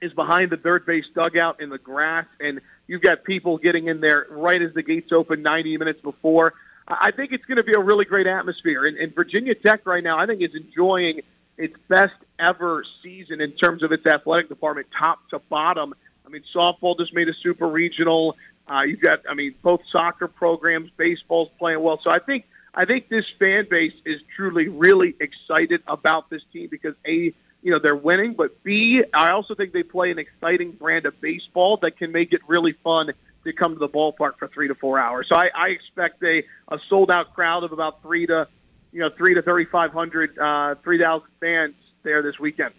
is 0.00 0.12
behind 0.12 0.50
the 0.50 0.56
third 0.56 0.86
base 0.86 1.04
dugout 1.14 1.60
in 1.60 1.70
the 1.70 1.78
grass, 1.78 2.26
and 2.40 2.60
you've 2.86 3.02
got 3.02 3.24
people 3.24 3.58
getting 3.58 3.88
in 3.88 4.00
there 4.00 4.26
right 4.30 4.60
as 4.60 4.72
the 4.74 4.82
gates 4.82 5.12
open 5.12 5.42
90 5.42 5.76
minutes 5.78 6.00
before. 6.00 6.54
I 6.86 7.10
think 7.12 7.32
it's 7.32 7.44
going 7.46 7.56
to 7.56 7.64
be 7.64 7.72
a 7.72 7.80
really 7.80 8.04
great 8.04 8.26
atmosphere. 8.26 8.84
And, 8.84 8.98
and 8.98 9.14
Virginia 9.14 9.54
Tech 9.54 9.86
right 9.86 10.04
now, 10.04 10.18
I 10.18 10.26
think, 10.26 10.42
is 10.42 10.54
enjoying 10.54 11.20
its 11.56 11.74
best 11.88 12.14
ever 12.38 12.84
season 13.02 13.40
in 13.40 13.52
terms 13.52 13.82
of 13.82 13.92
its 13.92 14.06
athletic 14.06 14.48
department, 14.48 14.88
top 14.98 15.18
to 15.30 15.38
bottom. 15.48 15.94
I 16.26 16.30
mean, 16.30 16.42
softball 16.54 16.98
just 16.98 17.14
made 17.14 17.28
a 17.28 17.34
super 17.34 17.68
regional. 17.68 18.36
Uh, 18.66 18.82
you've 18.86 19.00
got, 19.00 19.20
I 19.28 19.34
mean, 19.34 19.54
both 19.62 19.82
soccer 19.90 20.26
programs, 20.26 20.90
baseball's 20.96 21.50
playing 21.58 21.82
well. 21.82 22.00
So 22.02 22.10
I 22.10 22.18
think, 22.18 22.46
I 22.74 22.86
think 22.86 23.08
this 23.08 23.26
fan 23.38 23.66
base 23.70 23.92
is 24.04 24.20
truly, 24.34 24.68
really 24.68 25.14
excited 25.20 25.82
about 25.86 26.30
this 26.30 26.42
team 26.52 26.68
because 26.70 26.94
a 27.06 27.34
you 27.62 27.70
know 27.70 27.78
they're 27.78 27.96
winning, 27.96 28.34
but 28.34 28.62
B, 28.62 29.02
I 29.14 29.30
also 29.30 29.54
think 29.54 29.72
they 29.72 29.82
play 29.82 30.10
an 30.10 30.18
exciting 30.18 30.72
brand 30.72 31.06
of 31.06 31.18
baseball 31.20 31.78
that 31.78 31.96
can 31.96 32.12
make 32.12 32.34
it 32.34 32.42
really 32.46 32.72
fun 32.84 33.12
to 33.44 33.52
come 33.54 33.72
to 33.72 33.78
the 33.78 33.88
ballpark 33.88 34.38
for 34.38 34.48
three 34.48 34.68
to 34.68 34.74
four 34.74 34.98
hours. 34.98 35.28
So 35.30 35.36
I, 35.36 35.50
I 35.54 35.68
expect 35.68 36.22
a, 36.22 36.42
a 36.68 36.78
sold 36.90 37.10
out 37.10 37.34
crowd 37.34 37.64
of 37.64 37.72
about 37.72 38.02
three 38.02 38.26
to 38.26 38.46
you 38.92 39.00
know 39.00 39.08
three 39.08 39.34
to 39.34 39.42
thirty 39.42 39.64
five 39.64 39.92
hundred, 39.92 40.38
uh, 40.38 40.74
three 40.84 40.98
thousand 40.98 41.28
fans 41.40 41.74
there 42.02 42.22
this 42.22 42.38
weekend. 42.38 42.74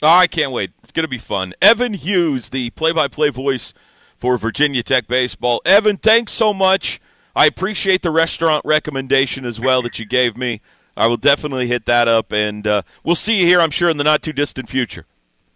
Oh, 0.00 0.08
I 0.08 0.28
can't 0.28 0.52
wait. 0.52 0.70
It's 0.82 0.92
going 0.92 1.04
to 1.04 1.08
be 1.08 1.18
fun. 1.18 1.54
Evan 1.60 1.94
Hughes, 1.94 2.50
the 2.50 2.70
play-by-play 2.70 3.30
voice 3.30 3.74
for 4.16 4.38
Virginia 4.38 4.82
Tech 4.82 5.08
baseball. 5.08 5.60
Evan, 5.64 5.96
thanks 5.96 6.32
so 6.32 6.54
much. 6.54 7.00
I 7.34 7.46
appreciate 7.46 8.02
the 8.02 8.10
restaurant 8.10 8.64
recommendation 8.64 9.44
as 9.44 9.60
well 9.60 9.82
that 9.82 9.98
you 9.98 10.06
gave 10.06 10.36
me. 10.36 10.60
I 10.96 11.06
will 11.06 11.16
definitely 11.16 11.68
hit 11.68 11.86
that 11.86 12.08
up, 12.08 12.32
and 12.32 12.66
uh, 12.66 12.82
we'll 13.04 13.14
see 13.14 13.40
you 13.40 13.46
here, 13.46 13.60
I'm 13.60 13.70
sure, 13.70 13.88
in 13.88 13.96
the 13.96 14.04
not 14.04 14.22
too 14.22 14.32
distant 14.32 14.68
future. 14.68 15.06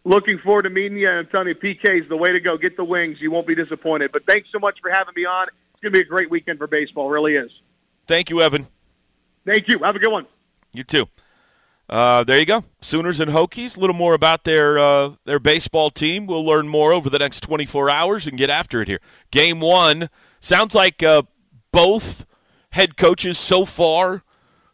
Looking 0.05 0.39
forward 0.39 0.63
to 0.63 0.71
meeting 0.71 0.99
you, 0.99 1.09
I'm 1.09 1.27
telling 1.27 1.49
you, 1.49 1.55
PK 1.55 2.03
is 2.03 2.09
the 2.09 2.17
way 2.17 2.33
to 2.33 2.41
go. 2.41 2.57
Get 2.57 2.77
the 2.77 2.85
wings. 2.85 3.21
You 3.21 3.31
won't 3.31 3.47
be 3.47 3.55
disappointed. 3.55 4.11
But 4.13 4.27
thanks 4.27 4.49
so 4.53 4.59
much 4.59 4.79
for 4.81 4.91
having 4.91 5.15
me 5.17 5.25
on. 5.25 5.47
It's 5.73 5.81
going 5.81 5.93
to 5.93 5.99
be 5.99 6.01
a 6.01 6.05
great 6.05 6.31
weekend 6.31 6.59
for 6.59 6.67
baseball. 6.67 7.09
It 7.09 7.13
really 7.13 7.37
is. 7.37 7.51
Thank 8.09 8.31
you, 8.31 8.41
Evan. 8.41 8.67
Thank 9.45 9.69
you. 9.69 9.79
Have 9.81 9.95
a 9.95 10.01
good 10.01 10.11
one. 10.11 10.27
You 10.73 10.83
too. 10.85 11.07
Uh, 11.89 12.25
there 12.25 12.39
you 12.39 12.47
go. 12.47 12.65
Sooners 12.81 13.21
and 13.21 13.31
Hokies. 13.31 13.77
A 13.77 13.81
little 13.81 13.97
more 13.97 14.15
about 14.15 14.45
their 14.45 14.79
uh, 14.79 15.15
their 15.25 15.39
baseball 15.39 15.91
team. 15.91 16.27
We'll 16.27 16.45
learn 16.45 16.69
more 16.69 16.93
over 16.93 17.11
the 17.11 17.19
next 17.19 17.41
24 17.41 17.91
hours 17.91 18.27
and 18.27 18.39
get 18.39 18.51
after 18.51 18.81
it 18.81 18.89
here. 18.89 19.01
Game 19.31 19.61
one 19.61 20.09
sounds 20.41 20.75
like 20.75 21.03
uh, 21.03 21.23
both 21.73 22.25
head 22.71 22.97
coaches 22.97 23.39
so 23.39 23.65
far 23.65 24.23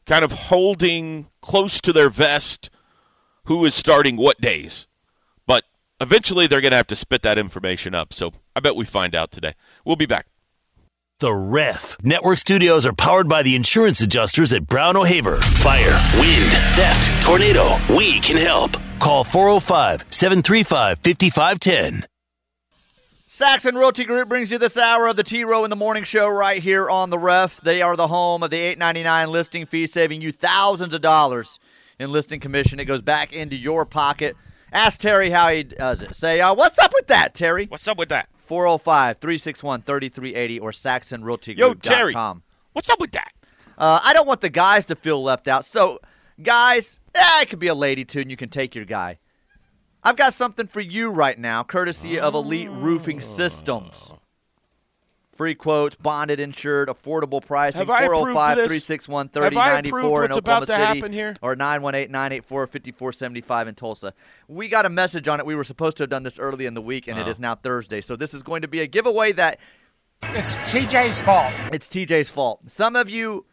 kind 0.06 0.24
of 0.24 0.32
holding 0.32 1.28
close 1.42 1.80
to 1.80 1.92
their 1.92 2.08
vest 2.08 2.70
who 3.44 3.64
is 3.64 3.74
starting 3.74 4.16
what 4.16 4.40
days. 4.40 4.86
But 5.46 5.64
eventually 6.00 6.46
they're 6.46 6.60
going 6.60 6.72
to 6.72 6.76
have 6.76 6.86
to 6.88 6.96
spit 6.96 7.22
that 7.22 7.38
information 7.38 7.94
up. 7.94 8.12
So 8.12 8.32
I 8.54 8.60
bet 8.60 8.76
we 8.76 8.84
find 8.84 9.14
out 9.14 9.30
today. 9.30 9.54
We'll 9.84 9.96
be 9.96 10.06
back. 10.06 10.26
The 11.20 11.34
Ref. 11.34 11.96
Network 12.04 12.38
studios 12.38 12.86
are 12.86 12.92
powered 12.92 13.28
by 13.28 13.42
the 13.42 13.56
insurance 13.56 14.00
adjusters 14.00 14.52
at 14.52 14.68
Brown 14.68 14.96
O'Haver. 14.96 15.38
Fire, 15.38 16.00
wind, 16.20 16.52
theft, 16.74 17.24
tornado. 17.24 17.76
We 17.90 18.20
can 18.20 18.36
help. 18.36 18.76
Call 19.00 19.24
405 19.24 20.04
735 20.10 20.98
5510. 20.98 22.06
Saxon 23.26 23.74
Realty 23.74 24.04
Group 24.04 24.28
brings 24.28 24.52
you 24.52 24.58
this 24.58 24.76
hour 24.76 25.08
of 25.08 25.16
the 25.16 25.24
T 25.24 25.42
Row 25.42 25.64
in 25.64 25.70
the 25.70 25.76
Morning 25.76 26.04
Show 26.04 26.28
right 26.28 26.62
here 26.62 26.88
on 26.88 27.10
the 27.10 27.18
Ref. 27.18 27.60
They 27.62 27.82
are 27.82 27.96
the 27.96 28.06
home 28.06 28.44
of 28.44 28.50
the 28.50 28.58
eight 28.58 28.78
ninety 28.78 29.02
nine 29.02 29.32
listing 29.32 29.66
fee, 29.66 29.88
saving 29.88 30.22
you 30.22 30.30
thousands 30.30 30.94
of 30.94 31.00
dollars 31.00 31.58
in 31.98 32.12
listing 32.12 32.38
commission. 32.38 32.78
It 32.78 32.84
goes 32.84 33.02
back 33.02 33.32
into 33.32 33.56
your 33.56 33.84
pocket. 33.84 34.36
Ask 34.72 35.00
Terry 35.00 35.30
how 35.30 35.48
he 35.48 35.64
does 35.64 36.00
it. 36.00 36.14
Say, 36.14 36.40
uh, 36.40 36.54
what's 36.54 36.78
up 36.78 36.92
with 36.94 37.08
that, 37.08 37.34
Terry? 37.34 37.64
What's 37.66 37.88
up 37.88 37.98
with 37.98 38.10
that? 38.10 38.28
405 38.48 39.18
361 39.18 39.82
3380 39.82 40.60
or 40.60 40.70
SaxonRealtyGroup.com. 40.70 42.42
What's 42.72 42.90
up 42.90 43.00
with 43.00 43.12
that? 43.12 43.32
Uh, 43.76 44.00
I 44.02 44.12
don't 44.12 44.26
want 44.26 44.40
the 44.40 44.50
guys 44.50 44.86
to 44.86 44.96
feel 44.96 45.22
left 45.22 45.46
out. 45.46 45.64
So, 45.64 46.00
guys, 46.42 46.98
eh, 47.14 47.42
it 47.42 47.50
could 47.50 47.58
be 47.58 47.68
a 47.68 47.74
lady 47.74 48.04
too, 48.04 48.20
and 48.20 48.30
you 48.30 48.36
can 48.36 48.48
take 48.48 48.74
your 48.74 48.84
guy. 48.84 49.18
I've 50.02 50.16
got 50.16 50.34
something 50.34 50.66
for 50.66 50.80
you 50.80 51.10
right 51.10 51.38
now, 51.38 51.62
courtesy 51.62 52.18
of 52.18 52.34
Elite 52.34 52.70
Roofing 52.70 53.20
Systems. 53.20 54.10
Free 55.38 55.54
quotes, 55.54 55.94
bonded, 55.94 56.40
insured, 56.40 56.88
affordable 56.88 57.40
pricing. 57.40 57.78
Have 57.78 57.86
405 57.86 58.56
361 58.56 59.30
Have 59.34 59.56
I 59.56 59.78
approved 59.78 59.84
3094 59.84 60.24
in 60.24 60.32
Oklahoma 60.32 60.38
about 60.38 60.60
to 60.60 60.66
City. 60.66 60.82
happen 60.82 61.12
here? 61.12 61.36
Or 61.40 61.54
918 61.54 62.10
984 62.10 62.66
5475 62.66 63.68
in 63.68 63.74
Tulsa. 63.76 64.14
We 64.48 64.66
got 64.66 64.84
a 64.84 64.88
message 64.90 65.28
on 65.28 65.38
it. 65.38 65.46
We 65.46 65.54
were 65.54 65.62
supposed 65.62 65.96
to 65.98 66.02
have 66.02 66.10
done 66.10 66.24
this 66.24 66.40
early 66.40 66.66
in 66.66 66.74
the 66.74 66.82
week, 66.82 67.06
and 67.06 67.20
it 67.20 67.28
Oh. 67.28 67.30
is 67.30 67.38
now 67.38 67.54
Thursday. 67.54 68.00
So 68.00 68.16
this 68.16 68.34
is 68.34 68.42
going 68.42 68.62
to 68.62 68.68
be 68.68 68.80
a 68.80 68.88
giveaway 68.88 69.30
that 69.34 69.60
It's 70.24 70.56
TJ's 70.56 71.22
fault. 71.22 71.52
it's 71.72 71.86
TJ's 71.88 72.30
fault. 72.30 72.62
Some 72.68 72.96
of 72.96 73.08
you 73.08 73.46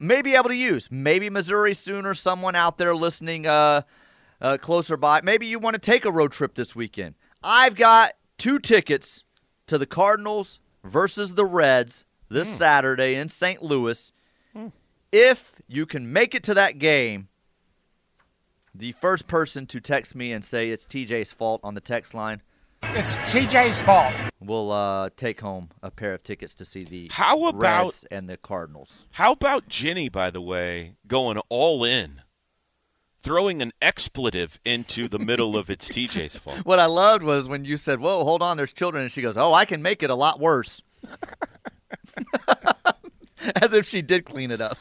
may 0.00 0.22
be 0.22 0.34
able 0.34 0.48
to 0.48 0.56
use. 0.56 0.88
Maybe 0.90 1.30
Missouri 1.30 1.74
Sooner, 1.74 2.14
someone 2.14 2.56
out 2.56 2.78
there 2.78 2.96
listening 2.96 3.46
uh, 3.46 3.82
uh, 4.40 4.56
closer 4.60 4.96
by. 4.96 5.20
Maybe 5.22 5.46
you 5.46 5.60
want 5.60 5.74
to 5.74 5.80
take 5.80 6.04
a 6.04 6.10
road 6.10 6.32
trip 6.32 6.56
this 6.56 6.74
weekend. 6.74 7.14
I've 7.44 7.76
got 7.76 8.14
two 8.38 8.58
tickets 8.58 9.22
to 9.68 9.78
the 9.78 9.86
Cardinals 9.86 10.58
versus 10.84 11.34
the 11.34 11.44
Reds 11.44 12.04
this 12.28 12.48
Saturday 12.48 13.14
in 13.14 13.28
St. 13.28 13.62
Louis. 13.62 14.12
If 15.10 15.52
you 15.66 15.86
can 15.86 16.12
make 16.12 16.34
it 16.34 16.42
to 16.44 16.54
that 16.54 16.78
game, 16.78 17.28
the 18.74 18.92
first 18.92 19.26
person 19.26 19.66
to 19.66 19.80
text 19.80 20.14
me 20.14 20.32
and 20.32 20.44
say 20.44 20.68
it's 20.70 20.84
TJ's 20.84 21.32
fault 21.32 21.60
on 21.64 21.74
the 21.74 21.80
text 21.80 22.12
line 22.14 22.42
It's 22.82 23.16
TJ's 23.16 23.82
fault. 23.82 24.12
We'll 24.40 24.70
uh, 24.70 25.10
take 25.16 25.40
home 25.40 25.70
a 25.82 25.90
pair 25.90 26.14
of 26.14 26.22
tickets 26.22 26.54
to 26.54 26.64
see 26.64 26.84
the 26.84 27.08
How 27.10 27.46
about- 27.46 27.84
Reds 27.86 28.04
and 28.10 28.28
the 28.28 28.36
Cardinals. 28.36 29.06
How 29.14 29.32
about 29.32 29.68
Ginny, 29.68 30.08
by 30.08 30.30
the 30.30 30.40
way, 30.42 30.94
going 31.06 31.38
all 31.48 31.84
in, 31.84 32.20
throwing 33.20 33.62
an 33.62 33.72
expletive 33.82 34.58
into 34.64 35.08
the 35.08 35.18
middle 35.18 35.56
of 35.56 35.70
its 35.70 35.88
TJ's 35.88 36.36
fault? 36.36 36.58
What 36.64 36.78
I 36.78 36.86
loved 36.86 37.22
was 37.22 37.48
when 37.48 37.64
you 37.64 37.76
said, 37.76 38.00
"Whoa, 38.00 38.24
hold 38.24 38.42
on, 38.42 38.56
there's 38.56 38.72
children," 38.72 39.04
and 39.04 39.12
she 39.12 39.22
goes, 39.22 39.36
"Oh, 39.36 39.52
I 39.52 39.64
can 39.64 39.82
make 39.82 40.02
it 40.02 40.10
a 40.10 40.14
lot 40.14 40.40
worse," 40.40 40.82
as 43.56 43.72
if 43.72 43.86
she 43.86 44.02
did 44.02 44.24
clean 44.24 44.50
it 44.50 44.60
up. 44.60 44.78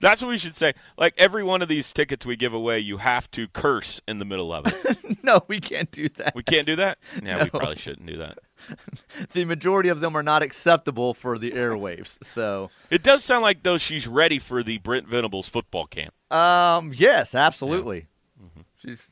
That's 0.00 0.22
what 0.22 0.28
we 0.28 0.38
should 0.38 0.56
say. 0.56 0.74
Like 0.96 1.14
every 1.18 1.42
one 1.42 1.62
of 1.62 1.68
these 1.68 1.92
tickets 1.92 2.24
we 2.24 2.36
give 2.36 2.54
away, 2.54 2.78
you 2.78 2.98
have 2.98 3.30
to 3.32 3.48
curse 3.48 4.00
in 4.06 4.18
the 4.18 4.24
middle 4.24 4.52
of 4.52 4.66
it. 4.66 5.22
no, 5.22 5.42
we 5.48 5.60
can't 5.60 5.90
do 5.90 6.08
that. 6.10 6.34
We 6.34 6.42
can't 6.42 6.66
do 6.66 6.76
that? 6.76 6.98
Yeah, 7.22 7.42
we 7.42 7.50
probably 7.50 7.76
shouldn't 7.76 8.06
do 8.06 8.16
that. 8.18 8.38
The 9.32 9.44
majority 9.44 9.88
of 9.88 10.00
them 10.00 10.16
are 10.16 10.22
not 10.22 10.42
acceptable 10.42 11.14
for 11.14 11.38
the 11.38 11.52
airwaves. 11.52 12.22
So, 12.24 12.70
It 12.90 13.02
does 13.02 13.24
sound 13.24 13.42
like 13.42 13.62
though 13.62 13.78
she's 13.78 14.06
ready 14.06 14.38
for 14.38 14.62
the 14.62 14.78
Brent 14.78 15.06
Venables 15.08 15.48
football 15.48 15.86
camp. 15.86 16.12
um, 16.32 16.92
yes, 16.94 17.34
absolutely. 17.34 18.06
She's 18.82 19.10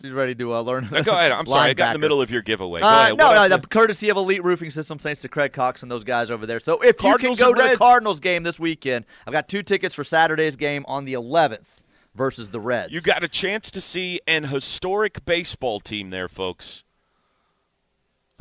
she's 0.00 0.10
ready 0.12 0.34
to 0.36 0.54
uh, 0.54 0.60
learn. 0.62 0.88
Go 0.90 1.12
ahead. 1.12 1.32
I'm 1.32 1.46
sorry, 1.46 1.70
I 1.70 1.74
got 1.74 1.88
in 1.88 1.92
the 2.00 2.04
middle 2.04 2.22
of 2.22 2.30
your 2.30 2.42
giveaway. 2.42 2.80
Go 2.80 2.86
Uh, 2.86 2.90
ahead. 3.02 3.16
no, 3.18 3.26
What 3.28 3.48
no, 3.50 3.56
the 3.58 3.66
courtesy 3.66 4.08
of 4.08 4.16
Elite 4.16 4.42
Roofing 4.42 4.70
Systems, 4.70 5.02
thanks 5.02 5.20
to 5.22 5.28
Craig 5.28 5.52
Cox 5.52 5.82
and 5.82 5.90
those 5.90 6.02
guys 6.04 6.30
over 6.30 6.46
there. 6.46 6.60
So 6.60 6.80
if 6.80 6.96
Cardinals 6.96 7.38
you 7.38 7.44
can 7.44 7.54
go 7.54 7.62
to 7.62 7.68
the 7.68 7.76
Cardinals 7.76 8.20
game 8.20 8.42
this 8.42 8.58
weekend, 8.58 9.04
I've 9.26 9.32
got 9.32 9.48
two 9.48 9.62
tickets 9.62 9.94
for 9.94 10.02
Saturday's 10.04 10.56
game 10.56 10.84
on 10.88 11.04
the 11.04 11.12
11th 11.12 11.66
versus 12.14 12.50
the 12.50 12.60
Reds. 12.60 12.92
You 12.92 13.00
got 13.00 13.22
a 13.22 13.28
chance 13.28 13.70
to 13.70 13.80
see 13.80 14.20
an 14.26 14.44
historic 14.44 15.24
baseball 15.24 15.78
team 15.78 16.10
there, 16.10 16.28
folks. 16.28 16.84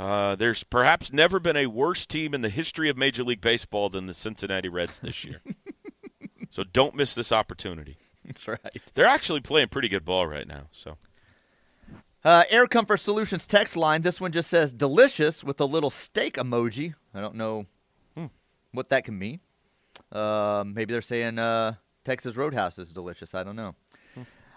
Uh, 0.01 0.35
there's 0.35 0.63
perhaps 0.63 1.13
never 1.13 1.39
been 1.39 1.55
a 1.55 1.67
worse 1.67 2.05
team 2.07 2.33
in 2.33 2.41
the 2.41 2.49
history 2.49 2.89
of 2.89 2.97
Major 2.97 3.23
League 3.23 3.39
Baseball 3.41 3.87
than 3.89 4.07
the 4.07 4.13
Cincinnati 4.15 4.67
Reds 4.67 4.97
this 4.99 5.23
year. 5.23 5.41
so 6.49 6.63
don't 6.63 6.95
miss 6.95 7.13
this 7.13 7.31
opportunity. 7.31 7.97
That's 8.25 8.47
right. 8.47 8.59
They're 8.95 9.05
actually 9.05 9.41
playing 9.41 9.67
pretty 9.67 9.89
good 9.89 10.03
ball 10.03 10.25
right 10.25 10.47
now. 10.47 10.69
So 10.71 10.97
Uh, 12.23 12.45
Air 12.49 12.65
Comfort 12.65 12.97
Solutions 12.97 13.45
text 13.45 13.75
line. 13.75 14.01
This 14.01 14.19
one 14.19 14.31
just 14.31 14.49
says 14.49 14.73
delicious 14.73 15.43
with 15.43 15.59
a 15.61 15.65
little 15.65 15.89
steak 15.91 16.35
emoji. 16.35 16.95
I 17.13 17.21
don't 17.21 17.35
know 17.35 17.67
Hmm. 18.15 18.27
what 18.71 18.89
that 18.89 19.05
can 19.05 19.19
mean. 19.19 19.39
Um, 20.11 20.73
maybe 20.73 20.93
they're 20.93 21.01
saying 21.01 21.37
uh, 21.37 21.75
Texas 22.05 22.35
Roadhouse 22.35 22.79
is 22.79 22.91
delicious. 22.91 23.35
I 23.35 23.43
don't 23.43 23.55
know. 23.55 23.75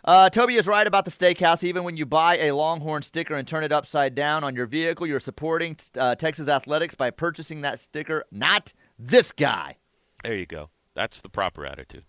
Uh, 0.05 0.29
Toby 0.29 0.57
is 0.57 0.67
right 0.67 0.87
about 0.87 1.07
the 1.07 1.11
steakhouse. 1.11 1.65
Even 1.65 1.83
when 1.83 1.97
you 1.97 2.05
buy 2.05 2.37
a 2.37 2.53
Longhorn 2.53 3.03
sticker 3.03 3.35
and 3.35 3.49
turn 3.49 3.65
it 3.65 3.73
upside 3.73 4.15
down 4.15 4.45
on 4.45 4.55
your 4.55 4.67
vehicle, 4.67 5.07
you're 5.07 5.19
supporting 5.19 5.77
uh, 5.99 6.15
Texas 6.15 6.47
athletics 6.47 6.95
by 6.95 7.11
purchasing 7.11 7.63
that 7.63 7.81
sticker, 7.81 8.25
not 8.31 8.73
this 8.99 9.33
guy. 9.33 9.77
there 10.23 10.37
you 10.37 10.47
go. 10.47 10.69
That's 10.95 11.23
the 11.23 11.31
proper 11.31 11.65
attitude. 11.65 12.05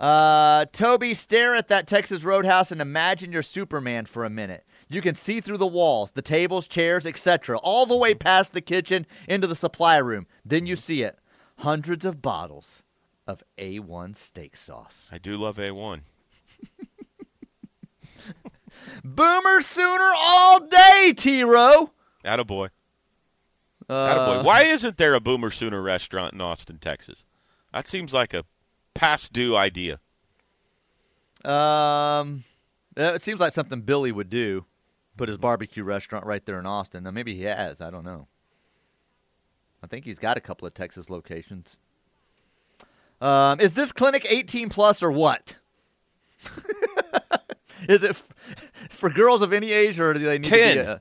Uh, 0.00 0.64
Toby, 0.72 1.14
stare 1.14 1.54
at 1.54 1.68
that 1.68 1.86
Texas 1.86 2.24
Roadhouse 2.24 2.72
and 2.72 2.80
imagine 2.80 3.30
you're 3.30 3.42
Superman 3.42 4.06
for 4.06 4.24
a 4.24 4.30
minute. 4.30 4.66
You 4.88 5.00
can 5.00 5.14
see 5.14 5.40
through 5.40 5.58
the 5.58 5.66
walls, 5.66 6.10
the 6.10 6.22
tables, 6.22 6.66
chairs, 6.66 7.06
etc., 7.06 7.58
all 7.58 7.86
the 7.86 7.96
way 7.96 8.14
past 8.14 8.52
the 8.52 8.60
kitchen 8.60 9.06
into 9.28 9.46
the 9.46 9.54
supply 9.54 9.98
room. 9.98 10.26
Then 10.44 10.66
you 10.66 10.74
see 10.74 11.02
it 11.02 11.18
hundreds 11.58 12.04
of 12.04 12.20
bottles 12.20 12.82
of 13.28 13.44
A1 13.58 14.16
steak 14.16 14.56
sauce. 14.56 15.08
I 15.12 15.18
do 15.18 15.36
love 15.36 15.56
A1. 15.58 16.00
Boomer 19.04 19.60
Sooner 19.62 20.12
all 20.16 20.60
day, 20.60 21.14
T 21.16 21.42
Row. 21.42 21.90
Attaboy. 22.24 22.70
Uh, 23.88 23.92
Attaboy. 23.92 24.44
Why 24.44 24.62
isn't 24.62 24.96
there 24.96 25.14
a 25.14 25.20
Boomer 25.20 25.50
Sooner 25.50 25.82
restaurant 25.82 26.34
in 26.34 26.40
Austin, 26.40 26.78
Texas? 26.78 27.24
That 27.72 27.88
seems 27.88 28.12
like 28.12 28.34
a 28.34 28.44
past 28.94 29.32
due 29.32 29.56
idea. 29.56 29.98
Um, 31.44 32.44
it 32.96 33.22
seems 33.22 33.40
like 33.40 33.52
something 33.52 33.80
Billy 33.80 34.12
would 34.12 34.30
do. 34.30 34.64
Put 35.16 35.28
his 35.28 35.36
barbecue 35.36 35.84
restaurant 35.84 36.24
right 36.24 36.44
there 36.46 36.58
in 36.58 36.66
Austin. 36.66 37.04
Now, 37.04 37.10
maybe 37.10 37.34
he 37.34 37.42
has. 37.42 37.80
I 37.80 37.90
don't 37.90 38.04
know. 38.04 38.28
I 39.82 39.86
think 39.86 40.04
he's 40.04 40.18
got 40.18 40.36
a 40.36 40.40
couple 40.40 40.66
of 40.66 40.74
Texas 40.74 41.10
locations. 41.10 41.76
Um, 43.20 43.60
is 43.60 43.74
this 43.74 43.92
clinic 43.92 44.26
18 44.28 44.68
plus 44.68 45.02
or 45.02 45.10
what? 45.12 45.56
is 47.88 48.02
it 48.02 48.16
for 48.90 49.10
girls 49.10 49.42
of 49.42 49.52
any 49.52 49.72
age 49.72 49.98
or 50.00 50.14
do 50.14 50.20
they 50.20 50.34
need 50.38 50.44
to 50.44 50.50
be 50.50 50.56
10. 50.56 50.78
a, 50.78 51.00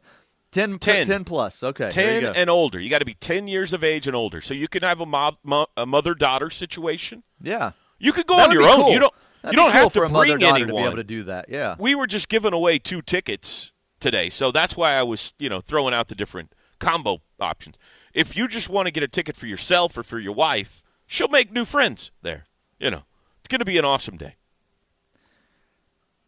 10, 0.52 0.74
uh, 0.74 0.78
10. 0.80 1.08
10 1.08 1.24
plus. 1.24 1.64
Okay. 1.64 1.90
there 1.90 2.16
you 2.16 2.22
10 2.22 2.34
go. 2.34 2.40
and 2.40 2.50
older. 2.50 2.80
You 2.80 2.90
got 2.90 3.00
to 3.00 3.06
be 3.06 3.14
10 3.16 3.48
years 3.48 3.74
of 3.74 3.84
age 3.84 4.08
and 4.08 4.16
older. 4.16 4.42
So 4.42 4.54
you 4.54 4.68
can 4.68 4.84
have 4.84 5.00
a, 5.00 5.06
mo- 5.06 5.38
mo- 5.44 5.68
a 5.78 5.86
mother-daughter 5.86 6.50
situation. 6.50 7.24
yeah. 7.42 7.72
You 8.04 8.14
could 8.14 8.26
go 8.26 8.36
That 8.38 8.50
on 8.50 8.54
your 8.54 8.64
own. 8.68 8.78
cool. 8.82 8.92
You 8.94 9.00
don't 9.00 9.14
That'd 9.44 9.54
you 9.54 9.64
don't 9.64 9.72
cool 9.74 9.82
have 9.84 9.94
for 9.94 10.00
to 10.00 10.06
a 10.06 10.10
mother 10.10 10.26
bring 10.26 10.40
daughter 10.40 10.64
anyone. 10.64 10.68
to 10.70 10.74
be 10.82 10.88
able 10.88 10.96
to 10.98 11.04
do 11.04 11.24
that. 11.26 11.50
Yeah. 11.50 11.76
we 11.78 11.94
were 11.94 12.08
just 12.08 12.30
giving 12.30 12.52
away 12.52 12.80
two 12.80 13.04
tickets 13.04 13.72
today, 14.00 14.32
so 14.32 14.52
that's 14.52 14.76
why 14.76 14.94
I 14.96 15.04
was, 15.04 15.36
you 15.38 15.50
know, 15.50 15.62
throwing 15.62 15.94
out 15.94 16.08
the 16.08 16.16
different 16.16 16.52
combo 16.80 17.22
options. 17.40 17.76
If 18.14 18.36
you 18.36 18.48
just 18.48 18.70
want 18.70 18.88
to 18.88 18.92
get 18.92 19.04
a 19.04 19.08
ticket 19.08 19.36
for 19.38 19.46
yourself 19.46 19.96
or 19.98 20.02
for 20.04 20.18
your 20.20 20.34
wife, 20.34 20.82
she'll 21.06 21.28
make 21.28 21.52
new 21.52 21.64
friends 21.64 22.10
there. 22.24 22.46
You 22.80 22.90
know, 22.90 23.04
it's 23.40 23.48
going 23.50 23.60
to 23.60 23.66
be 23.66 23.78
an 23.78 23.86
awesome 23.86 24.18
day. 24.18 24.36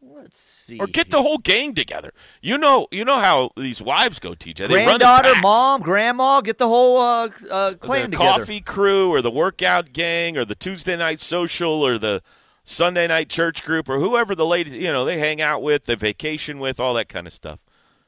Let's 0.06 0.40
see. 0.40 0.80
Or 0.80 0.88
get 0.88 1.12
the 1.12 1.22
whole 1.22 1.38
gang 1.38 1.74
together. 1.74 2.12
You 2.42 2.58
know, 2.58 2.88
you 2.92 3.06
know 3.06 3.20
how 3.20 3.52
these 3.56 3.82
wives 3.82 4.20
go, 4.20 4.32
TJ. 4.32 4.68
They 4.68 4.84
granddaughter, 4.84 5.34
mom, 5.42 5.82
grandma, 5.82 6.42
get 6.42 6.58
the 6.58 6.68
whole 6.68 7.00
uh, 7.00 7.30
uh, 7.50 7.74
clan 7.76 8.12
the 8.12 8.18
together. 8.18 8.40
coffee 8.40 8.62
crew 8.62 9.10
or 9.10 9.22
the 9.22 9.32
workout 9.32 9.94
gang 9.94 10.38
or 10.38 10.46
the 10.46 10.56
Tuesday 10.56 10.96
night 10.96 11.20
social 11.20 11.86
or 11.86 11.98
the 11.98 12.22
Sunday 12.66 13.08
night 13.08 13.30
church 13.30 13.64
group 13.64 13.88
or 13.88 14.00
whoever 14.00 14.36
the 14.36 14.46
ladies 14.46 14.74
you 14.74 14.92
know 14.92 15.06
they 15.06 15.20
hang 15.20 15.42
out 15.42 15.62
with, 15.62 15.86
they 15.86 15.96
vacation 15.96 16.60
with, 16.60 16.80
all 16.80 16.94
that 16.96 17.10
kind 17.10 17.28
of 17.28 17.34
stuff. 17.34 17.60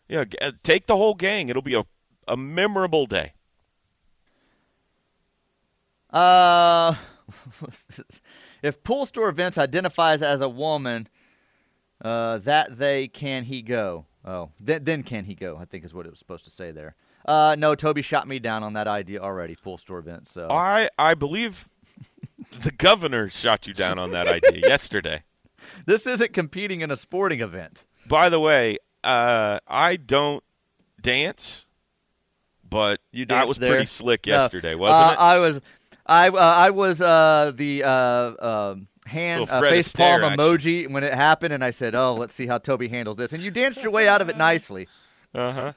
Yeah, 0.07 0.25
g- 0.25 0.37
uh, 0.41 0.51
take 0.63 0.87
the 0.87 0.97
whole 0.97 1.15
gang. 1.15 1.49
It'll 1.49 1.61
be 1.61 1.75
a 1.75 1.85
a 2.27 2.35
memorable 2.35 3.05
day. 3.05 3.33
Uh, 6.09 6.95
if 8.61 8.83
pool 8.83 9.05
store 9.05 9.29
events 9.29 9.57
identifies 9.57 10.21
as 10.21 10.41
a 10.41 10.49
woman, 10.49 11.07
uh, 12.05 12.37
that 12.39 12.77
they 12.77 13.07
can 13.07 13.43
he 13.45 13.61
go? 13.61 14.05
Oh, 14.23 14.49
then 14.59 14.83
then 14.83 15.03
can 15.03 15.25
he 15.25 15.35
go? 15.35 15.57
I 15.57 15.65
think 15.65 15.83
is 15.85 15.93
what 15.93 16.05
it 16.05 16.09
was 16.09 16.19
supposed 16.19 16.43
to 16.45 16.49
say 16.51 16.71
there. 16.71 16.95
Uh, 17.27 17.55
no, 17.57 17.73
Toby 17.75 18.01
shot 18.03 18.27
me 18.27 18.37
down 18.39 18.61
on 18.63 18.73
that 18.73 18.87
idea 18.87 19.19
already. 19.19 19.55
Full 19.55 19.77
store 19.77 19.99
event. 19.99 20.27
So 20.27 20.47
I 20.49 20.89
I 20.97 21.13
believe 21.15 21.67
the 22.61 22.71
governor 22.71 23.29
shot 23.29 23.67
you 23.67 23.73
down 23.73 23.97
on 23.99 24.11
that 24.11 24.27
idea 24.27 24.61
yesterday. 24.67 25.23
this 25.85 26.05
isn't 26.07 26.33
competing 26.33 26.81
in 26.81 26.91
a 26.91 26.95
sporting 26.95 27.41
event. 27.41 27.83
By 28.07 28.29
the 28.29 28.39
way, 28.39 28.77
uh, 29.03 29.59
I 29.67 29.95
don't 29.95 30.43
dance, 31.01 31.65
but 32.67 32.99
You 33.11 33.25
that 33.27 33.47
was 33.47 33.57
there? 33.57 33.69
pretty 33.71 33.85
slick 33.85 34.25
No. 34.27 34.33
yesterday, 34.33 34.75
wasn't 34.75 35.09
Uh, 35.09 35.13
it? 35.13 35.19
I 35.19 35.37
was, 35.39 35.61
I 36.05 36.27
uh, 36.29 36.33
I 36.37 36.69
was 36.69 37.01
uh, 37.01 37.51
the 37.55 37.83
uh, 37.83 38.33
um 38.71 38.87
hand 39.05 39.49
uh, 39.49 39.61
face 39.61 39.91
palm 39.93 40.23
action. 40.23 40.39
emoji 40.39 40.89
when 40.89 41.03
it 41.03 41.13
happened, 41.13 41.53
and 41.53 41.63
I 41.63 41.71
said, 41.71 41.95
"Oh, 41.95 42.15
let's 42.15 42.33
see 42.33 42.47
how 42.47 42.57
Toby 42.57 42.87
handles 42.87 43.17
this." 43.17 43.33
And 43.33 43.43
you 43.43 43.51
danced 43.51 43.81
your 43.81 43.91
way 43.91 44.07
out 44.07 44.21
of 44.21 44.29
it 44.29 44.37
nicely. 44.37 44.87
Uh 45.33 45.73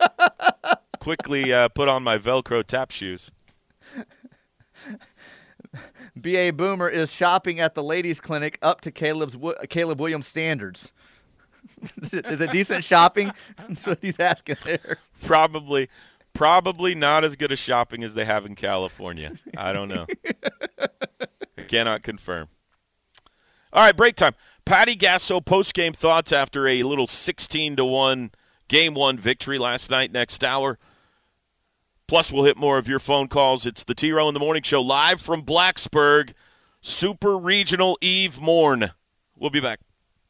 huh. 0.00 0.76
Quickly 1.00 1.52
uh, 1.52 1.68
put 1.68 1.88
on 1.88 2.02
my 2.02 2.18
Velcro 2.18 2.64
tap 2.64 2.90
shoes. 2.90 3.30
BA 6.16 6.52
Boomer 6.52 6.88
is 6.88 7.12
shopping 7.12 7.60
at 7.60 7.74
the 7.74 7.82
ladies' 7.82 8.20
clinic 8.20 8.58
up 8.62 8.80
to 8.82 8.90
Caleb's 8.90 9.36
Caleb 9.68 10.00
Williams 10.00 10.26
standards. 10.26 10.92
is 12.12 12.40
it 12.40 12.50
decent 12.50 12.84
shopping? 12.84 13.32
That's 13.56 13.86
what 13.86 13.98
he's 14.02 14.18
asking 14.18 14.56
there. 14.64 14.98
Probably, 15.24 15.88
probably 16.32 16.94
not 16.94 17.24
as 17.24 17.36
good 17.36 17.52
a 17.52 17.56
shopping 17.56 18.02
as 18.04 18.14
they 18.14 18.24
have 18.24 18.46
in 18.46 18.54
California. 18.54 19.32
I 19.56 19.72
don't 19.72 19.88
know. 19.88 20.06
Cannot 21.68 22.02
confirm. 22.02 22.48
All 23.72 23.84
right, 23.84 23.96
break 23.96 24.16
time. 24.16 24.34
Patty 24.64 24.96
Gasso 24.96 25.44
post 25.44 25.74
game 25.74 25.92
thoughts 25.92 26.32
after 26.32 26.66
a 26.66 26.82
little 26.82 27.06
sixteen 27.06 27.76
to 27.76 27.84
one 27.84 28.32
game 28.66 28.94
one 28.94 29.18
victory 29.18 29.58
last 29.58 29.90
night. 29.90 30.10
Next 30.10 30.42
hour. 30.42 30.78
Plus, 32.06 32.32
we'll 32.32 32.44
hit 32.44 32.56
more 32.56 32.78
of 32.78 32.88
your 32.88 32.98
phone 32.98 33.28
calls. 33.28 33.66
It's 33.66 33.84
the 33.84 33.94
T 33.94 34.10
Row 34.12 34.28
in 34.28 34.34
the 34.34 34.40
Morning 34.40 34.62
Show 34.62 34.80
live 34.80 35.20
from 35.20 35.42
Blacksburg, 35.42 36.32
Super 36.80 37.36
Regional 37.36 37.98
Eve 38.00 38.40
Morn. 38.40 38.92
We'll 39.36 39.50
be 39.50 39.60
back. 39.60 39.80